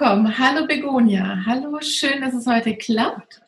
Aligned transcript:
willkommen. 0.00 0.38
Hallo 0.38 0.66
Begonia. 0.66 1.42
Hallo, 1.44 1.78
schön, 1.82 2.22
dass 2.22 2.32
es 2.32 2.46
heute 2.46 2.74
klappt. 2.74 3.42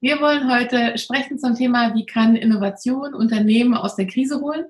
Wir 0.00 0.18
wollen 0.22 0.50
heute 0.50 0.96
sprechen 0.96 1.38
zum 1.38 1.54
Thema, 1.54 1.94
wie 1.94 2.06
kann 2.06 2.34
Innovation 2.34 3.12
Unternehmen 3.12 3.74
aus 3.74 3.94
der 3.94 4.06
Krise 4.06 4.40
holen 4.40 4.64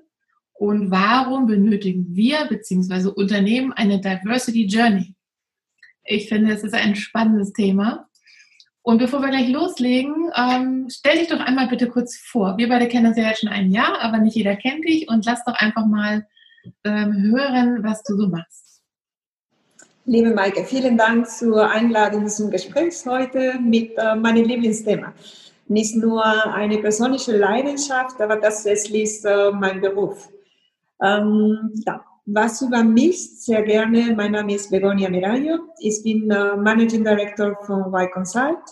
und 0.51 0.91
warum 0.91 1.47
benötigen 1.47 2.07
wir 2.13 2.43
bzw. 2.49 3.11
Unternehmen 3.15 3.71
eine 3.71 4.01
Diversity 4.01 4.65
Journey. 4.65 5.15
Ich 6.03 6.27
finde, 6.27 6.51
es 6.51 6.65
ist 6.65 6.73
ein 6.73 6.97
spannendes 6.97 7.53
Thema. 7.53 8.09
Und 8.81 8.97
bevor 8.97 9.21
wir 9.21 9.29
gleich 9.29 9.47
loslegen, 9.47 10.29
ähm, 10.35 10.87
stell 10.89 11.19
dich 11.19 11.29
doch 11.29 11.39
einmal 11.39 11.69
bitte 11.69 11.87
kurz 11.87 12.17
vor. 12.17 12.57
Wir 12.57 12.67
beide 12.67 12.89
kennen 12.89 13.05
uns 13.05 13.17
ja 13.17 13.29
jetzt 13.29 13.39
schon 13.39 13.49
ein 13.49 13.71
Jahr, 13.71 14.01
aber 14.01 14.17
nicht 14.17 14.35
jeder 14.35 14.57
kennt 14.57 14.83
dich 14.83 15.07
und 15.07 15.25
lass 15.25 15.45
doch 15.45 15.55
einfach 15.55 15.85
mal 15.85 16.27
ähm, 16.83 17.31
hören, 17.31 17.81
was 17.81 18.03
du 18.03 18.17
so 18.17 18.27
machst. 18.27 18.68
Liebe 20.11 20.33
Maike, 20.33 20.63
vielen 20.63 20.97
Dank 20.97 21.29
zur 21.29 21.69
Einladung 21.69 22.27
zum 22.27 22.49
Gespräch 22.49 23.05
heute 23.05 23.59
mit 23.59 23.95
äh, 23.95 24.15
meinem 24.15 24.43
Lieblingsthema. 24.43 25.13
Nicht 25.67 25.97
nur 25.97 26.25
eine 26.25 26.79
persönliche 26.79 27.37
Leidenschaft, 27.37 28.19
aber 28.19 28.41
tatsächlich 28.41 29.03
ist 29.03 29.25
äh, 29.25 29.51
mein 29.51 29.81
Beruf. 29.81 30.27
Ähm, 30.99 31.75
ja. 31.85 32.03
Was 32.25 32.59
über 32.63 32.83
mich 32.83 33.39
sehr 33.39 33.61
gerne, 33.61 34.15
mein 34.15 34.31
Name 34.31 34.55
ist 34.55 34.71
Begonia 34.71 35.11
Merayo. 35.11 35.59
Ich 35.77 36.01
bin 36.01 36.31
äh, 36.31 36.55
Managing 36.57 37.03
Director 37.03 37.55
von 37.67 37.93
Y 37.93 38.09
Consult, 38.11 38.65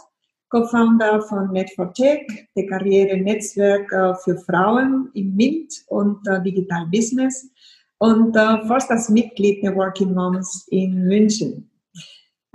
Co-Founder 0.50 1.22
von 1.22 1.50
Net4Tech, 1.50 2.48
der 2.56 2.66
Karrierenetzwerk 2.66 3.92
äh, 3.92 4.16
für 4.23 4.40
Frauen 4.40 5.11
im 5.14 5.36
MINT 5.36 5.83
und 5.89 6.28
äh, 6.28 6.42
Digital 6.42 6.88
Business 6.88 7.48
und 8.00 8.36
äh, 8.36 8.67
fast 8.67 8.92
als 8.92 9.09
Mitglied 9.09 9.64
der 9.64 9.76
Working 9.76 10.14
Moms 10.14 10.67
in 10.70 11.08
München. 11.08 11.70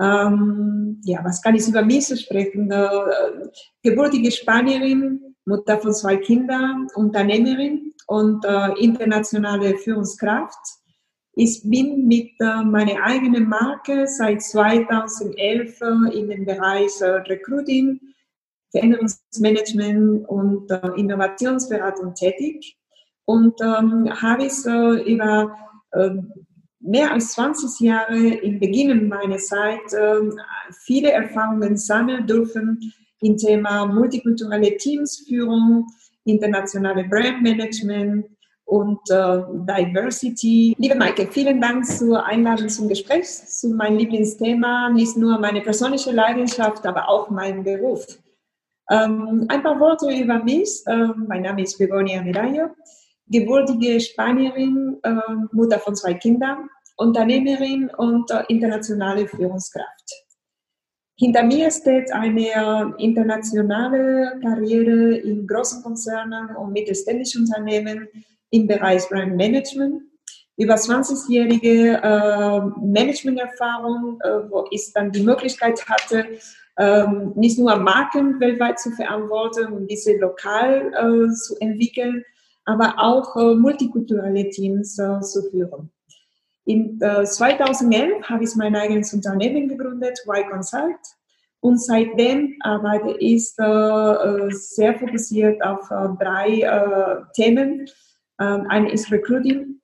Ähm, 0.00 1.00
ja, 1.04 1.20
was 1.24 1.42
kann 1.42 1.54
ich 1.54 1.66
über 1.68 1.82
mich 1.82 2.06
sprechen? 2.06 2.70
Äh, 2.70 2.88
gebürtige 3.82 4.30
Spanierin, 4.30 5.34
Mutter 5.44 5.78
von 5.78 5.92
zwei 5.92 6.16
Kindern, 6.16 6.88
Unternehmerin 6.94 7.92
und 8.06 8.44
äh, 8.44 8.72
internationale 8.78 9.76
Führungskraft. 9.76 10.58
Ich 11.34 11.62
bin 11.64 12.06
mit 12.06 12.32
äh, 12.40 12.62
meiner 12.62 13.02
eigenen 13.02 13.48
Marke 13.48 14.06
seit 14.06 14.42
2011 14.42 15.80
äh, 15.80 16.18
in 16.18 16.28
dem 16.28 16.44
Bereich 16.44 17.00
äh, 17.00 17.06
Recruiting, 17.06 18.00
Veränderungsmanagement 18.70 20.28
und 20.28 20.70
äh, 20.70 20.88
Innovationsberatung 20.96 22.14
tätig 22.14 22.76
und 23.24 23.60
ähm, 23.60 24.10
habe 24.20 24.44
ich 24.46 24.52
so 24.52 24.94
über 24.94 25.56
äh, 25.92 26.10
mehr 26.80 27.12
als 27.12 27.32
20 27.32 27.80
Jahre 27.80 28.16
im 28.18 28.58
Beginn 28.58 29.08
meiner 29.08 29.38
Zeit 29.38 29.92
äh, 29.92 30.30
viele 30.84 31.12
Erfahrungen 31.12 31.76
sammeln 31.76 32.26
dürfen 32.26 32.92
im 33.20 33.36
Thema 33.36 33.86
multikulturelle 33.86 34.76
Teamsführung, 34.76 35.86
internationale 36.24 37.04
Brandmanagement 37.04 38.26
und 38.64 38.98
äh, 39.10 39.42
Diversity. 39.52 40.74
Liebe 40.78 40.96
Maike, 40.96 41.28
vielen 41.30 41.60
Dank 41.60 41.86
zur 41.86 42.24
Einladung 42.24 42.68
zum 42.68 42.88
Gespräch 42.88 43.26
zu 43.26 43.68
meinem 43.68 43.98
Lieblingsthema, 43.98 44.90
nicht 44.90 45.16
nur 45.16 45.38
meine 45.38 45.60
persönliche 45.60 46.10
Leidenschaft, 46.10 46.84
aber 46.84 47.08
auch 47.08 47.30
mein 47.30 47.62
Beruf. 47.62 48.04
Ähm, 48.90 49.46
ein 49.48 49.62
paar 49.62 49.78
Worte 49.78 50.10
über 50.10 50.42
mich. 50.42 50.82
Ähm, 50.88 51.26
mein 51.28 51.42
Name 51.42 51.62
ist 51.62 51.78
Begonia 51.78 52.22
Medallo 52.22 52.70
gebürtige 53.32 54.00
Spanierin, 54.00 54.98
äh, 55.02 55.14
Mutter 55.52 55.80
von 55.80 55.96
zwei 55.96 56.14
Kindern, 56.14 56.68
Unternehmerin 56.96 57.90
und 57.96 58.30
äh, 58.30 58.44
internationale 58.48 59.26
Führungskraft. 59.26 60.22
Hinter 61.18 61.42
mir 61.44 61.70
steht 61.70 62.12
eine 62.12 62.94
internationale 62.98 64.40
Karriere 64.42 65.16
in 65.18 65.46
großen 65.46 65.82
Konzernen 65.82 66.56
und 66.56 66.72
mittelständischen 66.72 67.42
Unternehmen 67.42 68.08
im 68.50 68.66
Bereich 68.66 69.08
Brand 69.08 69.36
Management. 69.36 70.02
Über 70.56 70.74
20-jährige 70.74 72.00
äh, 72.02 72.60
Managementerfahrung, 72.84 74.20
äh, 74.20 74.50
wo 74.50 74.66
ich 74.70 74.92
dann 74.92 75.10
die 75.12 75.22
Möglichkeit 75.22 75.86
hatte, 75.88 76.26
ähm, 76.78 77.32
nicht 77.36 77.58
nur 77.58 77.76
Marken 77.76 78.40
weltweit 78.40 78.78
zu 78.78 78.90
verantworten 78.90 79.72
und 79.72 79.90
diese 79.90 80.16
lokal 80.16 80.92
äh, 80.92 81.32
zu 81.32 81.56
entwickeln, 81.60 82.24
aber 82.64 82.94
auch 82.98 83.36
äh, 83.36 83.54
multikulturelle 83.54 84.48
Teams 84.50 84.98
äh, 84.98 85.20
zu 85.20 85.42
führen. 85.50 85.90
In 86.64 87.00
äh, 87.00 87.24
2011 87.24 88.22
habe 88.28 88.44
ich 88.44 88.54
mein 88.54 88.76
eigenes 88.76 89.12
Unternehmen 89.12 89.68
gegründet, 89.68 90.20
Y 90.26 90.48
Consult. 90.48 91.00
Und 91.60 91.80
seitdem 91.80 92.56
arbeite 92.60 93.16
ich 93.18 93.52
äh, 93.58 93.62
äh, 93.64 94.50
sehr 94.50 94.98
fokussiert 94.98 95.62
auf 95.62 95.90
äh, 95.90 96.08
drei 96.18 97.22
Themen. 97.34 97.86
Ähm, 98.40 98.66
eine 98.68 98.90
ist 98.90 99.10
Recruiting, 99.12 99.80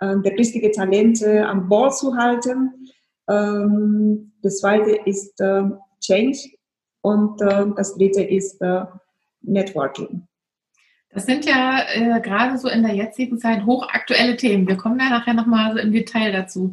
der 0.00 0.32
richtige 0.32 0.72
Talente 0.72 1.46
an 1.46 1.68
Bord 1.68 1.96
zu 1.96 2.16
halten. 2.16 2.88
Ähm, 3.30 4.32
das 4.42 4.58
zweite 4.58 4.98
ist 5.04 5.40
Change 6.00 6.38
und 7.02 7.40
das 7.40 7.94
dritte 7.94 8.24
ist 8.24 8.60
Networking. 9.42 10.26
Das 11.14 11.26
sind 11.26 11.44
ja 11.44 11.82
äh, 11.92 12.20
gerade 12.22 12.56
so 12.56 12.68
in 12.68 12.82
der 12.82 12.94
jetzigen 12.94 13.38
Zeit 13.38 13.66
hochaktuelle 13.66 14.36
Themen. 14.36 14.66
Wir 14.66 14.76
kommen 14.76 14.98
da 14.98 15.10
nachher 15.10 15.34
nochmal 15.34 15.72
so 15.72 15.78
im 15.78 15.92
Detail 15.92 16.32
dazu. 16.32 16.72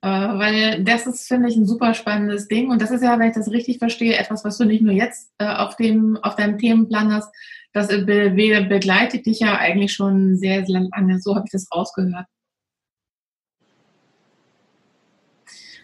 Äh, 0.00 0.08
weil 0.08 0.84
das 0.84 1.06
ist, 1.06 1.26
finde 1.26 1.48
ich, 1.48 1.56
ein 1.56 1.66
super 1.66 1.92
spannendes 1.94 2.46
Ding. 2.46 2.70
Und 2.70 2.80
das 2.80 2.92
ist 2.92 3.02
ja, 3.02 3.18
wenn 3.18 3.30
ich 3.30 3.34
das 3.34 3.50
richtig 3.50 3.78
verstehe, 3.78 4.16
etwas, 4.16 4.44
was 4.44 4.58
du 4.58 4.64
nicht 4.64 4.82
nur 4.82 4.92
jetzt 4.92 5.32
äh, 5.38 5.46
auf, 5.46 5.76
dem, 5.76 6.16
auf 6.22 6.36
deinem 6.36 6.56
Themenplan 6.58 7.12
hast, 7.12 7.34
das 7.72 7.88
be 7.88 8.30
begleitet 8.30 9.26
dich 9.26 9.40
ja 9.40 9.56
eigentlich 9.56 9.92
schon 9.92 10.36
sehr, 10.36 10.64
sehr 10.66 10.80
lange. 10.80 11.20
So 11.20 11.34
habe 11.34 11.44
ich 11.46 11.52
das 11.52 11.68
rausgehört. 11.74 12.26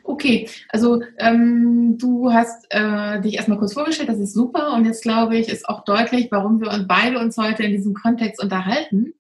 Okay, 0.09 0.49
also 0.69 1.03
ähm, 1.19 1.99
du 1.99 2.33
hast 2.33 2.67
äh, 2.71 3.21
dich 3.21 3.34
erstmal 3.34 3.59
kurz 3.59 3.75
vorgestellt, 3.75 4.09
das 4.09 4.21
ist 4.21 4.34
super 4.34 4.72
und 4.72 4.84
jetzt 4.84 5.03
glaube 5.03 5.37
ich, 5.37 5.49
ist 5.49 5.69
auch 5.69 5.84
deutlich, 5.84 6.28
warum 6.31 6.61
wir 6.61 6.71
uns 6.71 6.87
beide 6.87 7.19
uns 7.19 7.37
heute 7.37 7.65
in 7.65 7.72
diesem 7.72 7.93
Kontext 7.93 8.41
unterhalten. 8.41 9.15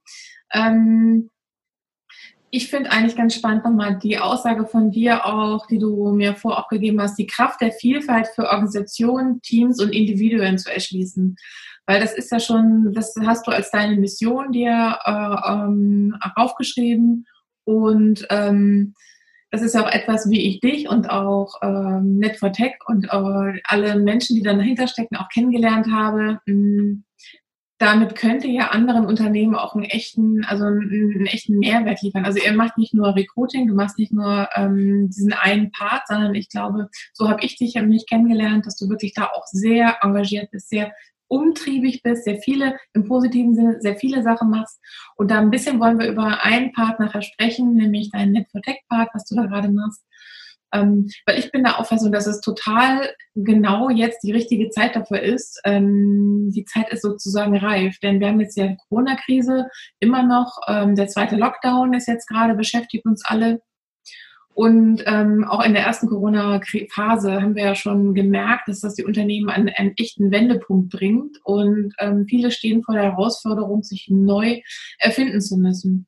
Ähm, 0.54 1.30
ich 2.50 2.70
finde 2.70 2.92
eigentlich 2.92 3.16
ganz 3.16 3.34
spannend 3.34 3.64
nochmal 3.64 3.98
die 3.98 4.18
Aussage 4.18 4.64
von 4.64 4.92
dir 4.92 5.26
auch, 5.26 5.66
die 5.66 5.78
du 5.78 6.12
mir 6.12 6.36
vorab 6.36 6.68
gegeben 6.68 7.00
hast, 7.02 7.18
die 7.18 7.26
Kraft 7.26 7.60
der 7.60 7.72
Vielfalt 7.72 8.28
für 8.28 8.44
Organisationen, 8.44 9.42
Teams 9.42 9.82
und 9.82 9.92
Individuen 9.92 10.56
zu 10.56 10.72
erschließen. 10.72 11.36
Weil 11.86 12.00
das 12.00 12.14
ist 12.14 12.30
ja 12.30 12.38
schon, 12.38 12.92
das 12.94 13.14
hast 13.26 13.46
du 13.46 13.50
als 13.50 13.72
deine 13.72 13.96
Mission 13.96 14.52
dir 14.52 14.98
äh, 15.04 15.52
ähm, 15.52 16.16
aufgeschrieben 16.36 17.26
und 17.64 18.24
ähm, 18.30 18.94
das 19.56 19.64
ist 19.64 19.74
ja 19.74 19.86
auch 19.86 19.90
etwas, 19.90 20.28
wie 20.28 20.46
ich 20.46 20.60
dich 20.60 20.86
und 20.86 21.08
auch 21.08 21.54
ähm, 21.62 22.20
Net4Tech 22.20 22.74
und 22.86 23.06
äh, 23.06 23.60
alle 23.64 23.98
Menschen, 23.98 24.36
die 24.36 24.42
dann 24.42 24.58
dahinter 24.58 24.86
stecken, 24.86 25.16
auch 25.16 25.30
kennengelernt 25.30 25.86
habe. 25.90 26.40
Mh, 26.44 26.54
mm, 26.54 27.04
damit 27.78 28.16
könnte 28.16 28.48
ja 28.48 28.68
anderen 28.68 29.06
Unternehmen 29.06 29.54
auch 29.54 29.74
einen 29.74 29.84
echten, 29.84 30.44
also 30.44 30.64
einen, 30.64 30.90
einen, 30.90 31.26
echten 31.26 31.58
Mehrwert 31.58 32.02
liefern. 32.02 32.24
Also 32.24 32.38
ihr 32.38 32.52
macht 32.52 32.76
nicht 32.78 32.94
nur 32.94 33.14
Recruiting, 33.14 33.66
du 33.66 33.74
machst 33.74 33.98
nicht 33.98 34.12
nur 34.12 34.48
ähm, 34.54 35.08
diesen 35.08 35.32
einen 35.32 35.70
Part, 35.72 36.06
sondern 36.06 36.34
ich 36.34 36.48
glaube, 36.48 36.88
so 37.12 37.28
habe 37.28 37.44
ich 37.44 37.56
dich 37.56 37.74
nicht 37.74 38.08
kennengelernt, 38.08 38.66
dass 38.66 38.76
du 38.76 38.88
wirklich 38.88 39.14
da 39.14 39.24
auch 39.26 39.46
sehr 39.46 39.98
engagiert 40.02 40.50
bist, 40.50 40.68
sehr 40.68 40.92
umtriebig 41.28 42.02
bist, 42.02 42.24
sehr 42.24 42.38
viele, 42.38 42.76
im 42.92 43.04
positiven 43.04 43.54
Sinne, 43.54 43.80
sehr 43.80 43.96
viele 43.96 44.22
Sachen 44.22 44.50
machst. 44.50 44.80
Und 45.16 45.30
da 45.30 45.38
ein 45.38 45.50
bisschen 45.50 45.80
wollen 45.80 45.98
wir 45.98 46.08
über 46.08 46.42
einen 46.44 46.72
Part 46.72 47.00
nachher 47.00 47.22
sprechen, 47.22 47.74
nämlich 47.74 48.10
deinen 48.10 48.32
Net 48.32 48.48
for 48.50 48.62
Tech 48.62 48.80
Part, 48.88 49.10
was 49.12 49.24
du 49.24 49.36
da 49.36 49.46
gerade 49.46 49.68
machst. 49.68 50.02
Ähm, 50.72 51.08
weil 51.26 51.38
ich 51.38 51.52
bin 51.52 51.62
der 51.62 51.78
Auffassung, 51.78 52.10
dass 52.12 52.26
es 52.26 52.40
total 52.40 53.08
genau 53.34 53.88
jetzt 53.88 54.22
die 54.22 54.32
richtige 54.32 54.68
Zeit 54.70 54.96
dafür 54.96 55.20
ist. 55.20 55.60
Ähm, 55.64 56.50
die 56.54 56.64
Zeit 56.64 56.90
ist 56.90 57.02
sozusagen 57.02 57.56
reif, 57.56 57.98
denn 58.00 58.20
wir 58.20 58.28
haben 58.28 58.40
jetzt 58.40 58.56
ja 58.56 58.74
Corona-Krise 58.88 59.68
immer 60.00 60.22
noch. 60.22 60.58
Ähm, 60.68 60.96
der 60.96 61.08
zweite 61.08 61.36
Lockdown 61.36 61.94
ist 61.94 62.08
jetzt 62.08 62.26
gerade, 62.28 62.54
beschäftigt 62.54 63.06
uns 63.06 63.24
alle. 63.24 63.60
Und 64.56 65.02
ähm, 65.04 65.44
auch 65.44 65.62
in 65.62 65.74
der 65.74 65.84
ersten 65.84 66.06
Corona-Phase 66.06 67.42
haben 67.42 67.54
wir 67.56 67.64
ja 67.64 67.74
schon 67.74 68.14
gemerkt, 68.14 68.68
dass 68.68 68.80
das 68.80 68.94
die 68.94 69.04
Unternehmen 69.04 69.50
an 69.50 69.68
einen 69.68 69.92
echten 69.98 70.30
Wendepunkt 70.30 70.88
bringt. 70.88 71.36
Und 71.44 71.92
ähm, 71.98 72.24
viele 72.26 72.50
stehen 72.50 72.82
vor 72.82 72.94
der 72.94 73.04
Herausforderung, 73.04 73.82
sich 73.82 74.06
neu 74.08 74.62
erfinden 74.98 75.42
zu 75.42 75.58
müssen. 75.58 76.06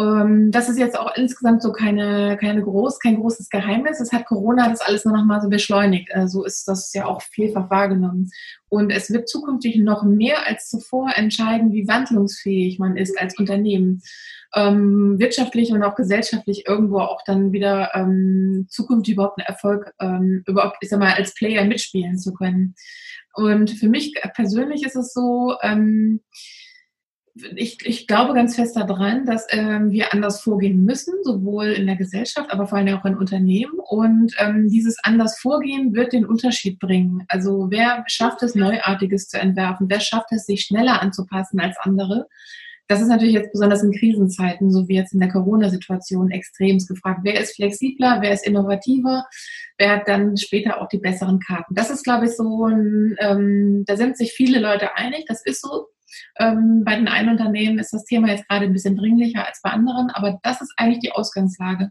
Ähm, 0.00 0.50
das 0.50 0.68
ist 0.68 0.78
jetzt 0.78 0.98
auch 0.98 1.14
insgesamt 1.14 1.62
so 1.62 1.72
keine, 1.72 2.38
keine 2.40 2.62
groß, 2.62 2.98
kein 3.00 3.16
großes 3.16 3.50
Geheimnis. 3.50 4.00
Es 4.00 4.12
hat 4.12 4.26
Corona 4.26 4.68
das 4.68 4.80
alles 4.80 5.04
nur 5.04 5.14
noch 5.14 5.24
mal 5.24 5.42
so 5.42 5.48
beschleunigt. 5.48 6.10
So 6.26 6.44
ist 6.44 6.66
das 6.66 6.92
ja 6.94 7.04
auch 7.04 7.20
vielfach 7.22 7.70
wahrgenommen. 7.70 8.30
Und 8.68 8.90
es 8.90 9.10
wird 9.10 9.28
zukünftig 9.28 9.76
noch 9.76 10.04
mehr 10.04 10.46
als 10.46 10.70
zuvor 10.70 11.10
entscheiden, 11.16 11.72
wie 11.72 11.88
wandlungsfähig 11.88 12.78
man 12.78 12.96
ist 12.96 13.20
als 13.20 13.38
Unternehmen. 13.38 14.00
Ähm, 14.54 15.18
wirtschaftlich 15.18 15.72
und 15.72 15.82
auch 15.82 15.94
gesellschaftlich 15.94 16.66
irgendwo 16.66 16.98
auch 17.00 17.22
dann 17.24 17.52
wieder 17.52 17.90
ähm, 17.94 18.66
zukünftig 18.68 19.14
überhaupt 19.14 19.38
einen 19.38 19.46
Erfolg, 19.46 19.92
ähm, 20.00 20.42
überhaupt, 20.46 20.78
ich 20.80 20.88
sag 20.88 20.98
mal, 20.98 21.14
als 21.14 21.34
Player 21.34 21.64
mitspielen 21.64 22.18
zu 22.18 22.32
können. 22.32 22.74
Und 23.34 23.70
für 23.70 23.88
mich 23.88 24.14
persönlich 24.34 24.84
ist 24.84 24.96
es 24.96 25.12
so, 25.12 25.54
ähm, 25.62 26.20
ich, 27.56 27.84
ich 27.84 28.06
glaube 28.06 28.34
ganz 28.34 28.56
fest 28.56 28.76
daran, 28.76 29.26
dass 29.26 29.46
ähm, 29.50 29.90
wir 29.90 30.12
anders 30.12 30.40
vorgehen 30.40 30.84
müssen, 30.84 31.14
sowohl 31.22 31.66
in 31.66 31.86
der 31.86 31.96
Gesellschaft, 31.96 32.50
aber 32.50 32.66
vor 32.66 32.78
allem 32.78 32.96
auch 32.96 33.04
in 33.04 33.16
Unternehmen. 33.16 33.78
Und 33.88 34.34
ähm, 34.38 34.68
dieses 34.68 34.98
anders 35.02 35.38
Vorgehen 35.38 35.94
wird 35.94 36.12
den 36.12 36.26
Unterschied 36.26 36.78
bringen. 36.78 37.24
Also 37.28 37.68
wer 37.70 38.04
schafft 38.06 38.42
es, 38.42 38.54
Neuartiges 38.54 39.28
zu 39.28 39.38
entwerfen? 39.38 39.86
Wer 39.88 40.00
schafft 40.00 40.32
es, 40.32 40.46
sich 40.46 40.62
schneller 40.62 41.02
anzupassen 41.02 41.60
als 41.60 41.76
andere? 41.78 42.26
Das 42.90 43.00
ist 43.00 43.06
natürlich 43.06 43.34
jetzt 43.34 43.52
besonders 43.52 43.84
in 43.84 43.92
Krisenzeiten, 43.92 44.72
so 44.72 44.88
wie 44.88 44.96
jetzt 44.96 45.14
in 45.14 45.20
der 45.20 45.30
Corona-Situation, 45.30 46.32
extremst 46.32 46.88
gefragt. 46.88 47.20
Wer 47.22 47.40
ist 47.40 47.54
flexibler? 47.54 48.18
Wer 48.20 48.32
ist 48.32 48.44
innovativer? 48.44 49.26
Wer 49.78 49.90
hat 49.92 50.08
dann 50.08 50.36
später 50.36 50.80
auch 50.80 50.88
die 50.88 50.98
besseren 50.98 51.38
Karten? 51.38 51.72
Das 51.76 51.88
ist, 51.88 52.02
glaube 52.02 52.24
ich, 52.24 52.32
so 52.32 52.66
ein, 52.66 53.14
ähm, 53.20 53.84
da 53.86 53.96
sind 53.96 54.16
sich 54.16 54.32
viele 54.32 54.58
Leute 54.58 54.96
einig. 54.96 55.24
Das 55.28 55.40
ist 55.44 55.62
so. 55.62 55.86
Ähm, 56.38 56.82
bei 56.84 56.96
den 56.96 57.08
einen 57.08 57.30
Unternehmen 57.30 57.78
ist 57.78 57.92
das 57.92 58.04
Thema 58.04 58.28
jetzt 58.28 58.48
gerade 58.48 58.66
ein 58.66 58.72
bisschen 58.72 58.96
dringlicher 58.96 59.46
als 59.46 59.60
bei 59.62 59.70
anderen, 59.70 60.10
aber 60.10 60.38
das 60.42 60.60
ist 60.60 60.72
eigentlich 60.76 61.00
die 61.00 61.12
Ausgangslage. 61.12 61.90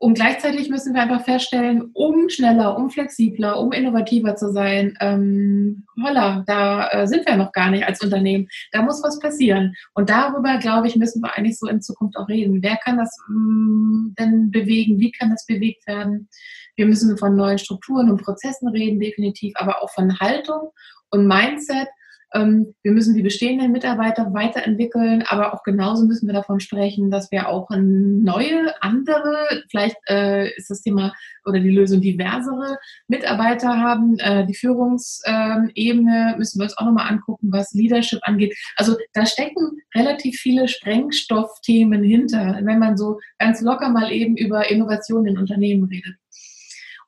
Und 0.00 0.14
gleichzeitig 0.14 0.70
müssen 0.70 0.94
wir 0.94 1.02
einfach 1.02 1.24
feststellen, 1.24 1.90
um 1.92 2.28
schneller, 2.28 2.76
um 2.76 2.88
flexibler, 2.88 3.58
um 3.58 3.72
innovativer 3.72 4.36
zu 4.36 4.52
sein, 4.52 4.96
ähm, 5.00 5.86
holla, 6.00 6.44
da 6.46 6.88
äh, 6.90 7.08
sind 7.08 7.26
wir 7.26 7.36
noch 7.36 7.50
gar 7.50 7.70
nicht 7.70 7.84
als 7.84 8.00
Unternehmen. 8.00 8.46
Da 8.70 8.82
muss 8.82 9.02
was 9.02 9.18
passieren. 9.18 9.74
Und 9.94 10.08
darüber, 10.08 10.58
glaube 10.58 10.86
ich, 10.86 10.94
müssen 10.94 11.20
wir 11.20 11.36
eigentlich 11.36 11.58
so 11.58 11.66
in 11.66 11.82
Zukunft 11.82 12.16
auch 12.16 12.28
reden. 12.28 12.62
Wer 12.62 12.76
kann 12.76 12.96
das 12.96 13.10
ähm, 13.28 14.14
denn 14.16 14.52
bewegen? 14.52 15.00
Wie 15.00 15.10
kann 15.10 15.30
das 15.30 15.46
bewegt 15.46 15.84
werden? 15.88 16.28
Wir 16.76 16.86
müssen 16.86 17.18
von 17.18 17.34
neuen 17.34 17.58
Strukturen 17.58 18.08
und 18.08 18.22
Prozessen 18.22 18.68
reden, 18.68 19.00
definitiv, 19.00 19.52
aber 19.56 19.82
auch 19.82 19.90
von 19.90 20.16
Haltung 20.20 20.70
und 21.10 21.26
Mindset 21.26 21.88
wir 22.34 22.92
müssen 22.92 23.14
die 23.14 23.22
bestehenden 23.22 23.72
Mitarbeiter 23.72 24.34
weiterentwickeln, 24.34 25.24
aber 25.26 25.54
auch 25.54 25.62
genauso 25.62 26.04
müssen 26.04 26.26
wir 26.26 26.34
davon 26.34 26.60
sprechen, 26.60 27.10
dass 27.10 27.32
wir 27.32 27.48
auch 27.48 27.70
neue, 27.70 28.74
andere, 28.82 29.64
vielleicht 29.70 29.96
äh, 30.08 30.54
ist 30.54 30.68
das 30.68 30.82
Thema 30.82 31.14
oder 31.46 31.58
die 31.58 31.70
Lösung 31.70 32.02
diversere 32.02 32.76
Mitarbeiter 33.06 33.78
haben. 33.78 34.18
Äh, 34.18 34.46
die 34.46 34.54
Führungsebene 34.54 36.34
müssen 36.36 36.58
wir 36.58 36.64
uns 36.64 36.76
auch 36.76 36.84
nochmal 36.84 37.10
angucken, 37.10 37.48
was 37.50 37.72
Leadership 37.72 38.20
angeht. 38.22 38.54
Also 38.76 38.96
da 39.14 39.24
stecken 39.24 39.80
relativ 39.94 40.36
viele 40.36 40.68
Sprengstoffthemen 40.68 42.02
hinter, 42.02 42.60
wenn 42.62 42.78
man 42.78 42.98
so 42.98 43.18
ganz 43.38 43.62
locker 43.62 43.88
mal 43.88 44.12
eben 44.12 44.36
über 44.36 44.70
Innovation 44.70 45.26
in 45.26 45.38
Unternehmen 45.38 45.84
redet. 45.84 46.16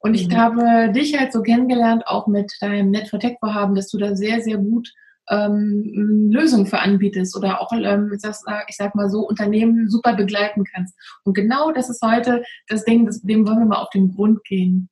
Und 0.01 0.15
ich 0.15 0.29
mhm. 0.29 0.37
habe 0.37 0.93
dich 0.93 1.19
halt 1.19 1.31
so 1.31 1.43
kennengelernt, 1.43 2.07
auch 2.07 2.27
mit 2.27 2.51
deinem 2.63 2.91
Net 2.91 3.09
for 3.09 3.21
Tech 3.21 3.37
Vorhaben, 3.39 3.75
dass 3.75 3.91
du 3.91 3.99
da 3.99 4.17
sehr, 4.17 4.41
sehr 4.41 4.57
gut 4.57 4.91
ähm, 5.31 6.29
Lösungen 6.31 6.67
für 6.67 6.81
anbietest 6.81 7.37
oder 7.37 7.61
auch, 7.61 7.73
ähm, 7.73 8.13
ich, 8.13 8.21
sag, 8.21 8.37
ich 8.69 8.77
sag 8.77 8.95
mal 8.95 9.09
so, 9.09 9.21
Unternehmen 9.21 9.89
super 9.89 10.15
begleiten 10.15 10.65
kannst. 10.65 10.95
Und 11.25 11.35
genau 11.35 11.71
das 11.71 11.89
ist 11.89 12.03
heute 12.03 12.43
das 12.69 12.85
Ding, 12.85 13.07
das, 13.07 13.23
dem 13.23 13.47
wollen 13.47 13.61
wir 13.61 13.67
mal 13.67 13.83
auf 13.83 13.91
den 13.91 14.15
Grund 14.15 14.45
gehen. 14.45 14.91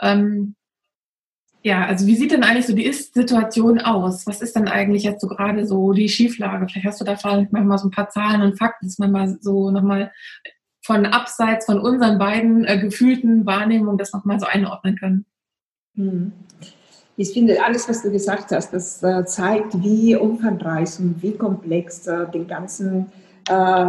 Ähm, 0.00 0.56
ja, 1.62 1.84
also 1.86 2.06
wie 2.06 2.16
sieht 2.16 2.32
denn 2.32 2.44
eigentlich 2.44 2.66
so 2.66 2.74
die 2.74 2.84
Ist-Situation 2.84 3.80
aus? 3.80 4.26
Was 4.26 4.40
ist 4.40 4.54
denn 4.54 4.68
eigentlich 4.68 5.04
jetzt 5.04 5.20
so 5.20 5.28
gerade 5.28 5.66
so 5.66 5.92
die 5.92 6.08
Schieflage? 6.08 6.66
Vielleicht 6.68 6.86
hast 6.86 7.00
du 7.00 7.04
da 7.04 7.16
vielleicht 7.16 7.52
mal 7.52 7.78
so 7.78 7.88
ein 7.88 7.92
paar 7.92 8.10
Zahlen 8.10 8.42
und 8.42 8.58
Fakten, 8.58 8.86
dass 8.86 8.98
man 8.98 9.12
mal 9.12 9.38
so 9.40 9.70
nochmal 9.70 10.12
von 10.84 11.06
abseits 11.06 11.66
von 11.66 11.80
unseren 11.80 12.18
beiden 12.18 12.64
äh, 12.64 12.78
gefühlten 12.78 13.46
Wahrnehmungen 13.46 13.98
das 13.98 14.12
nochmal 14.12 14.38
so 14.38 14.46
einordnen 14.46 14.96
können. 14.96 15.26
Hm 15.94 16.32
ich 17.16 17.32
finde, 17.32 17.62
alles, 17.64 17.88
was 17.88 18.02
du 18.02 18.10
gesagt 18.10 18.50
hast, 18.50 18.72
das 18.72 19.02
äh, 19.02 19.24
zeigt, 19.24 19.82
wie 19.82 20.16
umfangreich 20.16 20.98
und 20.98 21.22
wie 21.22 21.32
komplex 21.32 22.06
äh, 22.06 22.26
den 22.30 22.46
ganzen, 22.46 23.10
äh, 23.48 23.86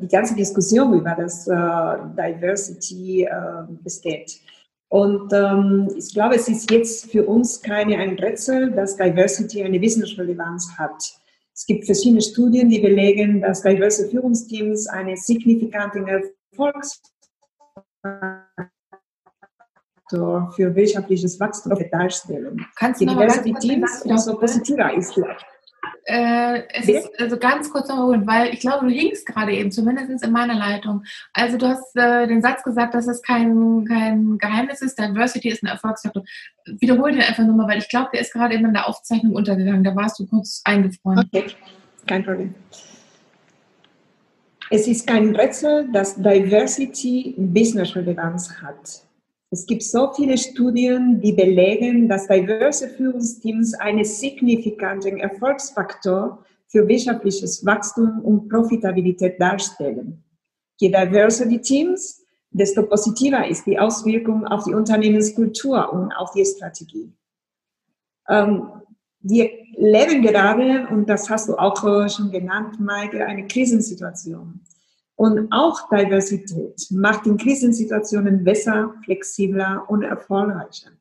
die 0.00 0.08
ganze 0.08 0.34
Diskussion 0.34 0.94
über 0.94 1.14
das 1.16 1.46
äh, 1.46 1.52
Diversity 2.16 3.24
äh, 3.24 3.30
besteht. 3.82 4.40
Und 4.88 5.32
ähm, 5.32 5.88
ich 5.96 6.12
glaube, 6.12 6.34
es 6.34 6.48
ist 6.48 6.70
jetzt 6.70 7.10
für 7.10 7.24
uns 7.24 7.62
keine 7.62 7.98
ein 7.98 8.18
Rätsel, 8.18 8.72
dass 8.72 8.96
Diversity 8.96 9.62
eine 9.62 9.80
Wissensrelevanz 9.80 10.68
hat. 10.78 11.20
Es 11.54 11.66
gibt 11.66 11.84
verschiedene 11.84 12.22
Studien, 12.22 12.70
die 12.70 12.80
belegen, 12.80 13.42
dass 13.42 13.62
diverse 13.62 14.08
Führungsteams 14.08 14.86
eine 14.88 15.16
signifikante 15.16 16.00
Erfolgs 16.00 17.02
Faktor 20.10 20.52
für 20.54 20.74
wirtschaftliches 20.74 21.38
Wachstum 21.40 21.78
darstellen. 21.90 22.66
Kannst 22.76 23.00
du 23.00 23.06
Die 23.06 23.14
Diversität 23.14 23.84
umso 24.04 24.38
positiver 24.38 24.92
ist 24.94 25.20
äh, 26.06 26.62
es 26.72 26.88
ist 26.88 27.20
also 27.20 27.36
ganz 27.36 27.70
kurz 27.70 27.88
erholen, 27.88 28.26
weil 28.26 28.52
ich 28.52 28.60
glaube, 28.60 28.86
du 28.86 28.92
hingst 28.92 29.26
gerade 29.26 29.52
eben, 29.52 29.70
zumindest 29.70 30.24
in 30.24 30.32
meiner 30.32 30.54
Leitung. 30.54 31.04
Also 31.32 31.56
du 31.56 31.68
hast 31.68 31.94
äh, 31.94 32.26
den 32.26 32.42
Satz 32.42 32.62
gesagt, 32.62 32.94
dass 32.94 33.06
es 33.06 33.22
kein, 33.22 33.84
kein 33.86 34.38
Geheimnis 34.38 34.82
ist, 34.82 34.98
Diversity 34.98 35.50
ist 35.50 35.62
ein 35.62 35.66
Erfolgsfaktor. 35.66 36.24
Wiederhol 36.66 37.12
den 37.12 37.20
einfach 37.20 37.44
nochmal, 37.44 37.68
weil 37.68 37.78
ich 37.78 37.88
glaube, 37.88 38.08
der 38.12 38.22
ist 38.22 38.32
gerade 38.32 38.54
eben 38.54 38.64
in 38.66 38.72
der 38.72 38.88
Aufzeichnung 38.88 39.34
untergegangen. 39.34 39.84
Da 39.84 39.94
warst 39.94 40.18
du 40.18 40.26
kurz 40.26 40.62
eingefroren. 40.64 41.28
Okay, 41.32 41.46
kein 42.06 42.24
Problem. 42.24 42.54
Es 44.70 44.88
ist 44.88 45.06
kein 45.06 45.34
Rätsel, 45.36 45.88
dass 45.92 46.16
Diversity 46.16 47.34
Business-Relevanz 47.36 48.60
hat. 48.62 49.09
Es 49.52 49.66
gibt 49.66 49.82
so 49.82 50.12
viele 50.12 50.38
Studien, 50.38 51.20
die 51.20 51.32
belegen, 51.32 52.08
dass 52.08 52.28
diverse 52.28 52.88
Führungsteams 52.88 53.74
einen 53.74 54.04
signifikanten 54.04 55.18
Erfolgsfaktor 55.18 56.44
für 56.68 56.86
wirtschaftliches 56.86 57.66
Wachstum 57.66 58.20
und 58.20 58.48
Profitabilität 58.48 59.40
darstellen. 59.40 60.22
Je 60.78 60.88
diverser 60.88 61.46
die 61.46 61.60
Teams, 61.60 62.24
desto 62.50 62.84
positiver 62.84 63.46
ist 63.48 63.66
die 63.66 63.78
Auswirkung 63.78 64.46
auf 64.46 64.64
die 64.64 64.74
Unternehmenskultur 64.74 65.92
und 65.92 66.12
auf 66.12 66.30
die 66.30 66.44
Strategie. 66.44 67.12
Ähm, 68.28 68.70
wir 69.18 69.50
leben 69.76 70.22
gerade, 70.22 70.86
und 70.88 71.08
das 71.08 71.28
hast 71.28 71.48
du 71.48 71.56
auch 71.56 71.76
schon 72.08 72.30
genannt, 72.30 72.78
Maike, 72.78 73.26
eine 73.26 73.48
Krisensituation. 73.48 74.60
Und 75.20 75.52
auch 75.52 75.90
Diversität 75.90 76.86
macht 76.88 77.26
in 77.26 77.36
Krisensituationen 77.36 78.42
besser, 78.42 78.94
flexibler 79.04 79.84
und 79.88 80.02
erfolgreicher. 80.02 80.92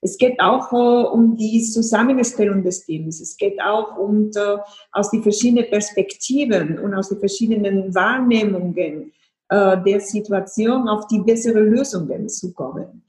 Es 0.00 0.16
geht 0.16 0.40
auch 0.40 0.72
äh, 0.72 1.06
um 1.06 1.36
die 1.36 1.62
Zusammenstellung 1.62 2.64
des 2.64 2.86
Teams. 2.86 3.20
Es 3.20 3.36
geht 3.36 3.60
auch 3.60 3.98
um 3.98 4.30
äh, 4.34 4.56
aus 4.92 5.10
den 5.10 5.22
verschiedenen 5.22 5.68
Perspektiven 5.68 6.78
und 6.78 6.94
aus 6.94 7.10
den 7.10 7.18
verschiedenen 7.18 7.94
Wahrnehmungen 7.94 9.12
äh, 9.50 9.76
der 9.84 10.00
Situation 10.00 10.88
auf 10.88 11.06
die 11.08 11.18
bessere 11.18 11.60
Lösungen 11.60 12.26
zu 12.30 12.54
kommen. 12.54 13.02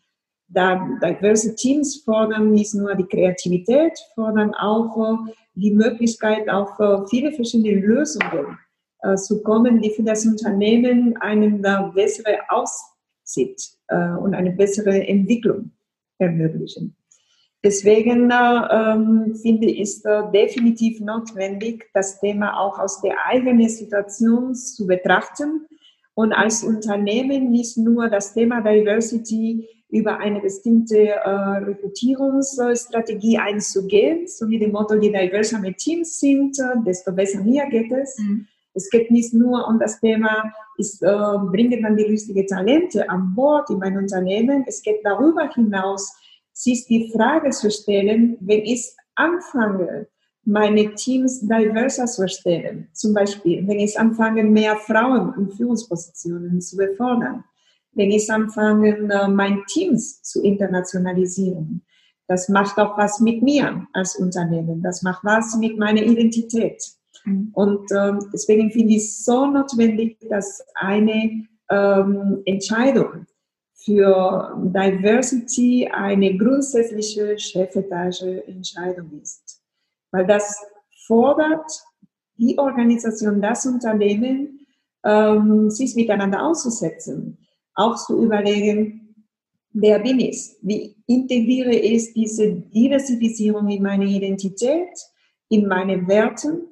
Da 0.50 0.86
diverse 1.02 1.56
Teams 1.56 2.02
fordern 2.04 2.52
nicht 2.52 2.74
nur 2.74 2.96
die 2.96 3.06
Kreativität, 3.06 3.98
fordern 4.14 4.54
auch 4.56 5.20
die 5.54 5.72
Möglichkeit 5.72 6.50
auf 6.50 6.72
viele 7.10 7.32
verschiedene 7.32 7.80
Lösungen 7.80 8.58
äh, 9.02 9.16
zu 9.16 9.44
kommen, 9.44 9.82
die 9.82 9.92
für 9.92 10.04
das 10.04 10.26
Unternehmen 10.26 11.16
einen 11.18 11.64
äh, 11.64 11.78
bessere 11.94 12.40
Aussicht 12.50 13.78
äh, 13.88 14.12
und 14.12 14.34
eine 14.34 14.52
bessere 14.52 15.08
Entwicklung 15.08 15.72
ermöglichen. 16.18 16.96
Deswegen 17.64 18.32
ähm, 18.32 19.36
finde 19.42 19.68
ich 19.68 19.82
es 19.82 20.06
äh, 20.06 20.22
definitiv 20.34 21.02
notwendig, 21.02 21.90
das 21.94 22.20
Thema 22.22 22.58
auch 22.58 22.80
aus 22.80 23.02
der 23.02 23.16
eigenen 23.26 23.68
Situation 23.68 24.56
zu 24.56 24.88
betrachten 24.88 25.68
und 26.14 26.32
als 26.32 26.64
Unternehmen 26.64 27.52
nicht 27.52 27.78
nur 27.78 28.10
das 28.10 28.34
Thema 28.34 28.62
Diversity 28.62 29.68
über 29.90 30.20
eine 30.20 30.40
bestimmte 30.40 30.98
äh, 30.98 31.30
Rekrutierungsstrategie 31.30 33.40
einzugehen, 33.40 34.28
so 34.28 34.48
wie 34.48 34.60
dem 34.60 34.72
Motto, 34.72 34.96
je 34.96 35.12
diverser 35.12 35.62
wir 35.62 35.76
Teams 35.76 36.18
sind, 36.20 36.58
äh, 36.60 36.82
desto 36.86 37.12
besser 37.12 37.44
mir 37.44 37.66
geht 37.68 37.92
es, 37.92 38.18
mhm. 38.20 38.48
Es 38.74 38.90
geht 38.90 39.12
nicht 39.12 39.34
nur 39.34 39.68
um 39.68 39.80
das 39.80 40.00
Thema, 40.00 40.52
ist, 40.78 41.02
äh, 41.02 41.08
bringen 41.52 41.82
dann 41.84 41.98
die 41.98 42.04
richtigen 42.04 42.48
Talente 42.48 43.10
an 43.10 43.34
Bord 43.36 43.70
in 43.70 43.80
mein 43.80 43.98
Unternehmen. 43.98 44.64
Es 44.68 44.82
geht 44.82 45.00
darüber 45.04 45.50
hinaus, 45.54 46.14
sich 46.54 46.86
die 46.86 47.12
Frage 47.12 47.50
zu 47.50 47.72
stellen, 47.72 48.38
wenn 48.42 48.62
ich 48.62 48.94
anfange, 49.16 50.08
meine 50.46 50.96
Teams 50.96 51.42
diverser 51.42 52.06
zu 52.06 52.24
erstellen. 52.24 52.90
Zum 52.94 53.14
Beispiel, 53.14 53.68
wenn 53.68 53.80
ich 53.80 54.00
anfange, 54.00 54.44
mehr 54.44 54.76
Frauen 54.78 55.34
in 55.38 55.50
Führungspositionen 55.52 56.62
zu 56.62 56.78
befördern, 56.78 57.44
wenn 57.94 58.12
ich 58.12 58.32
anfange, 58.32 58.98
äh, 59.12 59.28
mein 59.28 59.64
Teams 59.68 60.22
zu 60.24 60.42
internationalisieren. 60.42 61.86
Das 62.28 62.48
macht 62.48 62.78
auch 62.78 62.98
was 62.98 63.20
mit 63.20 63.42
mir 63.42 63.88
als 63.94 64.16
Unternehmen. 64.16 64.82
Das 64.82 65.02
macht 65.02 65.24
was 65.24 65.56
mit 65.58 65.78
meiner 65.78 66.04
Identität. 66.04 66.84
Mhm. 67.26 67.52
Und 67.54 67.92
ähm, 67.92 68.20
deswegen 68.34 68.72
finde 68.72 68.94
ich 68.94 69.04
es 69.04 69.26
so 69.26 69.46
notwendig, 69.46 70.18
dass 70.30 70.64
eine 70.76 71.46
ähm, 71.70 72.42
Entscheidung 72.46 73.26
für 73.76 74.56
Diversity 74.58 75.90
eine 75.92 76.38
grundsätzliche 76.38 77.38
Chefetage-Entscheidung 77.38 79.22
ist. 79.22 79.62
Weil 80.12 80.28
das 80.28 80.58
fordert 81.08 81.72
die 82.38 82.58
Organisation, 82.58 83.42
das 83.42 83.66
Unternehmen, 83.66 84.66
ähm, 85.04 85.70
sich 85.70 85.96
miteinander 85.96 86.46
auszusetzen, 86.46 87.38
auch 87.74 87.96
zu 87.96 88.22
überlegen, 88.22 89.26
wer 89.72 90.00
bin 90.00 90.20
ich, 90.20 90.56
wie 90.62 90.96
integriere 91.08 91.76
ich 91.76 92.14
diese 92.14 92.52
Diversifizierung 92.52 93.70
in 93.70 93.84
meine 93.84 94.06
Identität, 94.06 94.90
in 95.50 95.68
meine 95.68 96.08
Werte, 96.08 96.64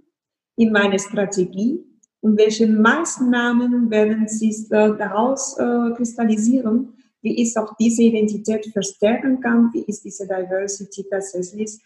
in 0.58 0.72
meine 0.72 1.00
Strategie. 1.00 1.84
Und 2.20 2.38
welche 2.38 2.68
Maßnahmen 2.68 3.90
werden 3.90 4.28
sich 4.28 4.68
daraus 4.70 5.58
äh, 5.58 5.94
kristallisieren, 5.96 6.94
wie 7.22 7.42
ich 7.42 7.58
auch 7.58 7.76
diese 7.80 8.04
Identität 8.04 8.66
verstärken 8.68 9.40
kann, 9.40 9.72
wie 9.74 9.86
ich 9.88 10.02
diese 10.02 10.28
Diversity 10.28 11.06
tatsächlich 11.10 11.80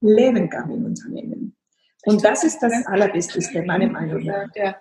leben 0.00 0.48
kann 0.48 0.70
im 0.70 0.84
Unternehmen. 0.84 1.49
Und 2.04 2.24
das 2.24 2.44
ist 2.44 2.60
das 2.60 2.86
Allerwichtigste, 2.86 3.62
meiner 3.62 3.88
Meinung 3.88 4.24
nach. 4.24 4.46
Ja, 4.54 4.76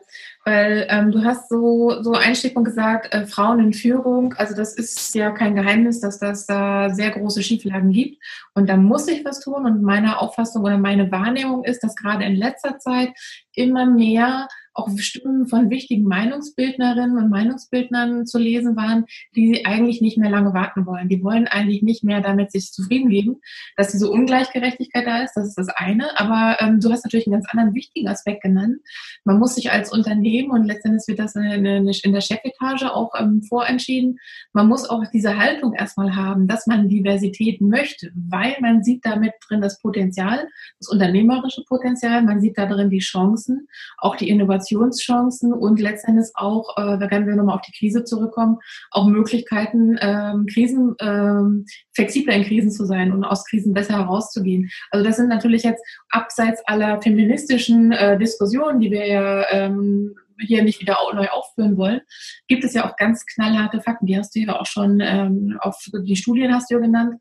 weil 0.45 0.87
ähm, 0.89 1.11
du 1.11 1.23
hast 1.23 1.49
so, 1.49 2.01
so 2.01 2.13
Einstimmung 2.13 2.63
gesagt, 2.63 3.13
äh, 3.13 3.25
Frauen 3.25 3.59
in 3.59 3.73
Führung, 3.73 4.33
also 4.35 4.55
das 4.55 4.73
ist 4.75 5.13
ja 5.15 5.31
kein 5.31 5.55
Geheimnis, 5.55 5.99
dass 5.99 6.19
das 6.19 6.45
da 6.45 6.89
sehr 6.89 7.11
große 7.11 7.43
Schieflagen 7.43 7.91
gibt. 7.91 8.23
Und 8.53 8.69
da 8.69 8.77
muss 8.77 9.05
sich 9.05 9.25
was 9.25 9.41
tun. 9.41 9.65
Und 9.65 9.81
meine 9.81 10.19
Auffassung 10.19 10.63
oder 10.63 10.77
meine 10.77 11.11
Wahrnehmung 11.11 11.65
ist, 11.65 11.83
dass 11.83 11.95
gerade 11.95 12.23
in 12.23 12.35
letzter 12.35 12.79
Zeit 12.79 13.09
immer 13.53 13.85
mehr 13.85 14.47
auch 14.79 14.89
Stimmen 14.97 15.47
von 15.47 15.69
wichtigen 15.69 16.05
Meinungsbildnerinnen 16.05 17.17
und 17.17 17.29
Meinungsbildnern 17.29 18.25
zu 18.25 18.37
lesen 18.37 18.75
waren, 18.75 19.05
die 19.35 19.65
eigentlich 19.65 20.01
nicht 20.01 20.17
mehr 20.17 20.29
lange 20.29 20.53
warten 20.53 20.85
wollen. 20.85 21.09
Die 21.09 21.23
wollen 21.23 21.47
eigentlich 21.47 21.81
nicht 21.83 22.03
mehr 22.03 22.21
damit 22.21 22.51
sich 22.51 22.71
zufrieden 22.71 23.09
geben, 23.09 23.37
dass 23.75 23.91
diese 23.91 24.09
Ungleichgerechtigkeit 24.09 25.05
da 25.05 25.23
ist. 25.23 25.33
Das 25.35 25.47
ist 25.47 25.57
das 25.57 25.69
eine. 25.69 26.17
Aber 26.19 26.57
ähm, 26.59 26.79
du 26.79 26.91
hast 26.91 27.03
natürlich 27.05 27.27
einen 27.27 27.33
ganz 27.33 27.49
anderen 27.49 27.73
wichtigen 27.73 28.07
Aspekt 28.07 28.43
genannt. 28.43 28.77
Man 29.25 29.39
muss 29.39 29.55
sich 29.55 29.71
als 29.71 29.91
Unternehmen 29.91 30.51
und 30.51 30.65
letztendlich 30.65 31.07
wird 31.07 31.19
das 31.19 31.35
in, 31.35 31.65
in 31.65 32.13
der 32.13 32.21
Chefetage 32.21 32.83
auch 32.83 33.11
ähm, 33.19 33.43
vorentschieden. 33.43 34.19
Man 34.53 34.67
muss 34.67 34.89
auch 34.89 35.03
diese 35.11 35.37
Haltung 35.37 35.73
erstmal 35.73 36.15
haben, 36.15 36.47
dass 36.47 36.67
man 36.67 36.87
Diversität 36.87 37.61
möchte, 37.61 38.11
weil 38.15 38.55
man 38.61 38.83
sieht 38.83 39.05
damit 39.05 39.33
drin 39.47 39.61
das 39.61 39.81
Potenzial, 39.81 40.47
das 40.79 40.89
unternehmerische 40.89 41.63
Potenzial, 41.67 42.23
man 42.23 42.39
sieht 42.41 42.57
da 42.57 42.65
drin 42.65 42.89
die 42.89 42.99
Chancen, 42.99 43.67
auch 43.97 44.15
die 44.15 44.29
Innovation 44.29 44.68
Innovationschancen 44.69 45.53
und 45.53 45.79
letztendlich 45.79 46.29
auch, 46.35 46.77
äh, 46.77 46.99
wenn 47.11 47.27
wir 47.27 47.35
nochmal 47.35 47.55
auf 47.55 47.61
die 47.61 47.77
Krise 47.77 48.03
zurückkommen, 48.03 48.57
auch 48.91 49.07
Möglichkeiten, 49.07 49.97
ähm, 50.01 50.45
Krisen, 50.51 50.95
ähm, 50.99 51.65
flexibler 51.93 52.33
in 52.35 52.43
Krisen 52.43 52.71
zu 52.71 52.85
sein 52.85 53.11
und 53.11 53.23
aus 53.23 53.45
Krisen 53.45 53.73
besser 53.73 53.97
herauszugehen. 53.97 54.69
Also 54.91 55.05
das 55.05 55.17
sind 55.17 55.29
natürlich 55.29 55.63
jetzt 55.63 55.83
abseits 56.09 56.61
aller 56.65 57.01
feministischen 57.01 57.91
äh, 57.91 58.17
Diskussionen, 58.17 58.79
die 58.79 58.91
wir 58.91 59.07
ja 59.07 59.45
ähm, 59.51 60.15
hier 60.39 60.63
nicht 60.63 60.79
wieder 60.79 60.97
neu 61.13 61.27
aufführen 61.27 61.77
wollen, 61.77 62.01
gibt 62.47 62.63
es 62.63 62.73
ja 62.73 62.89
auch 62.89 62.95
ganz 62.95 63.25
knallharte 63.25 63.81
Fakten. 63.81 64.05
Die 64.05 64.17
hast 64.17 64.33
du 64.35 64.39
ja 64.39 64.57
auch 64.59 64.65
schon 64.65 65.01
ähm, 65.01 65.57
auf 65.59 65.75
die 65.93 66.15
Studien 66.15 66.53
hast 66.53 66.69
du 66.69 66.75
ja 66.75 66.79
genannt. 66.79 67.15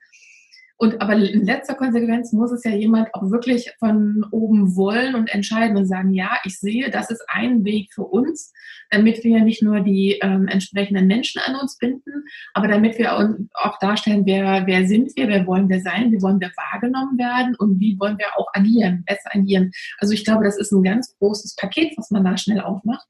Und 0.81 1.03
aber 1.03 1.15
in 1.15 1.45
letzter 1.45 1.75
Konsequenz 1.75 2.33
muss 2.33 2.53
es 2.53 2.63
ja 2.63 2.71
jemand 2.71 3.13
auch 3.13 3.31
wirklich 3.33 3.73
von 3.81 4.25
oben 4.31 4.77
wollen 4.77 5.17
und 5.17 5.29
entscheiden 5.29 5.77
und 5.77 5.87
sagen, 5.87 6.15
ja, 6.15 6.39
ich 6.45 6.61
sehe, 6.61 6.89
das 6.89 7.11
ist 7.11 7.25
ein 7.27 7.65
Weg 7.65 7.93
für 7.93 8.05
uns, 8.05 8.53
damit 8.91 9.25
wir 9.25 9.41
nicht 9.41 9.61
nur 9.61 9.81
die 9.81 10.21
ähm, 10.23 10.47
entsprechenden 10.47 11.09
Menschen 11.09 11.43
an 11.45 11.57
uns 11.57 11.79
binden, 11.79 12.25
aber 12.55 12.69
damit 12.69 12.97
wir 12.97 13.13
auch 13.55 13.79
darstellen, 13.81 14.25
wer, 14.25 14.69
wer 14.69 14.87
sind 14.87 15.17
wir, 15.17 15.27
wer 15.27 15.47
wollen 15.49 15.69
wir 15.69 15.81
sein, 15.81 16.13
wie 16.13 16.23
wollen 16.23 16.41
wir 16.41 16.53
wahrgenommen 16.57 17.19
werden 17.19 17.57
und 17.57 17.81
wie 17.81 17.99
wollen 17.99 18.17
wir 18.17 18.29
auch 18.37 18.47
agieren, 18.53 19.03
besser 19.05 19.31
agieren. 19.33 19.73
Also 19.99 20.15
ich 20.15 20.25
glaube, 20.25 20.45
das 20.45 20.57
ist 20.57 20.71
ein 20.71 20.85
ganz 20.85 21.17
großes 21.19 21.57
Paket, 21.57 21.93
was 21.97 22.13
man 22.13 22.25
da 22.25 22.37
schnell 22.37 22.61
aufmacht 22.61 23.07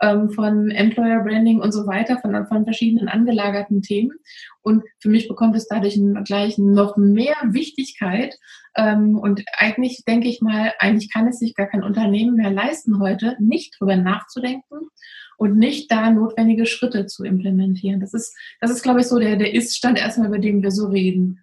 ähm, 0.00 0.30
von 0.30 0.70
Employer 0.70 1.20
Branding 1.20 1.60
und 1.60 1.72
so 1.72 1.86
weiter, 1.86 2.18
von, 2.20 2.46
von 2.46 2.64
verschiedenen 2.64 3.08
angelagerten 3.08 3.82
Themen. 3.82 4.12
Und 4.62 4.84
für 5.00 5.08
mich 5.08 5.28
bekommt 5.28 5.56
es 5.56 5.66
dadurch 5.68 6.00
gleich 6.24 6.58
noch 6.58 6.96
mehr 6.96 7.36
Wichtigkeit. 7.48 8.36
Ähm, 8.76 9.18
und 9.18 9.42
eigentlich 9.58 10.04
denke 10.06 10.28
ich 10.28 10.40
mal, 10.40 10.72
eigentlich 10.78 11.12
kann 11.12 11.28
es 11.28 11.38
sich 11.38 11.54
gar 11.54 11.66
kein 11.66 11.82
Unternehmen 11.82 12.36
mehr 12.36 12.50
leisten 12.50 13.00
heute, 13.00 13.36
nicht 13.38 13.76
drüber 13.78 13.96
nachzudenken 13.96 14.88
und 15.36 15.56
nicht 15.56 15.90
da 15.90 16.10
notwendige 16.10 16.66
Schritte 16.66 17.06
zu 17.06 17.24
implementieren. 17.24 18.00
Das 18.00 18.14
ist, 18.14 18.36
das 18.60 18.70
ist, 18.70 18.82
glaube 18.82 19.00
ich, 19.00 19.06
so 19.06 19.18
der, 19.18 19.36
der 19.36 19.52
Ist-Stand 19.52 19.98
erstmal, 19.98 20.28
über 20.28 20.38
den 20.38 20.62
wir 20.62 20.70
so 20.70 20.86
reden. 20.86 21.40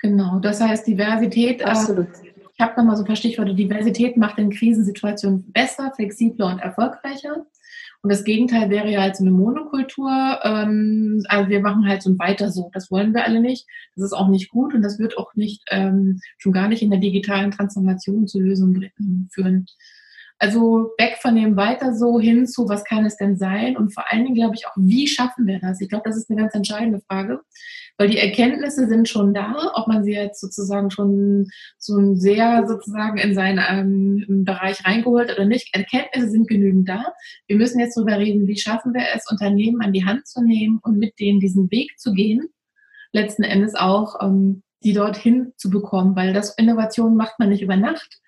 Genau, 0.00 0.40
das 0.40 0.60
heißt 0.60 0.86
Diversität. 0.86 1.60
Äh, 1.60 2.31
habe 2.62 2.74
nochmal 2.76 2.96
so 2.96 3.02
ein 3.02 3.06
paar 3.06 3.16
Stichworte. 3.16 3.54
Diversität 3.54 4.16
macht 4.16 4.38
in 4.38 4.50
Krisensituationen 4.50 5.52
besser, 5.52 5.92
flexibler 5.94 6.46
und 6.46 6.60
erfolgreicher. 6.60 7.44
Und 8.02 8.10
das 8.10 8.24
Gegenteil 8.24 8.68
wäre 8.68 8.90
ja 8.90 9.00
halt 9.02 9.16
so 9.16 9.22
eine 9.22 9.30
Monokultur. 9.30 10.10
Ähm, 10.42 11.22
also 11.28 11.48
wir 11.48 11.60
machen 11.60 11.86
halt 11.86 12.02
so 12.02 12.10
ein 12.10 12.18
Weiter 12.18 12.50
so. 12.50 12.70
Das 12.72 12.90
wollen 12.90 13.14
wir 13.14 13.24
alle 13.24 13.40
nicht. 13.40 13.66
Das 13.94 14.04
ist 14.04 14.12
auch 14.12 14.28
nicht 14.28 14.50
gut 14.50 14.74
und 14.74 14.82
das 14.82 14.98
wird 14.98 15.18
auch 15.18 15.34
nicht, 15.34 15.62
ähm, 15.70 16.20
schon 16.38 16.52
gar 16.52 16.68
nicht 16.68 16.82
in 16.82 16.90
der 16.90 16.98
digitalen 16.98 17.52
Transformation 17.52 18.26
zu 18.26 18.40
Lösungen 18.40 18.90
führen. 19.30 19.66
Also 20.42 20.90
weg 20.98 21.18
von 21.22 21.36
dem 21.36 21.56
Weiter 21.56 21.94
so 21.94 22.18
hin 22.18 22.48
zu, 22.48 22.68
was 22.68 22.82
kann 22.82 23.06
es 23.06 23.16
denn 23.16 23.36
sein? 23.36 23.76
Und 23.76 23.94
vor 23.94 24.10
allen 24.10 24.24
Dingen 24.24 24.34
glaube 24.34 24.56
ich 24.56 24.66
auch, 24.66 24.72
wie 24.74 25.06
schaffen 25.06 25.46
wir 25.46 25.60
das? 25.60 25.80
Ich 25.80 25.88
glaube, 25.88 26.02
das 26.04 26.16
ist 26.16 26.28
eine 26.28 26.40
ganz 26.40 26.52
entscheidende 26.52 27.00
Frage, 27.08 27.42
weil 27.96 28.08
die 28.08 28.18
Erkenntnisse 28.18 28.88
sind 28.88 29.08
schon 29.08 29.34
da, 29.34 29.70
ob 29.74 29.86
man 29.86 30.02
sie 30.02 30.14
jetzt 30.14 30.40
sozusagen 30.40 30.90
schon 30.90 31.46
so 31.78 32.16
sehr 32.16 32.66
sozusagen 32.66 33.18
in 33.18 33.36
seinen 33.36 33.60
ähm, 33.68 34.44
Bereich 34.44 34.84
reingeholt 34.84 35.32
oder 35.32 35.44
nicht. 35.44 35.72
Erkenntnisse 35.76 36.28
sind 36.28 36.48
genügend 36.48 36.88
da. 36.88 37.04
Wir 37.46 37.54
müssen 37.54 37.78
jetzt 37.78 37.96
darüber 37.96 38.18
reden, 38.18 38.48
wie 38.48 38.58
schaffen 38.58 38.94
wir 38.94 39.04
es, 39.14 39.30
Unternehmen 39.30 39.80
an 39.80 39.92
die 39.92 40.04
Hand 40.04 40.26
zu 40.26 40.42
nehmen 40.42 40.80
und 40.82 40.98
mit 40.98 41.20
denen 41.20 41.38
diesen 41.38 41.70
Weg 41.70 42.00
zu 42.00 42.14
gehen, 42.14 42.48
letzten 43.12 43.44
Endes 43.44 43.76
auch 43.76 44.20
ähm, 44.20 44.64
die 44.82 44.92
dorthin 44.92 45.52
zu 45.56 45.70
bekommen, 45.70 46.16
weil 46.16 46.32
das 46.32 46.56
Innovation 46.56 47.14
macht 47.14 47.38
man 47.38 47.50
nicht 47.50 47.62
über 47.62 47.76
Nacht 47.76 48.18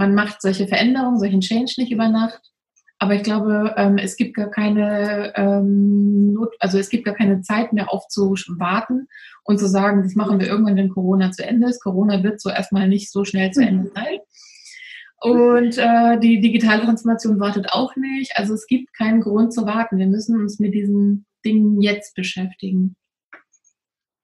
man 0.00 0.14
macht 0.14 0.40
solche 0.40 0.66
Veränderungen, 0.66 1.18
solchen 1.18 1.42
Change 1.42 1.74
nicht 1.76 1.92
über 1.92 2.08
Nacht. 2.08 2.40
Aber 2.98 3.14
ich 3.14 3.22
glaube, 3.22 3.74
ähm, 3.76 3.98
es 3.98 4.16
gibt 4.16 4.34
gar 4.34 4.50
keine 4.50 5.34
ähm, 5.36 6.32
Not, 6.32 6.54
also 6.58 6.78
es 6.78 6.88
gibt 6.88 7.04
gar 7.04 7.14
keine 7.14 7.42
Zeit 7.42 7.74
mehr 7.74 7.92
aufzuwarten 7.92 9.08
und 9.44 9.58
zu 9.58 9.68
sagen, 9.68 10.02
das 10.02 10.14
machen 10.14 10.40
wir 10.40 10.46
irgendwann, 10.46 10.76
wenn 10.76 10.88
Corona 10.88 11.32
zu 11.32 11.44
Ende 11.44 11.68
ist. 11.68 11.82
Corona 11.82 12.22
wird 12.22 12.40
so 12.40 12.48
erstmal 12.48 12.88
nicht 12.88 13.12
so 13.12 13.26
schnell 13.26 13.50
zu 13.50 13.62
Ende 13.62 13.90
sein. 13.94 14.20
Und 15.20 15.76
äh, 15.76 16.18
die 16.18 16.40
digitale 16.40 16.82
Transformation 16.82 17.38
wartet 17.38 17.70
auch 17.70 17.94
nicht. 17.96 18.32
Also 18.36 18.54
es 18.54 18.66
gibt 18.66 18.94
keinen 18.94 19.20
Grund 19.20 19.52
zu 19.52 19.66
warten. 19.66 19.98
Wir 19.98 20.06
müssen 20.06 20.40
uns 20.40 20.58
mit 20.60 20.72
diesen 20.72 21.26
Dingen 21.44 21.82
jetzt 21.82 22.14
beschäftigen. 22.14 22.96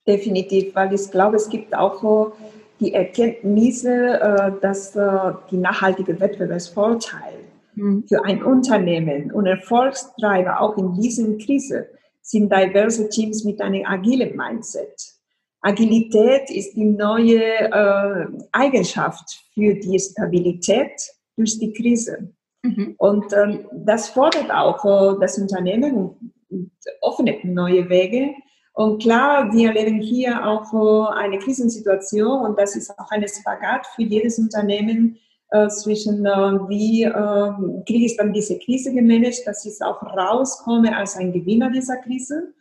Definitiv, 0.06 0.74
weil 0.74 0.94
ich 0.94 1.10
glaube, 1.10 1.36
es 1.36 1.50
gibt 1.50 1.74
auch 1.74 2.32
die 2.80 2.92
Erkenntnisse, 2.92 4.20
äh, 4.20 4.52
dass 4.60 4.94
äh, 4.96 5.32
die 5.50 5.56
nachhaltige 5.56 6.18
Wettbewerbsvorteil 6.20 7.34
mhm. 7.74 8.04
für 8.08 8.24
ein 8.24 8.42
Unternehmen 8.42 9.32
und 9.32 9.46
Erfolgstreiber 9.46 10.60
auch 10.60 10.76
in 10.76 10.94
diesen 10.94 11.38
Krise 11.38 11.88
sind 12.22 12.52
diverse 12.52 13.08
Teams 13.08 13.44
mit 13.44 13.60
einem 13.60 13.86
agilen 13.86 14.36
Mindset. 14.36 15.16
Agilität 15.60 16.50
ist 16.50 16.74
die 16.76 16.84
neue 16.84 17.42
äh, 17.42 18.26
Eigenschaft 18.52 19.44
für 19.54 19.74
die 19.74 19.98
Stabilität 19.98 20.92
durch 21.36 21.58
die 21.58 21.72
Krise. 21.72 22.32
Mhm. 22.62 22.94
Und 22.98 23.32
ähm, 23.32 23.66
das 23.72 24.08
fordert 24.08 24.50
auch 24.50 24.84
äh, 24.84 25.20
das 25.20 25.38
Unternehmen 25.38 25.94
und, 25.94 26.32
und 26.50 26.70
öffnet 27.02 27.44
neue 27.44 27.88
Wege 27.88 28.34
und 28.76 29.02
klar, 29.02 29.50
wir 29.52 29.68
erleben 29.68 30.00
hier 30.00 30.46
auch 30.46 31.10
eine 31.14 31.38
Krisensituation 31.38 32.44
und 32.44 32.58
das 32.58 32.76
ist 32.76 32.90
auch 32.98 33.10
eine 33.10 33.26
Spagat 33.26 33.86
für 33.94 34.02
jedes 34.02 34.38
Unternehmen 34.38 35.18
äh, 35.50 35.68
zwischen, 35.68 36.26
äh, 36.26 36.30
wie 36.68 37.04
äh, 37.04 37.82
kriege 37.86 38.04
ich 38.04 38.18
dann 38.18 38.34
diese 38.34 38.58
Krise 38.58 38.92
gemanagt, 38.92 39.46
dass 39.46 39.64
ich 39.64 39.80
auch 39.82 40.02
rauskomme 40.02 40.94
als 40.94 41.16
ein 41.16 41.32
Gewinner 41.32 41.70
dieser 41.70 41.96
Krise 41.96 42.52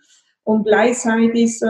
Und 0.45 0.65
gleichzeitig, 0.65 1.61
äh, 1.61 1.65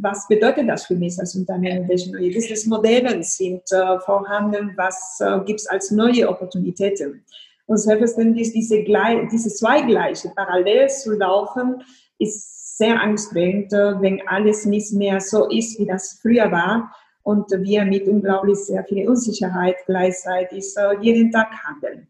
was 0.00 0.26
bedeutet 0.28 0.68
das 0.68 0.84
für 0.86 0.96
mich 0.96 1.18
als 1.18 1.36
Unternehmen? 1.36 1.88
Welche 1.88 2.12
neue 2.12 2.32
Businessmodelle 2.32 3.22
sind 3.22 3.62
äh, 3.70 4.00
vorhanden? 4.00 4.72
Was 4.76 5.20
äh, 5.20 5.38
gibt 5.46 5.60
es 5.60 5.68
als 5.68 5.92
neue 5.92 6.28
Opportunitäten? 6.28 7.24
Und 7.66 7.78
selbstverständlich 7.78 8.52
diese, 8.52 8.84
diese 9.32 9.48
zwei 9.48 9.82
gleiche 9.82 10.30
parallel 10.34 10.90
zu 10.90 11.12
laufen, 11.12 11.82
ist 12.18 12.54
sehr 12.76 13.00
anstrengend, 13.00 13.72
äh, 13.72 14.00
wenn 14.00 14.26
alles 14.26 14.64
nicht 14.66 14.92
mehr 14.92 15.20
so 15.20 15.48
ist, 15.48 15.78
wie 15.78 15.86
das 15.86 16.18
früher 16.20 16.50
war 16.50 16.92
und 17.22 17.50
wir 17.50 17.84
mit 17.84 18.08
unglaublich 18.08 18.58
sehr 18.58 18.84
viel 18.84 19.08
Unsicherheit 19.08 19.76
gleichzeitig 19.86 20.64
äh, 20.76 20.96
jeden 21.00 21.30
Tag 21.30 21.50
handeln. 21.64 22.08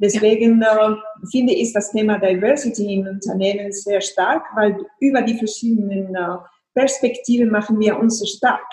Deswegen 0.00 0.62
äh, 0.62 0.94
finde 1.30 1.52
ich 1.52 1.72
das 1.72 1.90
Thema 1.90 2.18
Diversity 2.18 2.94
in 2.94 3.08
Unternehmen 3.08 3.70
sehr 3.72 4.00
stark, 4.00 4.44
weil 4.54 4.78
über 5.00 5.22
die 5.22 5.36
verschiedenen 5.36 6.14
äh, 6.14 6.36
Perspektiven 6.74 7.50
machen 7.50 7.78
wir 7.78 7.98
uns 7.98 8.26
stark. 8.30 8.66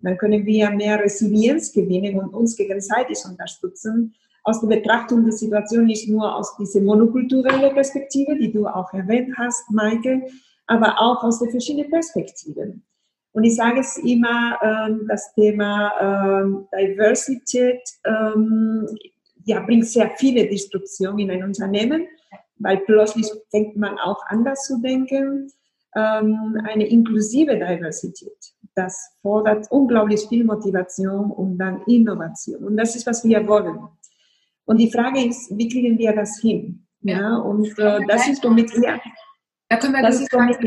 Dann 0.00 0.18
können 0.18 0.44
wir 0.44 0.70
mehr 0.70 0.98
Resilienz 0.98 1.72
gewinnen 1.72 2.18
und 2.18 2.34
uns 2.34 2.56
gegenseitig 2.56 3.18
unterstützen. 3.24 4.14
Aus 4.42 4.60
der 4.60 4.68
Betrachtung 4.68 5.22
der 5.22 5.32
Situation 5.32 5.84
nicht 5.84 6.08
nur 6.08 6.34
aus 6.34 6.56
dieser 6.56 6.80
monokulturellen 6.80 7.72
Perspektive, 7.72 8.36
die 8.36 8.50
du 8.50 8.66
auch 8.66 8.92
erwähnt 8.92 9.36
hast, 9.38 9.70
Maike, 9.70 10.22
aber 10.66 11.00
auch 11.00 11.22
aus 11.22 11.40
den 11.40 11.50
verschiedenen 11.50 11.90
Perspektiven. 11.90 12.84
Und 13.32 13.44
ich 13.44 13.56
sage 13.56 13.80
es 13.80 13.96
immer, 13.96 14.58
äh, 14.60 14.94
das 15.08 15.32
Thema 15.34 16.66
äh, 16.72 16.86
Diversität 16.86 17.80
ähm, 18.04 18.86
ja, 19.44 19.60
bringt 19.60 19.86
sehr 19.86 20.10
viele 20.16 20.46
Disruptionen 20.46 21.18
in 21.18 21.30
ein 21.30 21.42
Unternehmen, 21.42 22.06
weil 22.58 22.78
plötzlich 22.78 23.26
fängt 23.50 23.76
man 23.76 23.98
auch 23.98 24.22
anders 24.26 24.66
zu 24.66 24.80
denken. 24.80 25.50
Ähm, 25.94 26.58
eine 26.64 26.86
inklusive 26.86 27.54
Diversität, 27.54 28.54
das 28.74 29.14
fordert 29.20 29.70
unglaublich 29.70 30.26
viel 30.28 30.44
Motivation 30.44 31.30
und 31.30 31.58
dann 31.58 31.82
Innovation. 31.86 32.64
Und 32.64 32.76
das 32.76 32.96
ist, 32.96 33.06
was 33.06 33.24
wir 33.24 33.46
wollen. 33.46 33.78
Und 34.64 34.78
die 34.78 34.90
Frage 34.90 35.24
ist, 35.24 35.56
wie 35.56 35.68
kriegen 35.68 35.98
wir 35.98 36.14
das 36.14 36.38
hin? 36.40 36.86
Ja, 37.00 37.36
und 37.36 37.78
äh, 37.78 38.00
das 38.06 38.28
ist 38.28 38.44
womit 38.44 38.72
wir 38.74 39.00
da 39.72 39.78
können 39.78 39.94
wir 39.94 40.02
das 40.02 40.20
ist 40.20 40.30
ganz 40.30 40.58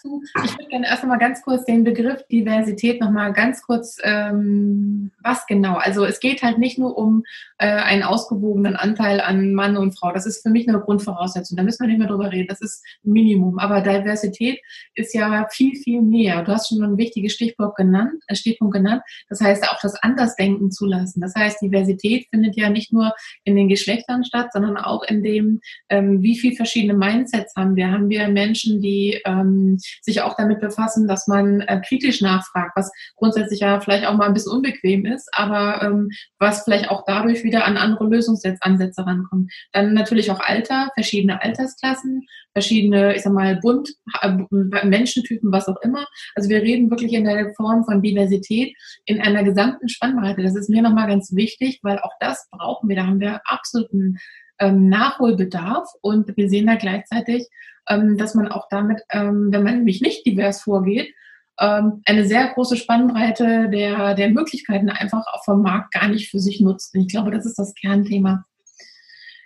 zu. 0.00 0.22
Ich 0.44 0.52
würde 0.52 0.68
gerne 0.68 0.86
erst 0.86 1.02
einmal 1.02 1.18
ganz 1.18 1.42
kurz 1.42 1.64
den 1.64 1.82
Begriff 1.82 2.22
Diversität 2.30 3.00
nochmal 3.00 3.32
ganz 3.32 3.62
kurz, 3.62 3.98
ähm, 4.04 5.10
was 5.20 5.46
genau? 5.46 5.76
Also 5.76 6.04
es 6.04 6.20
geht 6.20 6.42
halt 6.42 6.58
nicht 6.58 6.78
nur 6.78 6.96
um 6.96 7.24
äh, 7.58 7.66
einen 7.66 8.04
ausgewogenen 8.04 8.76
Anteil 8.76 9.20
an 9.20 9.52
Mann 9.52 9.76
und 9.76 9.98
Frau. 9.98 10.12
Das 10.12 10.26
ist 10.26 10.42
für 10.42 10.50
mich 10.50 10.68
eine 10.68 10.78
Grundvoraussetzung. 10.78 11.56
Da 11.56 11.64
müssen 11.64 11.82
wir 11.82 11.88
nicht 11.88 11.98
mehr 11.98 12.08
drüber 12.08 12.30
reden. 12.30 12.46
Das 12.48 12.60
ist 12.60 12.84
Minimum. 13.02 13.58
Aber 13.58 13.80
Diversität 13.80 14.60
ist 14.94 15.12
ja 15.12 15.48
viel, 15.50 15.74
viel 15.74 16.02
mehr. 16.02 16.44
Du 16.44 16.52
hast 16.52 16.68
schon 16.68 16.82
ein 16.84 16.98
wichtiges 16.98 17.32
Stichwort 17.32 17.74
genannt, 17.74 18.22
äh, 18.28 18.36
Stichpunkt 18.36 18.74
genannt. 18.74 19.02
Das 19.28 19.40
heißt 19.40 19.68
auch 19.68 19.80
das 19.82 19.96
Andersdenken 20.02 20.70
zulassen. 20.70 21.20
Das 21.20 21.34
heißt, 21.34 21.62
Diversität 21.62 22.28
findet 22.30 22.56
ja 22.56 22.70
nicht 22.70 22.92
nur 22.92 23.12
in 23.42 23.56
den 23.56 23.68
Geschlechtern 23.68 24.24
statt, 24.24 24.52
sondern 24.52 24.76
auch 24.76 25.02
in 25.02 25.24
dem, 25.24 25.60
ähm, 25.88 26.22
wie 26.22 26.38
viel 26.38 26.54
verschiedene 26.54 26.94
Mindsets 26.94 27.54
haben 27.56 27.74
wir. 27.74 27.90
Haben 27.90 28.08
wir 28.08 28.28
Menschen, 28.36 28.82
die 28.82 29.20
ähm, 29.24 29.78
sich 30.02 30.20
auch 30.20 30.36
damit 30.36 30.60
befassen, 30.60 31.08
dass 31.08 31.26
man 31.26 31.62
äh, 31.62 31.80
kritisch 31.80 32.20
nachfragt, 32.20 32.72
was 32.76 32.92
grundsätzlich 33.16 33.60
ja 33.60 33.80
vielleicht 33.80 34.06
auch 34.06 34.14
mal 34.14 34.26
ein 34.26 34.34
bisschen 34.34 34.52
unbequem 34.52 35.06
ist, 35.06 35.28
aber 35.32 35.82
ähm, 35.82 36.10
was 36.38 36.64
vielleicht 36.64 36.90
auch 36.90 37.04
dadurch 37.06 37.44
wieder 37.44 37.64
an 37.64 37.78
andere 37.78 38.06
Lösungsansätze 38.06 39.06
rankommt. 39.06 39.50
Dann 39.72 39.94
natürlich 39.94 40.30
auch 40.30 40.40
Alter, 40.40 40.90
verschiedene 40.94 41.42
Altersklassen, 41.42 42.26
verschiedene, 42.52 43.16
ich 43.16 43.22
sag 43.22 43.32
mal, 43.32 43.56
bunt, 43.56 43.90
äh, 44.20 44.36
Menschentypen, 44.84 45.50
was 45.50 45.68
auch 45.68 45.80
immer. 45.82 46.06
Also 46.34 46.50
wir 46.50 46.62
reden 46.62 46.90
wirklich 46.90 47.14
in 47.14 47.24
der 47.24 47.54
Form 47.54 47.84
von 47.84 48.02
Diversität 48.02 48.76
in 49.06 49.20
einer 49.20 49.44
gesamten 49.44 49.88
Spannbreite. 49.88 50.42
Das 50.42 50.54
ist 50.54 50.68
mir 50.68 50.82
nochmal 50.82 51.08
ganz 51.08 51.34
wichtig, 51.34 51.80
weil 51.82 51.98
auch 52.00 52.12
das 52.20 52.48
brauchen 52.50 52.88
wir. 52.88 52.96
Da 52.96 53.06
haben 53.06 53.20
wir 53.20 53.40
absoluten 53.44 54.18
ähm, 54.58 54.88
Nachholbedarf 54.88 55.88
und 56.00 56.36
wir 56.36 56.48
sehen 56.48 56.66
da 56.66 56.76
gleichzeitig, 56.76 57.46
ähm, 57.88 58.16
dass 58.16 58.34
man 58.34 58.48
auch 58.48 58.68
damit, 58.70 59.02
ähm, 59.10 59.48
wenn 59.50 59.62
man 59.62 59.78
nämlich 59.78 60.00
nicht 60.00 60.26
divers 60.26 60.62
vorgeht, 60.62 61.12
ähm, 61.58 62.02
eine 62.04 62.26
sehr 62.26 62.48
große 62.48 62.76
Spannbreite 62.76 63.70
der, 63.70 64.14
der 64.14 64.30
Möglichkeiten 64.30 64.90
einfach 64.90 65.24
auch 65.32 65.44
vom 65.44 65.62
Markt 65.62 65.94
gar 65.94 66.08
nicht 66.08 66.30
für 66.30 66.38
sich 66.38 66.60
nutzt. 66.60 66.94
Und 66.94 67.02
ich 67.02 67.08
glaube, 67.08 67.30
das 67.30 67.46
ist 67.46 67.58
das 67.58 67.74
Kernthema. 67.74 68.44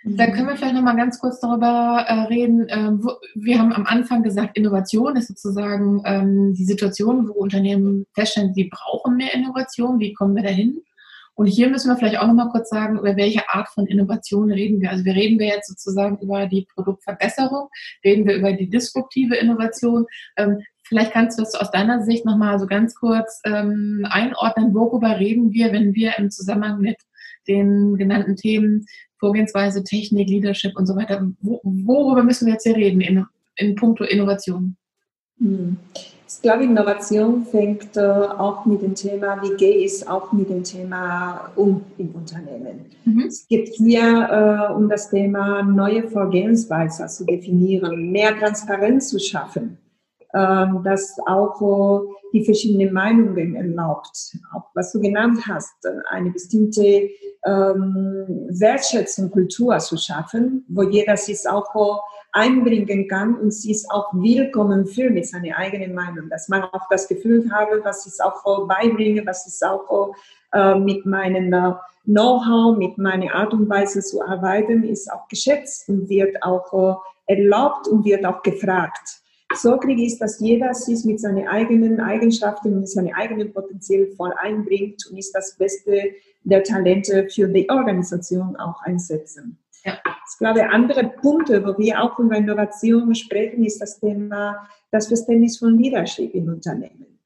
Mhm. 0.03 0.17
Dann 0.17 0.33
können 0.33 0.47
wir 0.47 0.57
vielleicht 0.57 0.73
noch 0.73 0.81
mal 0.81 0.95
ganz 0.95 1.19
kurz 1.19 1.39
darüber 1.39 2.05
äh, 2.07 2.13
reden. 2.23 2.67
Äh, 2.67 2.91
wo, 2.93 3.13
wir 3.35 3.59
haben 3.59 3.71
am 3.73 3.85
Anfang 3.85 4.23
gesagt, 4.23 4.57
Innovation 4.57 5.15
ist 5.15 5.27
sozusagen 5.27 6.01
ähm, 6.05 6.53
die 6.53 6.65
Situation, 6.65 7.29
wo 7.29 7.33
Unternehmen 7.33 8.05
feststellen, 8.13 8.53
sie 8.53 8.69
brauchen 8.69 9.17
mehr 9.17 9.33
Innovation. 9.33 9.99
Wie 9.99 10.13
kommen 10.13 10.35
wir 10.35 10.43
dahin? 10.43 10.81
Und 11.35 11.47
hier 11.47 11.69
müssen 11.69 11.89
wir 11.89 11.97
vielleicht 11.97 12.19
auch 12.19 12.27
noch 12.27 12.33
mal 12.33 12.49
kurz 12.49 12.69
sagen, 12.69 12.99
über 12.99 13.15
welche 13.15 13.49
Art 13.49 13.69
von 13.69 13.87
Innovation 13.87 14.51
reden 14.51 14.81
wir. 14.81 14.91
Also 14.91 15.05
wir 15.05 15.15
reden 15.15 15.39
wir 15.39 15.47
jetzt 15.47 15.69
sozusagen 15.69 16.17
über 16.19 16.45
die 16.45 16.67
Produktverbesserung, 16.73 17.69
reden 18.03 18.27
wir 18.27 18.35
über 18.35 18.53
die 18.53 18.69
disruptive 18.69 19.35
Innovation. 19.35 20.05
Ähm, 20.37 20.61
vielleicht 20.83 21.13
kannst 21.13 21.39
du 21.39 21.43
das 21.43 21.55
aus 21.55 21.71
deiner 21.71 22.03
Sicht 22.03 22.25
noch 22.25 22.37
mal 22.37 22.59
so 22.59 22.67
ganz 22.67 22.95
kurz 22.95 23.41
ähm, 23.45 24.05
einordnen. 24.09 24.73
Worüber 24.73 25.19
reden 25.19 25.51
wir, 25.51 25.71
wenn 25.71 25.95
wir 25.95 26.17
im 26.17 26.29
Zusammenhang 26.29 26.79
mit 26.79 26.97
den 27.47 27.95
genannten 27.97 28.35
Themen 28.35 28.85
Vorgehensweise, 29.17 29.83
Technik, 29.83 30.29
Leadership 30.29 30.75
und 30.75 30.87
so 30.87 30.95
weiter, 30.95 31.25
worüber 31.41 32.23
müssen 32.23 32.47
wir 32.47 32.53
jetzt 32.53 32.63
hier 32.63 32.75
reden 32.75 33.01
in, 33.01 33.25
in 33.55 33.75
puncto 33.75 34.03
Innovation? 34.03 34.75
Hm. 35.37 35.77
Ich 36.33 36.41
glaube, 36.41 36.63
Innovation 36.63 37.45
fängt 37.45 37.97
äh, 37.97 38.01
auch 38.01 38.65
mit 38.65 38.81
dem 38.81 38.95
Thema, 38.95 39.41
wie 39.43 39.55
gehe 39.57 39.77
ich 39.85 40.07
auch 40.07 40.31
mit 40.31 40.49
dem 40.49 40.63
Thema 40.63 41.51
um 41.55 41.83
im 41.97 42.15
Unternehmen. 42.15 42.85
Mhm. 43.05 43.25
Es 43.27 43.47
geht 43.47 43.69
hier 43.69 44.69
äh, 44.71 44.73
um 44.73 44.89
das 44.89 45.09
Thema 45.09 45.61
neue 45.61 46.07
Vorgehensweise 46.07 47.07
zu 47.07 47.25
definieren, 47.25 48.11
mehr 48.11 48.37
Transparenz 48.39 49.09
zu 49.09 49.19
schaffen, 49.19 49.77
äh, 50.31 50.65
dass 50.83 51.17
auch 51.27 52.07
die 52.33 52.45
verschiedenen 52.45 52.93
Meinungen 52.93 53.55
erlaubt. 53.55 54.37
Auch 54.53 54.69
was 54.73 54.93
du 54.93 55.01
genannt 55.01 55.41
hast, 55.47 55.85
eine 56.09 56.31
bestimmte 56.31 57.09
ähm, 57.45 58.47
Wertschätzung, 58.49 59.31
Kultur 59.31 59.77
zu 59.79 59.97
schaffen, 59.97 60.65
wo 60.69 60.83
jeder 60.83 61.17
sich 61.17 61.39
auch 61.47 61.99
einbringen 62.31 63.07
kann 63.07 63.35
und 63.35 63.51
sie 63.51 63.71
ist 63.71 63.89
auch 63.91 64.13
willkommen 64.13 64.85
fühlt 64.85 65.13
mit 65.13 65.27
seiner 65.27 65.57
eigenen 65.57 65.93
Meinung, 65.93 66.29
dass 66.29 66.47
man 66.47 66.63
auch 66.63 66.87
das 66.89 67.07
Gefühl 67.07 67.51
habe, 67.51 67.81
was 67.83 68.05
ich 68.05 68.23
auch 68.23 68.67
beibringe, 68.67 69.25
was 69.25 69.47
ich 69.47 69.67
auch 69.67 70.15
äh, 70.53 70.75
mit 70.75 71.05
meinem 71.05 71.51
äh, 71.53 71.73
Know-how, 72.05 72.77
mit 72.77 72.97
meiner 72.97 73.33
Art 73.33 73.53
und 73.53 73.69
Weise 73.69 74.01
zu 74.01 74.21
arbeiten, 74.21 74.83
ist 74.83 75.11
auch 75.11 75.27
geschätzt 75.27 75.87
und 75.89 76.09
wird 76.09 76.41
auch 76.41 76.99
äh, 77.27 77.33
erlaubt 77.33 77.87
und 77.87 78.05
wird 78.05 78.25
auch 78.25 78.41
gefragt. 78.41 79.21
So 79.53 79.77
kriege 79.77 80.03
ich, 80.03 80.17
dass 80.17 80.39
jeder 80.39 80.73
sich 80.73 81.03
mit 81.03 81.19
seinen 81.19 81.47
eigenen 81.47 81.99
Eigenschaften, 81.99 82.79
mit 82.79 82.89
seinem 82.89 83.13
eigenen 83.13 83.51
Potenzial 83.51 84.07
voll 84.15 84.33
einbringt 84.37 85.05
und 85.09 85.17
ist 85.17 85.33
das 85.33 85.57
Beste 85.57 86.11
der 86.43 86.63
Talente 86.63 87.27
für 87.29 87.47
die 87.49 87.69
Organisation 87.69 88.55
auch 88.55 88.81
einsetzen. 88.83 89.60
Ja. 89.83 89.93
Ich 90.31 90.37
glaube, 90.37 90.69
andere 90.69 91.03
Punkte, 91.21 91.65
wo 91.65 91.77
wir 91.77 92.01
auch 92.01 92.17
über 92.19 92.37
Innovation 92.37 93.13
sprechen, 93.15 93.63
ist 93.63 93.81
das 93.81 93.99
Thema, 93.99 94.67
das 94.91 95.07
Verständnis 95.07 95.57
von 95.57 95.77
Leadership 95.77 96.33
in 96.33 96.49
Unternehmen 96.49 97.19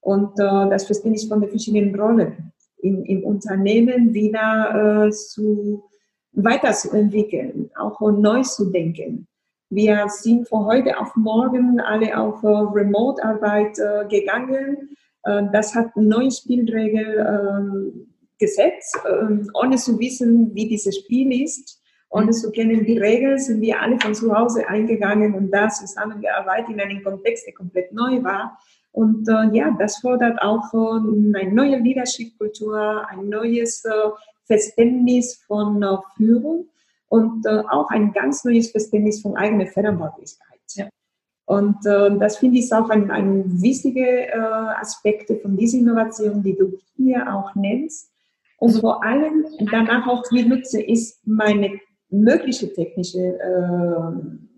und 0.00 0.38
äh, 0.38 0.68
das 0.70 0.86
Verständnis 0.86 1.24
von 1.24 1.40
den 1.40 1.50
verschiedenen 1.50 1.98
Rollen 1.98 2.52
im, 2.78 3.04
im 3.04 3.24
Unternehmen 3.24 4.12
wieder 4.14 5.06
äh, 5.06 5.10
zu 5.10 5.84
weiterzuentwickeln, 6.32 7.70
auch 7.76 8.00
neu 8.00 8.42
zu 8.42 8.70
denken. 8.70 9.26
Wir 9.68 10.08
sind 10.08 10.48
von 10.48 10.66
heute 10.66 10.98
auf 10.98 11.14
morgen 11.14 11.80
alle 11.80 12.18
auf 12.18 12.42
äh, 12.42 12.48
Remote-Arbeit 12.48 13.78
äh, 13.78 14.04
gegangen. 14.08 14.96
Äh, 15.22 15.44
das 15.52 15.74
hat 15.74 15.96
neue 15.96 16.30
Spielregeln 16.30 17.26
ähm, 17.26 18.06
gesetzt, 18.38 18.98
ähm, 19.08 19.48
ohne 19.54 19.76
zu 19.76 19.98
wissen, 19.98 20.54
wie 20.54 20.68
dieses 20.68 20.96
Spiel 20.96 21.44
ist. 21.44 21.79
Ohne 22.10 22.32
zu 22.32 22.50
kennen 22.50 22.84
die 22.84 22.98
Regeln, 22.98 23.38
sind 23.38 23.60
wir 23.60 23.80
alle 23.80 23.98
von 24.00 24.14
zu 24.14 24.36
Hause 24.36 24.68
eingegangen 24.68 25.32
und 25.34 25.50
da 25.52 25.68
zusammengearbeitet 25.68 26.70
in 26.70 26.80
einem 26.80 27.04
Kontext, 27.04 27.46
der 27.46 27.54
komplett 27.54 27.92
neu 27.92 28.22
war. 28.24 28.58
Und 28.92 29.28
äh, 29.28 29.56
ja, 29.56 29.74
das 29.78 29.98
fordert 29.98 30.42
auch 30.42 30.74
äh, 30.74 31.38
eine 31.38 31.52
neue 31.52 31.78
Leadership-Kultur, 31.78 33.08
ein 33.08 33.28
neues 33.28 33.84
äh, 33.84 33.90
Verständnis 34.44 35.36
von 35.46 35.80
äh, 35.82 35.96
Führung 36.16 36.68
und 37.08 37.46
äh, 37.46 37.62
auch 37.68 37.88
ein 37.90 38.12
ganz 38.12 38.44
neues 38.44 38.72
Verständnis 38.72 39.22
von 39.22 39.36
eigener 39.36 39.68
Verantwortlichkeit. 39.68 40.58
Ja. 40.74 40.88
Und 41.46 41.86
äh, 41.86 42.18
das 42.18 42.38
finde 42.38 42.58
ich 42.58 42.72
auch 42.72 42.90
ein, 42.90 43.12
ein 43.12 43.62
wichtige 43.62 44.32
Aspekte 44.80 45.36
von 45.36 45.56
dieser 45.56 45.78
Innovation, 45.78 46.42
die 46.42 46.56
du 46.56 46.76
hier 46.96 47.32
auch 47.32 47.54
nennst. 47.54 48.10
Und 48.58 48.72
vor 48.80 49.02
allem 49.04 49.46
danach 49.70 50.06
auch, 50.06 50.24
wie 50.32 50.44
nutze 50.44 50.82
ich 50.82 51.14
meine 51.24 51.80
mögliche 52.10 52.72
technische 52.72 53.38
äh, 53.38 54.12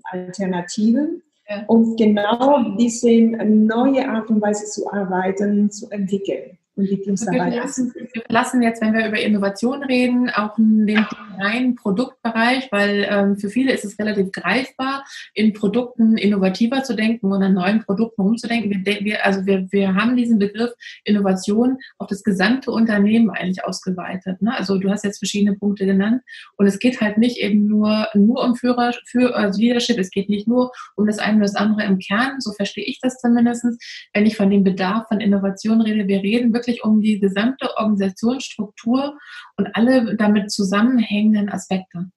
Alternativen 0.04 1.22
ja. 1.48 1.64
und 1.66 1.96
genau 1.96 2.76
diese 2.76 3.10
neue 3.10 4.08
Art 4.08 4.28
und 4.30 4.40
Weise 4.40 4.66
zu 4.66 4.90
arbeiten, 4.92 5.70
zu 5.70 5.90
entwickeln 5.90 6.58
und 6.82 6.90
die 6.90 7.00
Teams 7.00 7.24
dabei 7.24 7.56
lassen. 7.56 7.92
Wir 7.94 8.22
lassen 8.28 8.62
jetzt, 8.62 8.82
wenn 8.82 8.92
wir 8.92 9.06
über 9.06 9.18
Innovation 9.18 9.82
reden, 9.82 10.30
auch 10.30 10.54
den 10.56 11.06
reinen 11.40 11.76
Produktbereich, 11.76 12.70
weil 12.70 13.06
ähm, 13.08 13.36
für 13.36 13.48
viele 13.48 13.72
ist 13.72 13.84
es 13.84 13.98
relativ 13.98 14.32
greifbar, 14.32 15.04
in 15.34 15.52
Produkten 15.52 16.16
innovativer 16.16 16.82
zu 16.82 16.94
denken 16.94 17.32
und 17.32 17.42
an 17.42 17.54
neuen 17.54 17.84
Produkten 17.84 18.22
umzudenken. 18.22 18.84
Wir, 18.84 19.00
wir, 19.04 19.24
also 19.24 19.46
wir, 19.46 19.66
wir 19.70 19.94
haben 19.94 20.16
diesen 20.16 20.38
Begriff 20.38 20.72
Innovation 21.04 21.78
auf 21.98 22.08
das 22.08 22.22
gesamte 22.22 22.70
Unternehmen 22.70 23.30
eigentlich 23.30 23.64
ausgeweitet. 23.64 24.42
Ne? 24.42 24.56
Also 24.56 24.78
du 24.78 24.90
hast 24.90 25.04
jetzt 25.04 25.18
verschiedene 25.18 25.56
Punkte 25.56 25.86
genannt 25.86 26.22
und 26.56 26.66
es 26.66 26.78
geht 26.78 27.00
halt 27.00 27.18
nicht 27.18 27.38
eben 27.38 27.66
nur, 27.66 28.08
nur 28.14 28.42
um 28.44 28.56
Führer, 28.56 28.92
für, 29.06 29.34
also 29.34 29.60
Leadership, 29.60 29.98
es 29.98 30.10
geht 30.10 30.28
nicht 30.28 30.48
nur 30.48 30.72
um 30.96 31.06
das 31.06 31.18
eine 31.18 31.36
oder 31.36 31.46
das 31.46 31.54
andere 31.54 31.86
im 31.86 31.98
Kern, 31.98 32.40
so 32.40 32.52
verstehe 32.52 32.84
ich 32.84 32.98
das 33.00 33.18
zumindest, 33.18 33.64
wenn 34.12 34.26
ich 34.26 34.36
von 34.36 34.50
dem 34.50 34.64
Bedarf 34.64 35.08
von 35.08 35.20
Innovation 35.20 35.80
rede. 35.80 36.08
Wir 36.08 36.22
reden 36.22 36.52
wirklich 36.52 36.71
wirklich 36.72 36.84
um 36.84 37.00
die 37.00 37.20
gesamte 37.20 37.68
Organisationsstruktur 37.76 39.18
und 39.56 39.68
alle 39.74 40.16
damit 40.16 40.50
zusammenhängenden 40.50 41.48
Aspekte. 41.48 42.10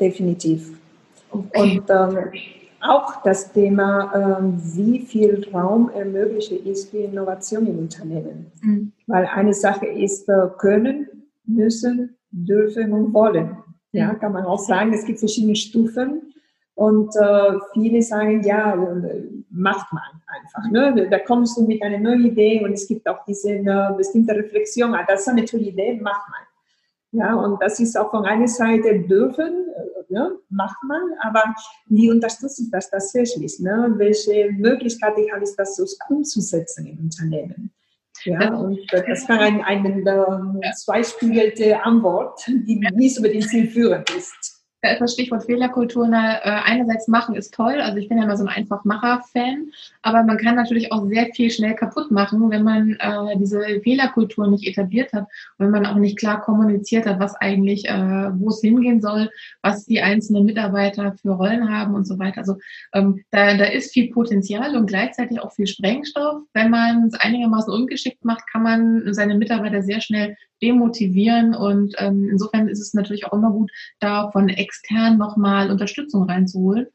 Definitiv. 0.00 0.78
Okay. 1.30 1.78
Und 1.78 1.90
ähm, 1.90 2.32
auch 2.80 3.22
das 3.22 3.52
Thema, 3.52 4.38
ähm, 4.40 4.58
wie 4.74 5.00
viel 5.00 5.46
Raum 5.52 5.90
ermögliche 5.90 6.56
ist 6.56 6.90
für 6.90 6.98
Innovation 6.98 7.66
im 7.66 7.78
Unternehmen. 7.78 8.50
Mhm. 8.62 8.92
Weil 9.06 9.26
eine 9.26 9.52
Sache 9.52 9.86
ist 9.86 10.28
äh, 10.28 10.48
können, 10.58 11.06
müssen, 11.44 12.16
dürfen 12.30 12.92
und 12.92 13.12
wollen. 13.12 13.58
Ja, 13.92 14.12
mhm. 14.12 14.18
kann 14.18 14.32
man 14.32 14.44
auch 14.44 14.58
sagen, 14.58 14.94
es 14.94 15.04
gibt 15.04 15.18
verschiedene 15.18 15.56
Stufen. 15.56 16.32
Und 16.74 17.14
äh, 17.16 17.58
viele 17.74 18.00
sagen, 18.00 18.42
ja, 18.42 18.74
macht 19.50 19.92
man 19.92 20.02
einfach. 20.26 20.70
Ne? 20.70 21.08
Da 21.10 21.18
kommst 21.18 21.56
du 21.56 21.66
mit 21.66 21.82
einer 21.82 21.98
neuen 21.98 22.24
Idee 22.24 22.64
und 22.64 22.72
es 22.72 22.86
gibt 22.86 23.08
auch 23.08 23.24
diese 23.24 23.50
äh, 23.50 23.92
bestimmte 23.96 24.34
Reflexion, 24.34 24.94
ah, 24.94 25.04
das 25.06 25.22
ist 25.22 25.28
eine 25.28 25.44
tolle 25.44 25.64
Idee, 25.64 25.98
macht 26.00 26.28
man. 26.30 26.40
Ja, 27.12 27.34
und 27.34 27.60
das 27.60 27.80
ist 27.80 27.98
auch 27.98 28.10
von 28.10 28.24
einer 28.24 28.46
Seite 28.46 29.00
dürfen, 29.00 29.66
äh, 30.08 30.12
ne, 30.12 30.32
macht 30.48 30.82
man, 30.84 31.02
aber 31.20 31.42
wie 31.86 32.10
unterstützt 32.10 32.60
ich 32.60 32.70
das 32.70 32.90
tatsächlich? 32.90 33.58
Ne? 33.58 33.92
Welche 33.96 34.52
Möglichkeiten 34.52 35.22
habe 35.32 35.44
ich, 35.44 35.50
das 35.56 35.76
so 35.76 35.84
umzusetzen 36.08 36.86
im 36.86 36.98
Unternehmen? 36.98 37.72
Ja, 38.24 38.54
und 38.54 38.78
das 38.92 39.26
kann 39.26 39.38
ein, 39.38 39.64
eine, 39.64 39.94
eine 39.94 40.60
äh, 40.62 40.72
zweispiegelte 40.72 41.82
Antwort, 41.82 42.46
die 42.46 42.78
nicht 42.94 43.16
unbedingt 43.16 43.48
zielführend 43.48 44.10
ist 44.10 44.59
da 44.82 44.92
ist 44.92 45.00
das 45.00 45.12
Stichwort 45.12 45.44
Fehlerkultur. 45.44 46.06
Äh, 46.06 46.40
einerseits 46.64 47.08
machen 47.08 47.34
ist 47.34 47.54
toll, 47.54 47.80
also 47.80 47.98
ich 47.98 48.08
bin 48.08 48.18
ja 48.18 48.24
immer 48.24 48.36
so 48.36 48.44
ein 48.44 48.48
Einfachmacher-Fan, 48.48 49.70
aber 50.02 50.22
man 50.22 50.38
kann 50.38 50.56
natürlich 50.56 50.92
auch 50.92 51.06
sehr 51.06 51.26
viel 51.34 51.50
schnell 51.50 51.74
kaputt 51.74 52.10
machen, 52.10 52.50
wenn 52.50 52.62
man 52.62 52.96
äh, 53.00 53.36
diese 53.38 53.60
Fehlerkultur 53.82 54.48
nicht 54.48 54.66
etabliert 54.66 55.12
hat 55.12 55.26
und 55.58 55.66
wenn 55.66 55.70
man 55.70 55.86
auch 55.86 55.96
nicht 55.96 56.18
klar 56.18 56.40
kommuniziert 56.40 57.06
hat, 57.06 57.20
was 57.20 57.34
eigentlich, 57.36 57.88
äh, 57.88 58.30
wo 58.34 58.48
es 58.48 58.60
hingehen 58.60 59.00
soll, 59.00 59.30
was 59.62 59.86
die 59.86 60.00
einzelnen 60.00 60.44
Mitarbeiter 60.44 61.14
für 61.20 61.30
Rollen 61.30 61.70
haben 61.70 61.94
und 61.94 62.06
so 62.06 62.18
weiter. 62.18 62.38
Also 62.38 62.56
ähm, 62.92 63.24
da, 63.30 63.56
da 63.56 63.64
ist 63.64 63.92
viel 63.92 64.10
Potenzial 64.10 64.76
und 64.76 64.86
gleichzeitig 64.86 65.40
auch 65.40 65.52
viel 65.52 65.66
Sprengstoff. 65.66 66.42
Wenn 66.54 66.70
man 66.70 67.06
es 67.06 67.14
einigermaßen 67.14 67.72
ungeschickt 67.72 68.24
macht, 68.24 68.44
kann 68.50 68.62
man 68.62 69.12
seine 69.12 69.34
Mitarbeiter 69.34 69.82
sehr 69.82 70.00
schnell 70.00 70.36
demotivieren 70.62 71.54
und 71.54 71.94
ähm, 71.98 72.28
insofern 72.30 72.68
ist 72.68 72.80
es 72.80 72.94
natürlich 72.94 73.26
auch 73.26 73.32
immer 73.32 73.50
gut, 73.50 73.70
da 73.98 74.30
von 74.30 74.48
extern 74.48 75.18
nochmal 75.18 75.70
Unterstützung 75.70 76.24
reinzuholen. 76.24 76.86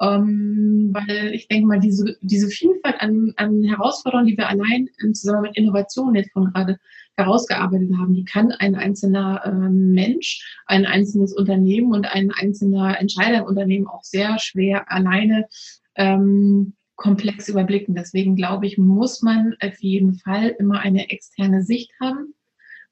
Ähm, 0.00 0.90
weil 0.92 1.34
ich 1.34 1.48
denke 1.48 1.66
mal, 1.66 1.80
diese, 1.80 2.16
diese 2.20 2.48
Vielfalt 2.48 3.00
an, 3.00 3.32
an 3.36 3.64
Herausforderungen, 3.64 4.28
die 4.28 4.36
wir 4.36 4.48
allein 4.48 4.88
im 5.02 5.12
Zusammenhang 5.12 5.50
mit 5.50 5.56
Innovation 5.56 6.14
jetzt 6.14 6.32
von 6.32 6.52
gerade 6.52 6.78
herausgearbeitet 7.16 7.90
haben, 7.98 8.14
die 8.14 8.24
kann 8.24 8.52
ein 8.52 8.76
einzelner 8.76 9.42
ähm, 9.44 9.92
Mensch, 9.92 10.60
ein 10.66 10.86
einzelnes 10.86 11.34
Unternehmen 11.34 11.92
und 11.92 12.06
ein 12.06 12.30
einzelner 12.30 13.00
Entscheider 13.00 13.38
im 13.38 13.46
Unternehmen 13.46 13.88
auch 13.88 14.04
sehr 14.04 14.38
schwer 14.38 14.90
alleine 14.90 15.48
ähm, 15.96 16.74
komplex 16.94 17.48
überblicken. 17.48 17.96
Deswegen 17.96 18.36
glaube 18.36 18.66
ich, 18.66 18.78
muss 18.78 19.20
man 19.22 19.56
auf 19.60 19.80
jeden 19.80 20.14
Fall 20.14 20.54
immer 20.60 20.78
eine 20.78 21.10
externe 21.10 21.62
Sicht 21.64 21.90
haben 22.00 22.34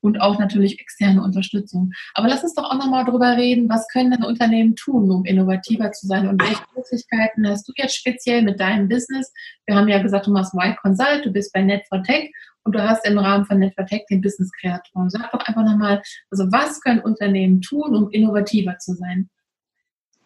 und 0.06 0.20
auch 0.20 0.38
natürlich 0.38 0.80
externe 0.80 1.22
Unterstützung. 1.22 1.92
Aber 2.14 2.28
lass 2.28 2.42
uns 2.42 2.54
doch 2.54 2.64
auch 2.64 2.78
nochmal 2.78 3.04
darüber 3.04 3.36
reden, 3.36 3.68
was 3.68 3.88
können 3.88 4.12
denn 4.12 4.22
Unternehmen 4.22 4.76
tun, 4.76 5.10
um 5.10 5.24
innovativer 5.24 5.90
zu 5.92 6.06
sein 6.06 6.28
und 6.28 6.40
welche 6.40 6.62
Möglichkeiten 6.74 7.46
hast 7.48 7.68
du 7.68 7.72
jetzt 7.76 7.96
speziell 7.96 8.42
mit 8.42 8.60
deinem 8.60 8.88
Business? 8.88 9.32
Wir 9.66 9.76
haben 9.76 9.88
ja 9.88 10.00
gesagt, 10.00 10.26
du 10.26 10.30
machst 10.30 10.54
Y 10.54 10.76
Consult, 10.80 11.24
du 11.24 11.30
bist 11.30 11.52
bei 11.52 11.60
Net4Tech 11.60 12.30
und 12.62 12.74
du 12.74 12.82
hast 12.82 13.06
im 13.06 13.18
Rahmen 13.18 13.44
von 13.44 13.58
Net4Tech 13.58 14.02
den 14.08 14.20
Business 14.20 14.50
Kreator. 14.60 15.08
Sag 15.08 15.30
doch 15.32 15.40
einfach 15.40 15.64
nochmal, 15.64 16.02
also 16.30 16.44
was 16.52 16.80
können 16.80 17.00
Unternehmen 17.00 17.60
tun, 17.60 17.94
um 17.94 18.10
innovativer 18.10 18.78
zu 18.78 18.94
sein? 18.94 19.28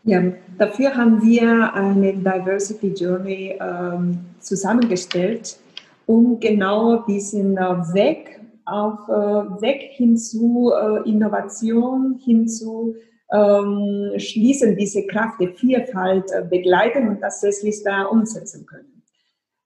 Ja, 0.05 0.23
dafür 0.59 0.95
haben 0.95 1.23
wir 1.23 1.75
eine 1.75 2.15
Diversity 2.15 2.89
Journey 2.89 3.59
ähm, 3.61 4.19
zusammengestellt, 4.41 5.59
um 6.07 6.41
genau 6.41 7.05
diesen 7.07 7.59
äh, 7.59 7.61
Weg 7.93 8.40
auch 8.67 9.09
äh, 9.09 9.63
weg 9.63 9.91
hin 9.93 10.17
zu 10.17 10.73
äh, 10.73 11.09
Innovation, 11.09 12.19
hin 12.25 12.49
zu 12.49 12.95
ähm, 13.33 14.13
schließen, 14.17 14.77
diese 14.77 15.07
Kraft 15.07 15.41
der 15.41 15.55
Vielfalt 15.55 16.31
äh, 16.33 16.45
begleiten 16.49 17.09
und 17.09 17.21
tatsächlich 17.21 17.83
da 17.85 18.05
umsetzen 18.05 18.67
können. 18.67 19.03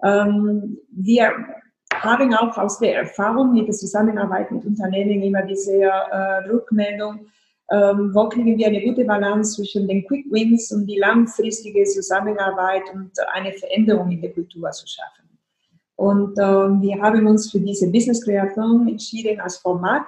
Ähm, 0.03 0.79
wir 0.91 1.33
haben 1.95 2.35
auch 2.35 2.57
aus 2.59 2.79
der 2.79 2.97
Erfahrung 2.97 3.55
mit 3.55 3.67
der 3.67 3.75
Zusammenarbeit 3.75 4.51
mit 4.51 4.65
Unternehmen 4.65 5.23
immer 5.23 5.43
diese 5.43 5.81
äh, 5.83 6.49
Rückmeldung, 6.51 7.27
ähm, 7.71 8.11
wo 8.13 8.29
kriegen 8.29 8.59
wir 8.59 8.67
eine 8.67 8.83
gute 8.83 9.05
Balance 9.05 9.55
zwischen 9.55 9.89
den 9.89 10.07
Quick 10.07 10.27
Wins 10.31 10.71
und 10.73 10.87
die 10.87 10.99
langfristige 10.99 11.85
Zusammenarbeit 11.85 12.83
und 12.93 13.13
eine 13.33 13.53
Veränderung 13.53 14.11
in 14.11 14.21
der 14.21 14.33
Kultur 14.33 14.71
zu 14.73 14.87
schaffen. 14.87 15.24
Und 15.97 16.39
äh, 16.39 16.43
wir 16.43 17.01
haben 17.03 17.27
uns 17.27 17.51
für 17.51 17.61
diese 17.61 17.91
Business 17.91 18.25
Kreation 18.25 18.89
entschieden 18.89 19.41
als 19.41 19.59
Format. 19.59 20.07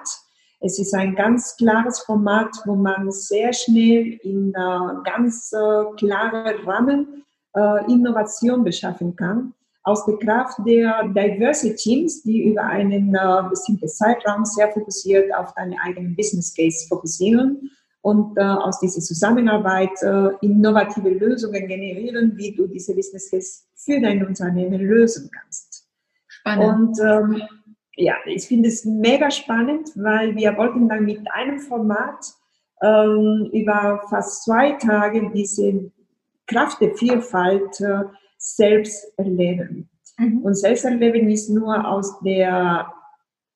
Es 0.59 0.79
ist 0.79 0.93
ein 0.93 1.15
ganz 1.15 1.55
klares 1.55 1.99
Format, 1.99 2.49
wo 2.65 2.75
man 2.75 3.11
sehr 3.11 3.53
schnell 3.53 4.19
in 4.23 4.49
äh, 4.49 5.03
ganz 5.03 5.53
äh, 5.53 5.95
klaren 5.97 6.65
Rahmen 6.65 7.23
äh, 7.55 7.91
Innovation 7.91 8.63
beschaffen 8.63 9.15
kann. 9.15 9.53
Aus 9.83 10.05
der 10.05 10.17
Kraft 10.17 10.57
der 10.65 11.03
Diversity 11.07 11.75
Teams, 11.75 12.23
die 12.23 12.43
über 12.43 12.63
einen 12.63 13.15
äh, 13.15 13.49
bestimmten 13.49 13.87
Zeitraum 13.87 14.43
sehr 14.43 14.69
fokussiert 14.73 15.33
auf 15.33 15.53
deine 15.53 15.79
eigenen 15.81 16.15
Business 16.15 16.53
Case 16.53 16.85
fokussieren 16.89 17.71
und 18.01 18.37
äh, 18.37 18.41
aus 18.41 18.79
dieser 18.79 19.01
Zusammenarbeit 19.01 20.01
äh, 20.01 20.29
innovative 20.41 21.09
Lösungen 21.09 21.67
generieren, 21.67 22.33
wie 22.35 22.53
du 22.53 22.67
diese 22.67 22.93
Business 22.95 23.29
Case 23.29 23.61
für 23.75 24.01
dein 24.01 24.25
Unternehmen 24.25 24.81
lösen 24.81 25.29
kannst. 25.31 25.66
Spannend. 26.53 26.99
Und 26.99 26.99
ähm, 26.99 27.41
ja, 27.95 28.15
ich 28.25 28.47
finde 28.47 28.69
es 28.69 28.85
mega 28.85 29.31
spannend, 29.31 29.89
weil 29.95 30.35
wir 30.35 30.55
wollten 30.57 30.87
dann 30.87 31.05
mit 31.05 31.19
einem 31.31 31.59
Format 31.59 32.33
ähm, 32.81 33.49
über 33.53 34.03
fast 34.09 34.43
zwei 34.43 34.73
Tage 34.73 35.31
diese 35.33 35.91
Kraft 36.45 36.79
der 36.79 36.95
Vielfalt 36.95 37.81
äh, 37.81 38.03
selbst 38.37 39.13
erleben. 39.17 39.89
Mhm. 40.17 40.39
Und 40.39 40.55
selbst 40.55 40.85
erleben 40.85 41.29
ist 41.29 41.49
nur 41.49 41.87
aus 41.87 42.19
der 42.19 42.91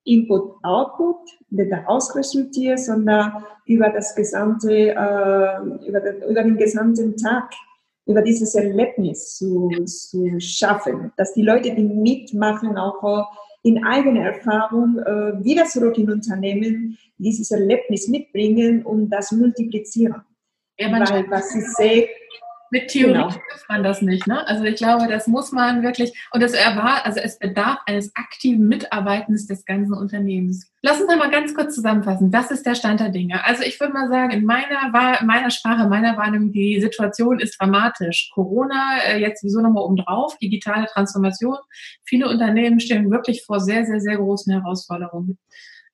Input-Output, 0.04 1.20
der 1.50 1.66
daraus 1.66 2.14
resultiert, 2.16 2.80
sondern 2.80 3.44
über 3.66 3.90
das 3.90 4.14
gesamte, 4.16 4.72
äh, 4.72 5.86
über, 5.86 6.00
den, 6.00 6.22
über 6.28 6.42
den 6.42 6.56
gesamten 6.56 7.16
Tag 7.16 7.52
über 8.06 8.22
dieses 8.22 8.54
Erlebnis 8.54 9.36
zu, 9.36 9.70
zu 9.86 10.40
schaffen, 10.40 11.12
dass 11.16 11.34
die 11.34 11.42
Leute, 11.42 11.74
die 11.74 11.84
mitmachen, 11.84 12.76
auch 12.76 13.28
in 13.62 13.84
eigener 13.84 14.24
Erfahrung 14.24 14.98
äh, 14.98 15.44
wieder 15.44 15.66
zurück 15.66 15.96
in 15.96 16.10
Unternehmen 16.10 16.98
dieses 17.18 17.50
Erlebnis 17.52 18.08
mitbringen 18.08 18.84
und 18.84 19.08
das 19.08 19.30
multiplizieren. 19.30 20.22
Ja, 20.78 20.90
Weil 20.90 21.30
was 21.30 21.54
ich 21.54 21.66
sehe, 21.76 22.08
mit 22.72 22.88
Theorie 22.88 23.12
genau. 23.12 23.28
trifft 23.28 23.68
man 23.68 23.82
das 23.82 24.00
nicht. 24.00 24.26
Ne? 24.26 24.46
Also 24.48 24.64
ich 24.64 24.76
glaube, 24.76 25.06
das 25.06 25.26
muss 25.26 25.52
man 25.52 25.82
wirklich, 25.82 26.10
und 26.32 26.42
das 26.42 26.54
erwartet, 26.54 27.04
also 27.04 27.20
es 27.20 27.38
bedarf 27.38 27.78
eines 27.84 28.16
aktiven 28.16 28.66
Mitarbeitens 28.66 29.46
des 29.46 29.66
ganzen 29.66 29.92
Unternehmens. 29.92 30.72
Lass 30.80 30.98
uns 30.98 31.14
mal 31.14 31.30
ganz 31.30 31.54
kurz 31.54 31.74
zusammenfassen. 31.74 32.32
Was 32.32 32.50
ist 32.50 32.64
der 32.64 32.74
Stand 32.74 33.00
der 33.00 33.10
Dinge? 33.10 33.44
Also 33.44 33.62
ich 33.62 33.78
würde 33.78 33.92
mal 33.92 34.08
sagen, 34.08 34.30
in 34.30 34.46
meiner, 34.46 34.86
in 35.20 35.26
meiner 35.26 35.50
Sprache, 35.50 35.86
meiner 35.86 36.16
Wahrnehmung, 36.16 36.50
die 36.50 36.80
Situation 36.80 37.40
ist 37.40 37.60
dramatisch. 37.60 38.30
Corona, 38.32 39.00
äh, 39.06 39.20
jetzt 39.20 39.42
sowieso 39.42 39.60
nochmal 39.60 39.84
oben 39.84 39.96
drauf, 39.96 40.38
digitale 40.38 40.86
Transformation. 40.86 41.58
Viele 42.04 42.26
Unternehmen 42.26 42.80
stehen 42.80 43.10
wirklich 43.10 43.44
vor 43.44 43.60
sehr, 43.60 43.84
sehr, 43.84 44.00
sehr 44.00 44.16
großen 44.16 44.50
Herausforderungen. 44.50 45.38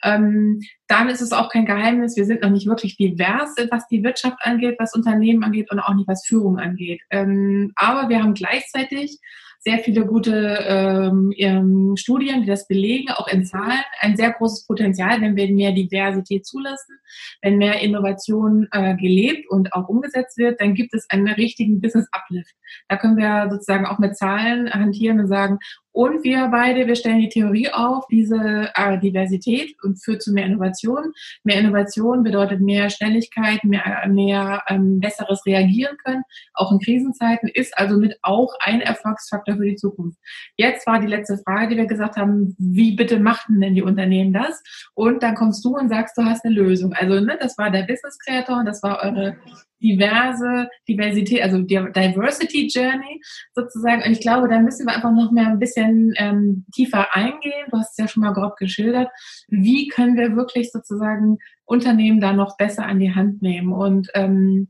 Ähm, 0.03 0.61
dann 0.87 1.09
ist 1.09 1.21
es 1.21 1.33
auch 1.33 1.51
kein 1.51 1.67
Geheimnis, 1.67 2.17
wir 2.17 2.25
sind 2.25 2.43
noch 2.43 2.51
nicht 2.51 2.67
wirklich 2.67 2.97
divers, 2.97 3.55
was 3.71 3.87
die 3.89 4.03
Wirtschaft 4.03 4.39
angeht, 4.41 4.77
was 4.79 4.95
Unternehmen 4.95 5.45
angeht 5.45 5.71
und 5.71 5.81
auch 5.81 5.95
nicht 5.95 6.09
was 6.09 6.27
Führung 6.27 6.59
angeht. 6.59 7.01
Ähm, 7.11 7.73
aber 7.77 8.09
wir 8.09 8.23
haben 8.23 8.35
gleichzeitig 8.35 9.19
sehr 9.61 9.79
viele 9.79 10.07
gute 10.07 10.65
ähm, 10.67 11.95
Studien, 11.97 12.43
die 12.43 12.47
das 12.47 12.69
belegen, 12.69 13.11
auch 13.11 13.27
in 13.29 13.45
Zahlen, 13.45 13.83
ein 14.01 14.17
sehr 14.17 14.33
großes 14.33 14.67
Potenzial, 14.67 15.21
wenn 15.21 15.37
wir 15.37 15.53
mehr 15.53 15.73
Diversität 15.73 16.47
zulassen, 16.47 16.97
wenn 17.43 17.59
mehr 17.59 17.81
Innovation 17.81 18.69
äh, 18.71 18.97
gelebt 18.97 19.51
und 19.51 19.73
auch 19.73 19.89
umgesetzt 19.89 20.39
wird, 20.39 20.61
dann 20.61 20.75
gibt 20.75 20.95
es 20.95 21.07
einen 21.11 21.29
richtigen 21.29 21.81
Business 21.81 22.09
Uplift. 22.13 22.55
Da 22.89 22.97
können 22.97 23.17
wir 23.17 23.49
sozusagen 23.51 23.87
auch 23.87 23.99
mit 23.99 24.17
Zahlen 24.17 24.73
hantieren 24.73 25.21
und 25.21 25.27
sagen, 25.27 25.59
und 25.93 26.23
wir 26.23 26.49
beide, 26.49 26.87
wir 26.87 26.97
stellen 26.97 27.21
die 27.21 27.29
Theorie 27.29 27.71
auf, 27.71 28.07
diese 28.11 28.71
äh, 28.75 28.99
Diversität 28.99 29.75
und 29.83 30.03
führt 30.03 30.23
zu 30.23 30.33
mehr 30.33 30.47
Innovation. 30.47 31.13
Mehr 31.45 31.59
Innovation 31.59 32.23
bedeutet 32.23 32.61
mehr 32.61 32.91
Schnelligkeit, 32.91 33.65
mehr, 33.65 34.07
mehr 34.09 34.63
ähm, 34.69 35.01
besseres 35.01 35.45
Reagieren 35.47 35.97
können, 36.05 36.23
auch 36.55 36.71
in 36.73 36.79
Krisenzeiten, 36.79 37.49
ist 37.49 37.77
also 37.77 37.97
mit 37.97 38.17
auch 38.23 38.55
ein 38.61 38.81
Erfolgsfaktor 38.81 39.57
für 39.57 39.65
die 39.65 39.77
Zukunft. 39.77 40.19
Jetzt 40.57 40.87
war 40.87 41.01
die 41.01 41.07
letzte 41.07 41.39
Frage, 41.39 41.69
die 41.71 41.77
wir 41.77 41.87
gesagt 41.87 42.17
haben, 42.17 42.55
wie 42.59 42.95
bitte 42.95 43.19
machten 43.19 43.61
denn 43.61 43.75
die 43.75 43.83
Unternehmen 43.83 44.33
das? 44.33 44.63
Und 44.95 45.23
dann 45.23 45.35
kommst 45.35 45.65
du 45.65 45.77
und 45.77 45.89
sagst, 45.89 46.17
du 46.17 46.25
hast 46.25 46.45
eine 46.45 46.55
Lösung. 46.55 46.93
Also 46.93 47.21
ne, 47.21 47.37
das 47.41 47.57
war 47.59 47.71
der 47.71 47.83
Business 47.83 48.19
Creator 48.19 48.59
und 48.59 48.67
das 48.67 48.83
war 48.83 49.03
eure 49.03 49.37
diverse 49.81 50.69
Diversität, 50.89 51.43
also 51.43 51.63
Diversity 51.63 52.69
Journey 52.69 53.21
sozusagen. 53.55 54.03
Und 54.03 54.13
ich 54.13 54.21
glaube, 54.21 54.49
da 54.49 54.59
müssen 54.59 54.87
wir 54.87 54.95
einfach 54.95 55.13
noch 55.13 55.31
mehr 55.31 55.47
ein 55.47 55.59
bisschen 55.59 56.15
ähm, 56.17 56.65
tiefer 56.75 57.15
eingehen. 57.15 57.67
Du 57.71 57.79
hast 57.79 57.93
es 57.93 57.99
ja 57.99 58.09
schon 58.09 58.23
mal 58.23 58.33
grob 58.33 58.57
geschildert. 58.57 59.09
Wie 59.49 59.89
können 59.89 60.17
wir 60.17 60.37
wirklich 60.37 60.71
sozusagen 60.73 61.39
Unternehmen 61.65 62.21
da 62.21 62.33
noch 62.33 62.57
besser 62.57 62.87
an 62.87 62.99
die 62.99 63.15
Hand 63.15 63.43
nehmen? 63.43 63.73
Und 63.73 64.09
ähm, 64.15 64.69